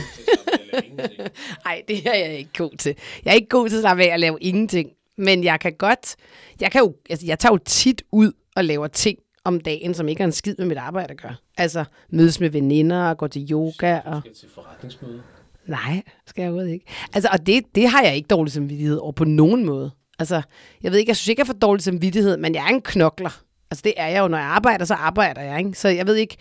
Nej, 1.64 1.83
det 1.88 2.07
er 2.07 2.14
jeg 2.14 2.38
ikke 2.38 2.51
god 2.59 2.77
til. 2.79 2.94
Jeg 3.25 3.31
er 3.31 3.35
ikke 3.35 3.49
god 3.49 3.68
til 3.68 3.77
at 3.77 3.83
slappe 3.83 4.05
af 4.05 4.12
og 4.12 4.18
lave 4.18 4.38
ingenting. 4.40 4.90
Men 5.18 5.44
jeg 5.44 5.61
kan 5.61 5.73
godt... 5.73 6.16
Jeg, 6.61 6.73
kan 6.73 6.81
jo, 6.81 6.94
altså, 7.11 7.27
jeg 7.27 7.38
tager 7.38 7.53
jo 7.53 7.59
tit 7.66 8.03
ud 8.12 8.33
og 8.57 8.64
laver 8.64 8.87
ting 8.87 9.18
om 9.44 9.61
dagen, 9.61 9.94
som 9.94 10.09
ikke 10.09 10.20
har 10.20 10.27
en 10.27 10.33
skid 10.33 10.55
med 10.59 10.66
mit 10.66 10.79
arbejde 10.79 11.11
at 11.11 11.20
gøre. 11.20 11.35
Altså, 11.57 11.85
mødes 12.11 12.40
med 12.40 12.51
veninder 12.51 13.03
og 13.03 13.18
gå 13.18 13.29
til 13.29 13.51
yoga 13.51 14.01
og... 14.05 14.20
skal 14.20 14.35
til 14.35 14.49
forretningsmøde. 14.55 15.23
Nej, 15.66 16.03
skal 16.27 16.42
jeg 16.42 16.51
overhovedet 16.51 16.73
ikke. 16.73 16.87
Altså, 17.12 17.29
og 17.33 17.46
det, 17.46 17.62
det 17.75 17.88
har 17.88 18.03
jeg 18.03 18.16
ikke 18.16 18.27
dårlig 18.27 18.53
samvittighed 18.53 18.96
over 18.96 19.12
på 19.12 19.25
nogen 19.25 19.66
måde. 19.66 19.90
Altså, 20.18 20.42
jeg 20.83 20.92
ved 20.92 20.99
ikke, 20.99 21.11
jeg 21.11 21.16
synes 21.16 21.29
ikke, 21.29 21.40
jeg 21.40 21.46
får 21.46 21.55
dårlig 21.55 21.83
samvittighed, 21.83 22.37
men 22.37 22.55
jeg 22.55 22.64
er 22.64 22.68
en 22.68 22.83
knokler. 22.83 23.42
Altså, 23.70 23.83
det 23.85 23.94
er 23.96 24.06
jeg 24.06 24.20
jo. 24.20 24.28
Når 24.28 24.38
jeg 24.38 24.46
arbejder, 24.46 24.85
så 24.85 24.94
arbejder 24.94 25.40
jeg, 25.40 25.59
ikke? 25.59 25.72
Så 25.72 25.88
jeg 25.88 26.06
ved 26.06 26.16
ikke... 26.16 26.37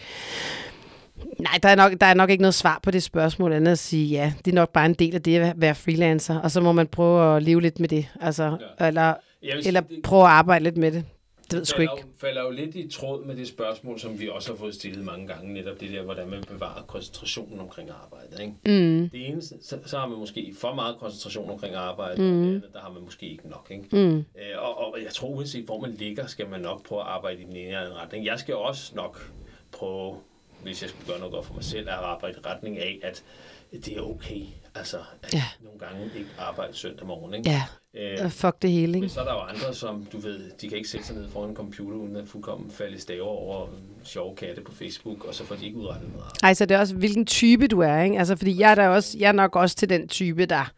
Nej, 1.39 1.59
der 1.63 1.69
er, 1.69 1.75
nok, 1.75 1.93
der 2.01 2.07
er 2.07 2.13
nok 2.13 2.29
ikke 2.29 2.41
noget 2.41 2.53
svar 2.53 2.79
på 2.83 2.91
det 2.91 3.03
spørgsmål, 3.03 3.53
andet 3.53 3.71
at 3.71 3.79
sige, 3.79 4.07
ja, 4.07 4.33
det 4.45 4.51
er 4.51 4.55
nok 4.55 4.73
bare 4.73 4.85
en 4.85 4.93
del 4.93 5.15
af 5.15 5.21
det 5.21 5.39
at 5.39 5.53
være 5.57 5.75
freelancer, 5.75 6.39
og 6.39 6.51
så 6.51 6.61
må 6.61 6.71
man 6.71 6.87
prøve 6.87 7.35
at 7.35 7.43
leve 7.43 7.61
lidt 7.61 7.79
med 7.79 7.89
det, 7.89 8.07
altså, 8.21 8.57
ja. 8.79 8.87
eller, 8.87 9.13
eller 9.41 9.61
sige, 9.61 9.95
det 9.95 10.03
prøve 10.03 10.23
at 10.23 10.29
arbejde 10.29 10.63
lidt 10.63 10.77
med 10.77 10.91
det. 10.91 11.03
Det 11.51 11.53
ved 11.53 11.59
jeg 11.59 11.67
sgu 11.67 11.77
falder, 11.77 11.95
ikke. 11.95 12.07
jo, 12.07 12.13
falder 12.17 12.41
jo 12.43 12.49
lidt 12.49 12.75
i 12.75 12.87
tråd 12.87 13.25
med 13.25 13.35
det 13.35 13.47
spørgsmål, 13.47 13.99
som 13.99 14.19
vi 14.19 14.29
også 14.29 14.51
har 14.51 14.57
fået 14.57 14.75
stillet 14.75 15.05
mange 15.05 15.27
gange, 15.27 15.53
netop 15.53 15.79
det 15.79 15.91
der, 15.91 16.01
hvordan 16.01 16.29
man 16.29 16.43
bevarer 16.47 16.81
koncentrationen 16.83 17.59
omkring 17.59 17.89
arbejdet. 17.89 18.39
Ikke? 18.39 18.53
Mm, 18.65 19.09
Det 19.09 19.27
eneste, 19.29 19.55
så, 19.61 19.79
så 19.85 19.97
har 19.99 20.07
man 20.07 20.19
måske 20.19 20.53
for 20.59 20.73
meget 20.75 20.95
koncentration 20.99 21.49
omkring 21.49 21.75
arbejdet, 21.75 22.19
mm. 22.19 22.25
og 22.39 22.45
det 22.45 22.55
andet, 22.55 22.73
der 22.73 22.79
har 22.79 22.89
man 22.91 23.03
måske 23.03 23.29
ikke 23.29 23.49
nok. 23.49 23.67
Ikke? 23.71 23.83
mm, 23.91 24.17
Øh, 24.17 24.23
og, 24.57 24.77
og 24.77 24.97
jeg 25.03 25.13
tror, 25.13 25.27
uanset 25.27 25.65
hvor 25.65 25.79
man 25.79 25.91
ligger, 25.91 26.27
skal 26.27 26.49
man 26.49 26.61
nok 26.61 26.83
prøve 26.85 27.01
at 27.01 27.07
arbejde 27.07 27.41
i 27.41 27.43
den 27.43 27.51
ene 27.55 27.65
eller 27.65 27.79
anden 27.79 27.95
retning. 27.97 28.25
Jeg 28.25 28.39
skal 28.39 28.55
også 28.55 28.95
nok 28.95 29.31
prøve 29.71 30.15
hvis 30.63 30.81
jeg 30.81 30.89
skulle 30.89 31.07
gøre 31.07 31.19
noget 31.19 31.33
godt 31.33 31.45
for 31.45 31.53
mig 31.53 31.63
selv, 31.63 31.89
at 31.89 31.95
arbejde 31.95 32.35
i 32.37 32.47
retning 32.47 32.77
af, 32.77 32.99
at 33.03 33.23
det 33.71 33.97
er 33.97 34.01
okay. 34.01 34.41
Altså, 34.79 34.97
at 35.23 35.33
Ja. 35.33 35.43
nogle 35.63 35.79
gange 35.79 36.05
ikke 36.15 36.29
arbejde 36.39 36.73
søndag 36.73 37.07
morgen. 37.07 37.33
Ikke? 37.33 37.49
Ja, 37.49 37.63
Øh, 37.93 38.29
fuck 38.29 38.61
det 38.61 38.71
hele, 38.71 38.91
men 38.91 39.03
ikke? 39.03 39.13
så 39.13 39.19
er 39.21 39.25
der 39.25 39.33
jo 39.33 39.39
andre, 39.39 39.73
som 39.73 40.05
du 40.11 40.17
ved, 40.17 40.51
de 40.61 40.67
kan 40.69 40.77
ikke 40.77 40.89
sætte 40.89 41.07
sig 41.07 41.15
ned 41.15 41.29
foran 41.29 41.49
en 41.49 41.55
computer, 41.55 41.97
uden 41.97 42.15
at 42.15 42.27
fuldkommen 42.27 42.71
falde 42.71 42.95
i 42.95 42.99
staver 42.99 43.27
over 43.27 43.67
sjove 44.03 44.35
katte 44.35 44.61
på 44.61 44.71
Facebook, 44.71 45.25
og 45.25 45.33
så 45.35 45.45
får 45.45 45.55
de 45.55 45.65
ikke 45.65 45.77
udrettet 45.77 46.09
noget. 46.13 46.25
Ej, 46.43 46.53
så 46.53 46.65
det 46.65 46.75
er 46.75 46.79
også, 46.79 46.95
hvilken 46.95 47.25
type 47.25 47.67
du 47.67 47.79
er, 47.79 48.01
ikke? 48.01 48.17
Altså, 48.19 48.35
fordi 48.35 48.59
jeg 48.59 48.71
er, 48.71 48.75
der 48.75 48.87
også, 48.87 49.17
jeg 49.19 49.27
er 49.27 49.31
nok 49.31 49.55
også 49.55 49.75
til 49.75 49.89
den 49.89 50.07
type, 50.07 50.45
der... 50.45 50.71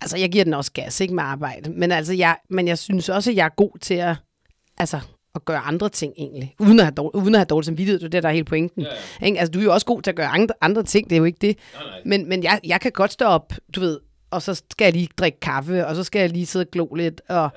Altså, 0.00 0.16
jeg 0.18 0.30
giver 0.32 0.44
den 0.44 0.54
også 0.54 0.72
gas, 0.72 1.00
ikke 1.00 1.14
med 1.14 1.22
arbejde. 1.22 1.70
Men 1.70 1.92
altså, 1.92 2.12
jeg, 2.14 2.36
men 2.48 2.68
jeg 2.68 2.78
synes 2.78 3.08
også, 3.08 3.30
at 3.30 3.36
jeg 3.36 3.44
er 3.44 3.54
god 3.56 3.78
til 3.80 3.94
at... 3.94 4.16
Altså, 4.78 5.00
at 5.36 5.44
gøre 5.44 5.58
andre 5.58 5.88
ting 5.88 6.12
egentlig, 6.18 6.54
uden 6.58 6.80
at 6.80 6.86
have, 6.86 6.94
dårlig, 6.94 7.22
uden 7.22 7.34
at 7.34 7.38
have 7.38 7.46
dårlig 7.46 7.64
samvittighed. 7.64 7.98
Det 7.98 8.06
er 8.06 8.10
det, 8.10 8.22
der 8.22 8.28
er 8.28 8.32
hele 8.32 8.44
pointen. 8.44 8.82
Ja, 8.82 8.88
ja. 9.20 9.26
Ikke? 9.26 9.38
Altså, 9.38 9.52
du 9.52 9.58
er 9.58 9.64
jo 9.64 9.72
også 9.72 9.86
god 9.86 10.02
til 10.02 10.10
at 10.10 10.16
gøre 10.16 10.26
andre, 10.26 10.54
andre 10.60 10.82
ting, 10.82 11.10
det 11.10 11.16
er 11.16 11.18
jo 11.18 11.24
ikke 11.24 11.38
det. 11.40 11.58
Nej, 11.74 11.84
nej. 11.84 12.00
Men, 12.04 12.28
men 12.28 12.42
jeg, 12.42 12.60
jeg 12.64 12.80
kan 12.80 12.92
godt 12.92 13.12
stå 13.12 13.24
op, 13.24 13.52
du 13.74 13.80
ved, 13.80 14.00
og 14.30 14.42
så 14.42 14.54
skal 14.54 14.84
jeg 14.84 14.92
lige 14.92 15.08
drikke 15.18 15.40
kaffe, 15.40 15.86
og 15.86 15.96
så 15.96 16.04
skal 16.04 16.20
jeg 16.20 16.30
lige 16.30 16.46
sidde 16.46 16.62
og 16.62 16.70
glo 16.70 16.94
lidt, 16.94 17.20
og 17.28 17.50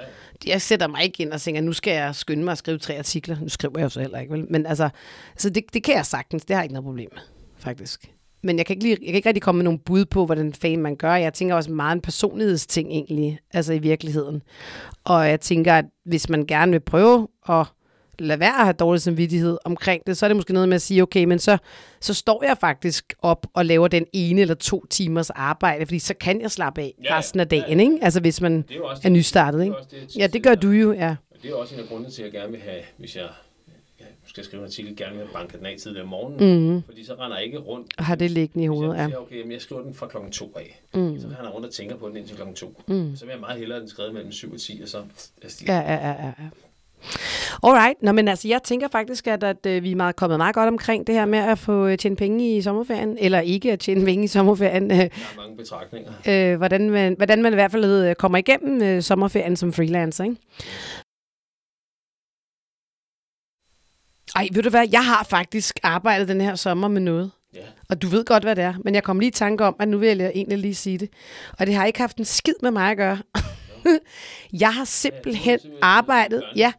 jeg 0.48 0.62
sætter 0.62 0.88
mig 0.88 1.04
ikke 1.04 1.24
ind 1.24 1.32
og 1.32 1.42
tænker, 1.42 1.62
nu 1.62 1.74
skal 1.74 1.94
jeg 1.94 2.15
skynde 2.15 2.44
mig 2.44 2.52
at 2.52 2.58
skrive 2.58 2.78
tre 2.78 2.98
artikler. 2.98 3.38
Nu 3.42 3.50
skriver 3.50 3.74
jeg 3.78 3.84
jo 3.84 3.89
så 3.89 4.02
heller 4.02 4.20
ikke, 4.20 4.34
vel? 4.34 4.46
Men 4.50 4.65
altså, 4.65 4.89
så 5.38 5.50
det, 5.50 5.63
det 5.74 5.84
kan 5.84 5.96
jeg 5.96 6.06
sagtens, 6.06 6.46
det 6.46 6.56
har 6.56 6.62
jeg 6.62 6.65
ikke 6.65 6.74
noget 6.74 6.86
problem 6.86 7.10
med, 7.13 7.22
faktisk. 7.58 8.12
Men 8.44 8.58
jeg 8.58 8.65
kan, 8.65 8.74
ikke 8.74 8.84
lige, 8.84 8.98
jeg 9.02 9.08
kan 9.08 9.15
ikke 9.15 9.30
rigtig 9.30 9.42
komme 9.42 9.58
med 9.58 9.63
nogle 9.63 9.80
bud 9.80 10.06
på, 10.06 10.26
hvordan 10.26 10.54
fanden 10.54 10.82
man 10.82 10.96
gør. 10.96 11.15
Jeg 11.15 11.34
tænker 11.34 11.56
også 11.56 11.72
meget 11.72 11.96
en 11.96 12.02
personlighedsting 12.02 12.89
egentlig, 12.89 13.39
altså 13.54 13.74
i 13.74 13.80
virkeligheden. 13.80 14.42
Og 15.04 15.30
jeg 15.30 15.39
tænker, 15.39 15.74
at 15.74 15.86
hvis 16.06 16.30
man 16.30 16.46
gerne 16.46 16.72
vil 16.72 16.80
prøve 16.80 17.28
at 17.50 17.68
lade 18.20 18.40
være 18.40 18.56
at 18.60 18.64
have 18.64 18.74
dårlig 18.74 19.02
samvittighed 19.02 19.58
omkring 19.66 20.04
det, 20.08 20.18
så 20.18 20.26
er 20.26 20.28
det 20.28 20.36
måske 20.36 20.54
noget 20.54 20.70
med 20.70 20.76
at 20.76 20.82
sige, 20.82 21.02
okay, 21.04 21.24
men 21.24 21.40
så, 21.40 21.58
så 22.00 22.14
står 22.14 22.44
jeg 22.44 22.58
faktisk 22.58 23.14
op 23.22 23.48
og 23.54 23.66
laver 23.66 23.88
den 23.88 24.06
ene 24.14 24.42
eller 24.42 24.56
to 24.56 24.86
timers 24.90 25.30
arbejde, 25.30 25.86
fordi 25.86 26.00
så 26.00 26.14
kan 26.14 26.42
jeg 26.42 26.52
slappe 26.52 26.82
af 26.82 26.94
Ja, 27.04 27.18
resten 27.18 27.40
af 27.40 27.48
ja, 27.52 27.60
dagen, 27.60 27.80
ikke? 27.80 27.98
Altså 28.02 28.20
hvis 28.22 28.42
man 28.42 28.62
Det 28.62 28.76
er 28.78 29.00
er 29.04 29.10
nystartet, 29.10 29.60
det 29.60 29.66
ikke? 29.66 29.78
også 29.78 29.90
det, 29.92 30.18
Ja, 30.18 30.28
det 30.28 30.44
gør 30.44 30.56
du 30.56 30.70
jo, 30.70 30.94
ja. 30.94 31.16
Det 31.44 31.52
er 31.52 31.56
også 31.56 31.76
en 31.76 31.82
af 31.82 31.88
grundene 31.88 32.12
til, 32.12 32.22
at 32.22 32.34
jeg 32.34 32.42
gerne 32.42 32.52
vil 32.52 32.62
have, 32.62 32.82
hvis 32.98 33.16
jeg 33.16 33.28
ja, 34.00 34.06
skal 34.28 34.44
skrive 34.44 34.60
en 34.62 34.66
artikel, 34.66 34.96
gerne 34.96 35.12
vil 35.12 35.20
have 35.26 35.34
banket 35.34 35.58
den 35.60 35.66
af 35.66 35.76
tidligere 35.82 36.04
om 36.04 36.10
morgenen. 36.10 36.60
Mm-hmm. 36.68 36.84
Fordi 36.86 37.06
så 37.06 37.14
render 37.14 37.38
jeg 37.38 37.46
ikke 37.46 37.58
rundt. 37.58 37.94
Og 37.98 38.06
har 38.06 38.16
det 38.16 38.32
liggende 38.32 38.64
i 38.64 38.68
hovedet, 38.68 38.96
ja. 38.98 39.22
okay, 39.22 39.38
jamen, 39.40 39.52
jeg 39.52 39.62
skriver 39.62 39.82
den 39.82 39.94
fra 39.94 40.08
klokken 40.08 40.32
to 40.32 40.54
af. 40.56 40.82
Mm. 40.94 41.20
Så 41.20 41.28
render 41.28 41.44
jeg 41.44 41.54
rundt 41.54 41.68
og 41.68 41.74
tænker 41.74 41.96
på 41.98 42.10
den 42.10 42.18
indtil 42.18 42.36
klokken 42.36 42.56
to. 42.56 42.82
Mm. 42.88 43.16
Så 43.16 43.26
vil 43.26 43.32
jeg 43.32 43.40
meget 43.40 43.60
hellere 43.60 43.80
den 43.80 43.90
skrevet 43.90 44.14
mellem 44.14 44.32
7 44.32 44.54
og 44.54 44.60
10, 44.60 44.80
og 44.84 44.90
så 44.90 44.98
er. 44.98 45.64
Ja, 45.68 45.80
ja, 45.80 46.08
ja, 46.10 46.26
ja. 46.26 46.32
Alright, 47.64 48.02
Nå, 48.04 48.12
men 48.12 48.28
altså, 48.28 48.48
jeg 48.48 48.64
tænker 48.64 48.88
faktisk, 48.88 49.28
at, 49.28 49.44
at 49.44 49.66
øh, 49.66 49.84
vi 49.84 49.92
er 49.92 49.96
meget, 49.96 50.16
kommet 50.16 50.38
meget 50.40 50.56
godt 50.56 50.68
omkring 50.68 51.08
det 51.08 51.16
her 51.16 51.26
med 51.26 51.40
at 51.40 51.60
få 51.60 51.88
øh, 51.88 51.98
tjent 51.98 52.18
penge 52.18 52.58
i 52.58 52.62
sommerferien, 52.62 53.18
eller 53.20 53.40
ikke 53.40 53.72
at 53.72 53.80
tjene 53.80 54.06
penge 54.06 54.24
i 54.24 54.28
sommerferien. 54.28 54.92
Øh, 54.92 54.98
Der 54.98 55.04
er 55.04 55.10
mange 55.38 55.58
betragtninger. 55.58 56.12
øh, 56.28 56.58
hvordan, 56.58 56.90
man, 56.90 57.14
hvordan 57.18 57.42
man 57.42 57.54
i 57.54 57.56
hvert 57.56 57.72
fald 57.72 57.86
øh, 57.86 58.16
kommer 58.16 58.38
igennem 58.38 58.82
øh, 58.82 59.02
sommerferien 59.02 59.56
som 59.56 59.74
freelancer, 59.74 60.24
ikke? 60.24 60.36
Ej, 64.36 64.48
ved 64.54 64.64
du 64.64 64.70
hvad, 64.70 64.88
jeg 64.92 65.06
har 65.06 65.24
faktisk 65.30 65.80
arbejdet 65.84 66.28
den 66.28 66.42
her 66.42 66.56
sommer 66.56 66.88
med 66.88 67.02
noget. 67.02 67.32
Ja. 67.56 67.60
Og 67.90 68.02
du 68.02 68.08
ved 68.08 68.26
godt, 68.26 68.44
hvad 68.44 68.56
det 68.56 68.64
er. 68.64 68.74
Men 68.84 68.96
jeg 68.96 69.04
kom 69.04 69.20
lige 69.20 69.28
i 69.28 69.32
tanke 69.32 69.66
om, 69.66 69.76
at 69.80 69.88
nu 69.88 69.98
vil 69.98 70.18
jeg 70.18 70.32
egentlig 70.36 70.58
lige 70.58 70.76
sige 70.76 70.98
det. 70.98 71.10
Og 71.60 71.68
det 71.68 71.76
har 71.76 71.86
ikke 71.86 72.00
haft 72.00 72.18
en 72.18 72.26
skid 72.26 72.54
med 72.62 72.72
mig 72.72 72.92
at 72.92 72.98
gøre. 72.98 73.18
jeg 74.62 74.74
har 74.74 74.86
simpelthen 74.86 75.60
arbejdet... 75.82 76.44
Ja, 76.56 76.72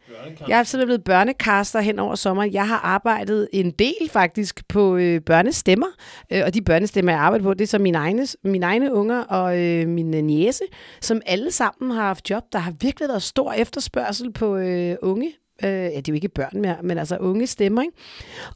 jeg 0.49 0.59
er 0.59 0.63
simpelthen 0.63 0.87
blevet 0.87 1.05
børnekaster 1.05 1.81
hen 1.81 1.99
over 1.99 2.15
sommeren. 2.15 2.53
Jeg 2.53 2.69
har 2.69 2.79
arbejdet 2.79 3.49
en 3.53 3.71
del 3.71 4.11
faktisk 4.11 4.69
på 4.69 4.97
øh, 4.97 5.21
børnestemmer, 5.21 5.87
øh, 6.33 6.43
og 6.47 6.55
de 6.55 6.63
børnestemmer, 6.63 7.13
jeg 7.13 7.21
arbejder 7.21 7.45
på, 7.45 7.55
det 7.55 7.65
er 7.65 7.69
så 7.69 7.79
mine 7.79 7.99
egne, 7.99 8.27
mine 8.45 8.67
egne 8.67 8.95
unger 8.95 9.21
og 9.21 9.59
øh, 9.59 9.89
min 9.89 10.15
øh, 10.15 10.23
niece, 10.23 10.65
som 11.01 11.23
alle 11.27 11.51
sammen 11.51 11.91
har 11.91 12.03
haft 12.03 12.31
job. 12.31 12.43
Der 12.53 12.59
har 12.59 12.73
virkelig 12.81 13.09
været 13.09 13.23
stor 13.23 13.53
efterspørgsel 13.53 14.33
på 14.33 14.57
øh, 14.57 14.97
unge. 15.03 15.33
Øh, 15.65 15.71
ja, 15.71 15.87
det 15.87 15.97
er 15.97 16.03
jo 16.09 16.15
ikke 16.15 16.29
børn 16.29 16.61
mere, 16.61 16.77
men 16.83 16.99
altså 16.99 17.17
unge 17.17 17.47
stemmer, 17.47 17.83
ikke? 17.83 17.95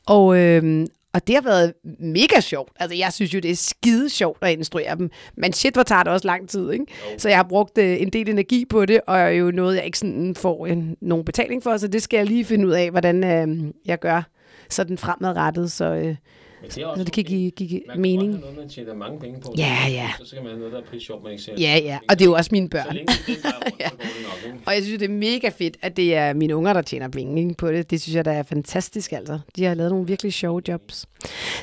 Og, 0.06 0.38
øh, 0.38 0.86
og 1.14 1.26
det 1.26 1.34
har 1.34 1.42
været 1.42 1.72
mega 2.00 2.40
sjovt. 2.40 2.72
Altså, 2.80 2.96
jeg 2.96 3.12
synes 3.12 3.34
jo, 3.34 3.38
det 3.38 3.50
er 3.50 3.56
skide 3.56 4.10
sjovt 4.10 4.38
at 4.42 4.52
instruere 4.52 4.96
dem. 4.96 5.10
Men 5.36 5.52
shit, 5.52 5.74
hvor 5.74 5.82
tager 5.82 6.02
det 6.02 6.12
også 6.12 6.26
lang 6.26 6.48
tid, 6.48 6.72
ikke? 6.72 6.86
Jo. 7.12 7.18
Så 7.18 7.28
jeg 7.28 7.38
har 7.38 7.42
brugt 7.48 7.78
øh, 7.78 8.00
en 8.02 8.10
del 8.10 8.28
energi 8.28 8.64
på 8.64 8.86
det, 8.86 9.00
og 9.06 9.18
er 9.18 9.28
jo 9.28 9.50
noget, 9.50 9.76
jeg 9.76 9.84
ikke 9.84 9.98
sådan 9.98 10.34
får 10.34 10.66
en, 10.66 10.96
nogen 11.00 11.24
betaling 11.24 11.62
for. 11.62 11.76
Så 11.76 11.88
det 11.88 12.02
skal 12.02 12.16
jeg 12.16 12.26
lige 12.26 12.44
finde 12.44 12.66
ud 12.66 12.72
af, 12.72 12.90
hvordan 12.90 13.24
øh, 13.24 13.72
jeg 13.86 13.98
gør 13.98 14.22
sådan 14.70 14.98
fremadrettet, 14.98 15.72
så, 15.72 15.84
øh, 15.84 16.16
Men 16.64 16.70
det 16.70 16.82
er 16.82 16.86
også 16.86 17.00
så 17.00 17.04
det 17.04 17.12
kan 17.12 17.24
give, 17.24 17.50
give 17.50 17.80
Man 17.88 18.00
mening. 18.00 18.30
have 18.32 18.40
noget, 18.40 18.56
man 18.56 18.68
tjener 18.68 18.94
mange 18.94 19.20
penge 19.20 19.40
på. 19.40 19.54
Ja, 19.58 19.76
ja. 19.88 20.10
Så 20.18 20.26
skal 20.26 20.42
man 20.42 20.46
have 20.50 20.58
noget, 20.58 20.72
der 20.72 20.80
er 20.80 20.84
pris 20.90 21.02
sjovt, 21.02 21.22
man 21.22 21.32
ikke 21.32 21.44
ser. 21.44 21.52
Ja, 21.58 21.78
ja, 21.82 21.98
og 22.08 22.18
det 22.18 22.24
er 22.24 22.28
jo 22.28 22.34
også 22.34 22.48
mine 22.52 22.66
Så 22.66 22.70
børn. 22.70 22.94
længe 22.94 23.12
det 23.26 23.32
er 23.32 23.34
den 23.34 23.42
vej 23.44 23.52
rundt, 23.64 23.74
så 23.90 23.90
går 23.90 23.96
det 23.96 24.44
nok, 24.46 24.52
ikke? 24.54 24.58
Og 24.66 24.74
jeg 24.74 24.82
synes, 24.82 24.98
det 24.98 25.10
er 25.10 25.14
mega 25.14 25.48
fedt, 25.48 25.76
at 25.82 25.96
det 25.96 26.14
er 26.14 26.32
mine 26.32 26.56
unger, 26.56 26.72
der 26.72 26.82
tjener 26.82 27.08
penge 27.08 27.42
ikke, 27.42 27.54
på 27.54 27.72
det. 27.72 27.90
Det 27.90 28.00
synes 28.00 28.16
jeg, 28.16 28.24
der 28.24 28.32
er 28.32 28.42
fantastisk, 28.42 29.12
altså. 29.12 29.38
De 29.56 29.64
har 29.64 29.74
lavet 29.74 29.90
nogle 29.92 30.06
virkelig 30.06 30.32
sjove 30.32 30.62
jobs. 30.68 31.06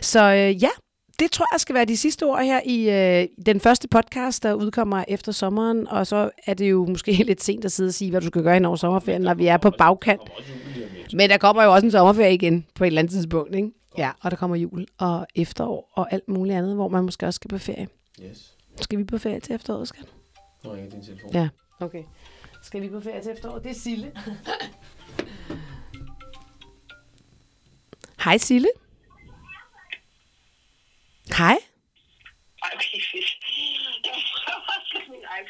Så 0.01 0.23
øh, 0.33 0.63
ja, 0.63 0.69
det 1.19 1.31
tror 1.31 1.45
jeg 1.53 1.59
skal 1.59 1.75
være 1.75 1.85
de 1.85 1.97
sidste 1.97 2.23
ord 2.25 2.43
her 2.43 2.59
i 2.65 2.89
øh, 2.89 3.27
den 3.45 3.59
første 3.59 3.87
podcast, 3.87 4.43
der 4.43 4.53
udkommer 4.53 5.03
efter 5.07 5.31
sommeren. 5.31 5.87
Og 5.87 6.07
så 6.07 6.29
er 6.45 6.53
det 6.53 6.71
jo 6.71 6.85
måske 6.85 7.11
lidt 7.23 7.43
sent 7.43 7.65
at 7.65 7.71
sidde 7.71 7.87
og 7.87 7.93
sige, 7.93 8.11
hvad 8.11 8.21
du 8.21 8.27
skal 8.27 8.43
gøre 8.43 8.53
hen 8.53 8.65
over 8.65 8.75
sommerferien, 8.75 9.21
når 9.21 9.33
vi 9.33 9.47
er 9.47 9.57
på 9.57 9.69
bagkant. 9.77 10.21
Men 11.13 11.29
der 11.29 11.37
kommer 11.37 11.63
jo 11.63 11.73
også 11.73 11.85
en 11.85 11.91
sommerferie 11.91 12.33
igen 12.33 12.65
på 12.75 12.83
et 12.83 12.87
eller 12.87 12.99
andet 13.01 13.13
tidspunkt, 13.13 13.55
ikke? 13.55 13.67
Ja, 13.97 14.11
og 14.21 14.31
der 14.31 14.37
kommer 14.37 14.55
jul 14.55 14.87
og 14.97 15.27
efterår 15.35 15.91
og 15.93 16.13
alt 16.13 16.27
muligt 16.27 16.57
andet, 16.57 16.75
hvor 16.75 16.87
man 16.87 17.03
måske 17.03 17.25
også 17.25 17.35
skal 17.35 17.49
på 17.49 17.57
ferie. 17.57 17.87
Yes. 18.21 18.57
Skal 18.81 18.99
vi 18.99 19.03
på 19.03 19.17
ferie 19.17 19.39
til 19.39 19.55
efteråret, 19.55 19.87
skal? 19.87 20.05
Nu 20.63 20.69
ringer 20.69 20.89
din 20.89 21.03
telefon. 21.03 21.33
Ja, 21.33 21.49
okay. 21.79 22.03
Skal 22.63 22.81
vi 22.81 22.89
på 22.89 22.99
ferie 23.01 23.21
til 23.21 23.31
efteråret? 23.31 23.63
Det 23.63 23.69
er 23.69 23.75
Sille. 23.75 24.11
Hej 28.23 28.37
Sille. 28.37 28.67
Hej. 31.37 31.57
Jeg 35.31 35.47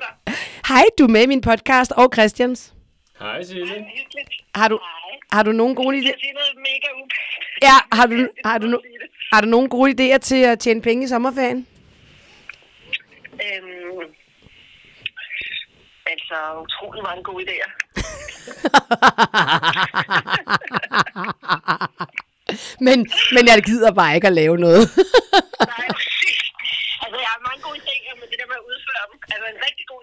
jeg? 0.00 0.34
Hej, 0.68 0.84
du 0.98 1.04
er 1.04 1.08
med 1.08 1.22
i 1.22 1.26
min 1.26 1.40
podcast 1.40 1.92
og 1.92 2.10
Christians. 2.14 2.75
Hej, 3.18 3.42
Sille. 3.42 3.66
Hyggeligt. 3.66 4.28
Har 4.54 4.68
du, 4.68 4.78
Hej. 4.82 5.18
har 5.32 5.42
du 5.42 5.52
nogle 5.52 5.74
gode 5.74 5.96
Jeg 5.96 6.04
idéer? 6.04 6.20
siger 6.20 6.32
noget 6.34 6.54
mega 6.56 6.88
ubehageligt. 7.02 7.62
Ja, 7.62 7.76
har 7.96 8.06
du, 8.06 8.28
har, 8.44 8.58
du, 8.58 8.66
no- 8.76 8.82
har 9.32 9.40
du 9.40 9.46
nogle 9.46 9.68
gode 9.68 9.90
idéer 10.14 10.18
til 10.18 10.42
at 10.44 10.58
tjene 10.58 10.82
penge 10.82 11.04
i 11.04 11.08
sommerferien? 11.08 11.66
Øhm, 13.32 14.14
altså, 16.06 16.36
utrolig 16.64 17.02
mange 17.02 17.22
gode 17.22 17.44
idéer. 17.44 17.70
men, 22.86 22.98
men 23.34 23.42
jeg 23.50 23.62
gider 23.68 23.92
bare 24.00 24.14
ikke 24.14 24.26
at 24.26 24.32
lave 24.42 24.56
noget. 24.66 24.84
Nej, 25.72 25.86
præcis. 25.98 26.40
Altså, 27.04 27.18
jeg 27.24 27.30
har 27.34 27.40
mange 27.48 27.60
gode 27.66 27.78
idéer, 27.84 28.14
men 28.20 28.26
det 28.30 28.36
der 28.40 28.46
med 28.52 28.58
at 28.62 28.66
udføre 28.72 29.02
dem. 29.10 29.16
Altså, 29.32 29.46
en 29.54 29.60
rigtig 29.68 29.84
god 29.92 29.95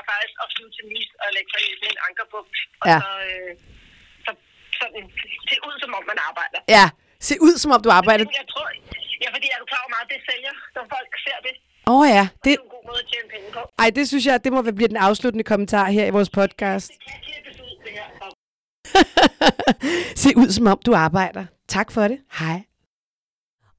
er 0.00 0.04
faktisk 0.12 0.34
at 0.42 0.46
flyve 0.54 0.70
til 0.76 0.84
Nice 0.92 1.12
og 1.22 1.28
lægge 1.36 1.50
sig 1.54 1.60
i 1.66 1.68
sådan 1.78 1.90
en 1.94 2.00
ankerbugt. 2.06 2.54
Og 2.82 2.86
Ja. 2.92 2.98
så, 3.04 3.10
øh, 3.28 3.50
så 4.26 4.30
sådan, 4.80 5.04
se 5.50 5.54
ud, 5.68 5.74
som 5.82 5.90
om 5.98 6.02
man 6.10 6.18
arbejder. 6.28 6.58
ja, 6.76 6.86
se 7.28 7.34
ud 7.46 7.54
som 7.62 7.70
om 7.76 7.80
du 7.86 7.90
arbejder. 8.00 8.24
Jeg 8.42 8.46
tror, 8.52 8.66
ja, 9.24 9.28
fordi 9.34 9.46
er 9.54 9.58
du 9.62 9.66
klar 9.72 9.80
over 9.84 9.92
meget, 9.96 10.06
det 10.12 10.18
sælger, 10.30 10.54
når 10.76 10.84
folk 10.94 11.10
ser 11.26 11.38
det. 11.46 11.54
Åh 11.92 12.00
oh, 12.00 12.04
ja, 12.16 12.24
Det 12.32 12.44
det, 12.44 12.52
er 12.52 12.58
en 12.68 12.72
god 12.76 12.84
måde 12.90 13.00
at 13.04 13.08
tjene 13.12 13.28
penge 13.34 13.48
på. 13.56 13.60
ej, 13.82 13.88
det 13.98 14.04
synes 14.10 14.24
jeg, 14.30 14.36
det 14.44 14.50
må 14.56 14.58
blive 14.78 14.88
den 14.94 15.00
afsluttende 15.08 15.44
kommentar 15.52 15.86
her 15.96 16.04
i 16.10 16.12
vores 16.16 16.30
podcast. 16.40 16.88
Det 16.92 16.98
kan 17.08 17.18
klippes 17.26 17.56
ud, 17.66 17.72
det 17.84 17.92
her. 17.98 18.06
Og 18.24 18.30
Se 20.22 20.28
ud 20.36 20.50
som 20.50 20.66
om 20.66 20.78
du 20.86 20.94
arbejder. 20.94 21.44
Tak 21.68 21.92
for 21.92 22.02
det. 22.08 22.18
Hej. 22.38 22.58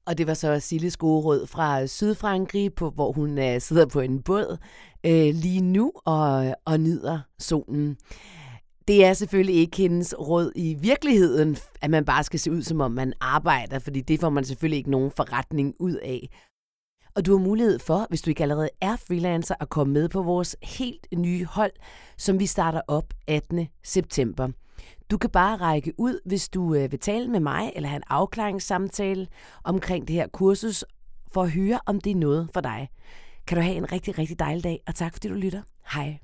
Og 0.06 0.18
det 0.18 0.26
var 0.26 0.34
så 0.34 0.60
Silles 0.60 0.96
gode 0.96 1.24
råd 1.24 1.46
fra 1.46 1.86
Sydfrankrig, 1.86 2.74
på, 2.74 2.90
hvor 2.90 3.12
hun 3.12 3.30
uh, 3.38 3.58
sidder 3.60 3.86
på 3.86 4.00
en 4.00 4.22
båd 4.22 4.58
øh, 5.06 5.34
lige 5.34 5.60
nu 5.60 5.92
og, 6.04 6.54
og 6.64 6.80
nyder 6.80 7.20
solen. 7.38 7.96
Det 8.88 9.04
er 9.04 9.12
selvfølgelig 9.12 9.54
ikke 9.56 9.76
hendes 9.76 10.14
råd 10.18 10.52
i 10.56 10.74
virkeligheden, 10.74 11.56
at 11.80 11.90
man 11.90 12.04
bare 12.04 12.24
skal 12.24 12.40
se 12.40 12.52
ud, 12.52 12.62
som 12.62 12.80
om 12.80 12.90
man 12.92 13.12
arbejder, 13.20 13.78
fordi 13.78 14.00
det 14.00 14.20
får 14.20 14.30
man 14.30 14.44
selvfølgelig 14.44 14.76
ikke 14.76 14.90
nogen 14.90 15.10
forretning 15.16 15.74
ud 15.78 15.94
af. 15.94 16.28
Og 17.14 17.26
du 17.26 17.36
har 17.36 17.44
mulighed 17.44 17.78
for, 17.78 18.06
hvis 18.08 18.22
du 18.22 18.30
ikke 18.30 18.42
allerede 18.42 18.68
er 18.80 18.96
freelancer, 18.96 19.54
at 19.60 19.68
komme 19.68 19.92
med 19.92 20.08
på 20.08 20.22
vores 20.22 20.56
helt 20.62 21.06
nye 21.16 21.44
hold, 21.44 21.72
som 22.18 22.40
vi 22.40 22.46
starter 22.46 22.80
op 22.88 23.14
18. 23.26 23.68
september. 23.84 24.48
Du 25.10 25.18
kan 25.18 25.30
bare 25.30 25.56
række 25.56 25.92
ud, 25.98 26.20
hvis 26.24 26.48
du 26.48 26.74
øh, 26.74 26.92
vil 26.92 27.00
tale 27.00 27.28
med 27.28 27.40
mig 27.40 27.72
eller 27.76 27.88
have 27.88 27.96
en 27.96 28.08
afklaringssamtale 28.08 29.26
omkring 29.64 30.08
det 30.08 30.16
her 30.16 30.26
kursus, 30.28 30.84
for 31.32 31.42
at 31.42 31.50
høre, 31.50 31.80
om 31.86 32.00
det 32.00 32.10
er 32.10 32.16
noget 32.16 32.50
for 32.54 32.60
dig. 32.60 32.88
Kan 33.46 33.56
du 33.56 33.62
have 33.62 33.76
en 33.76 33.92
rigtig, 33.92 34.18
rigtig 34.18 34.38
dejlig 34.38 34.64
dag, 34.64 34.80
og 34.86 34.94
tak 34.94 35.12
fordi 35.12 35.28
du 35.28 35.34
lytter. 35.34 35.62
Hej. 35.94 36.18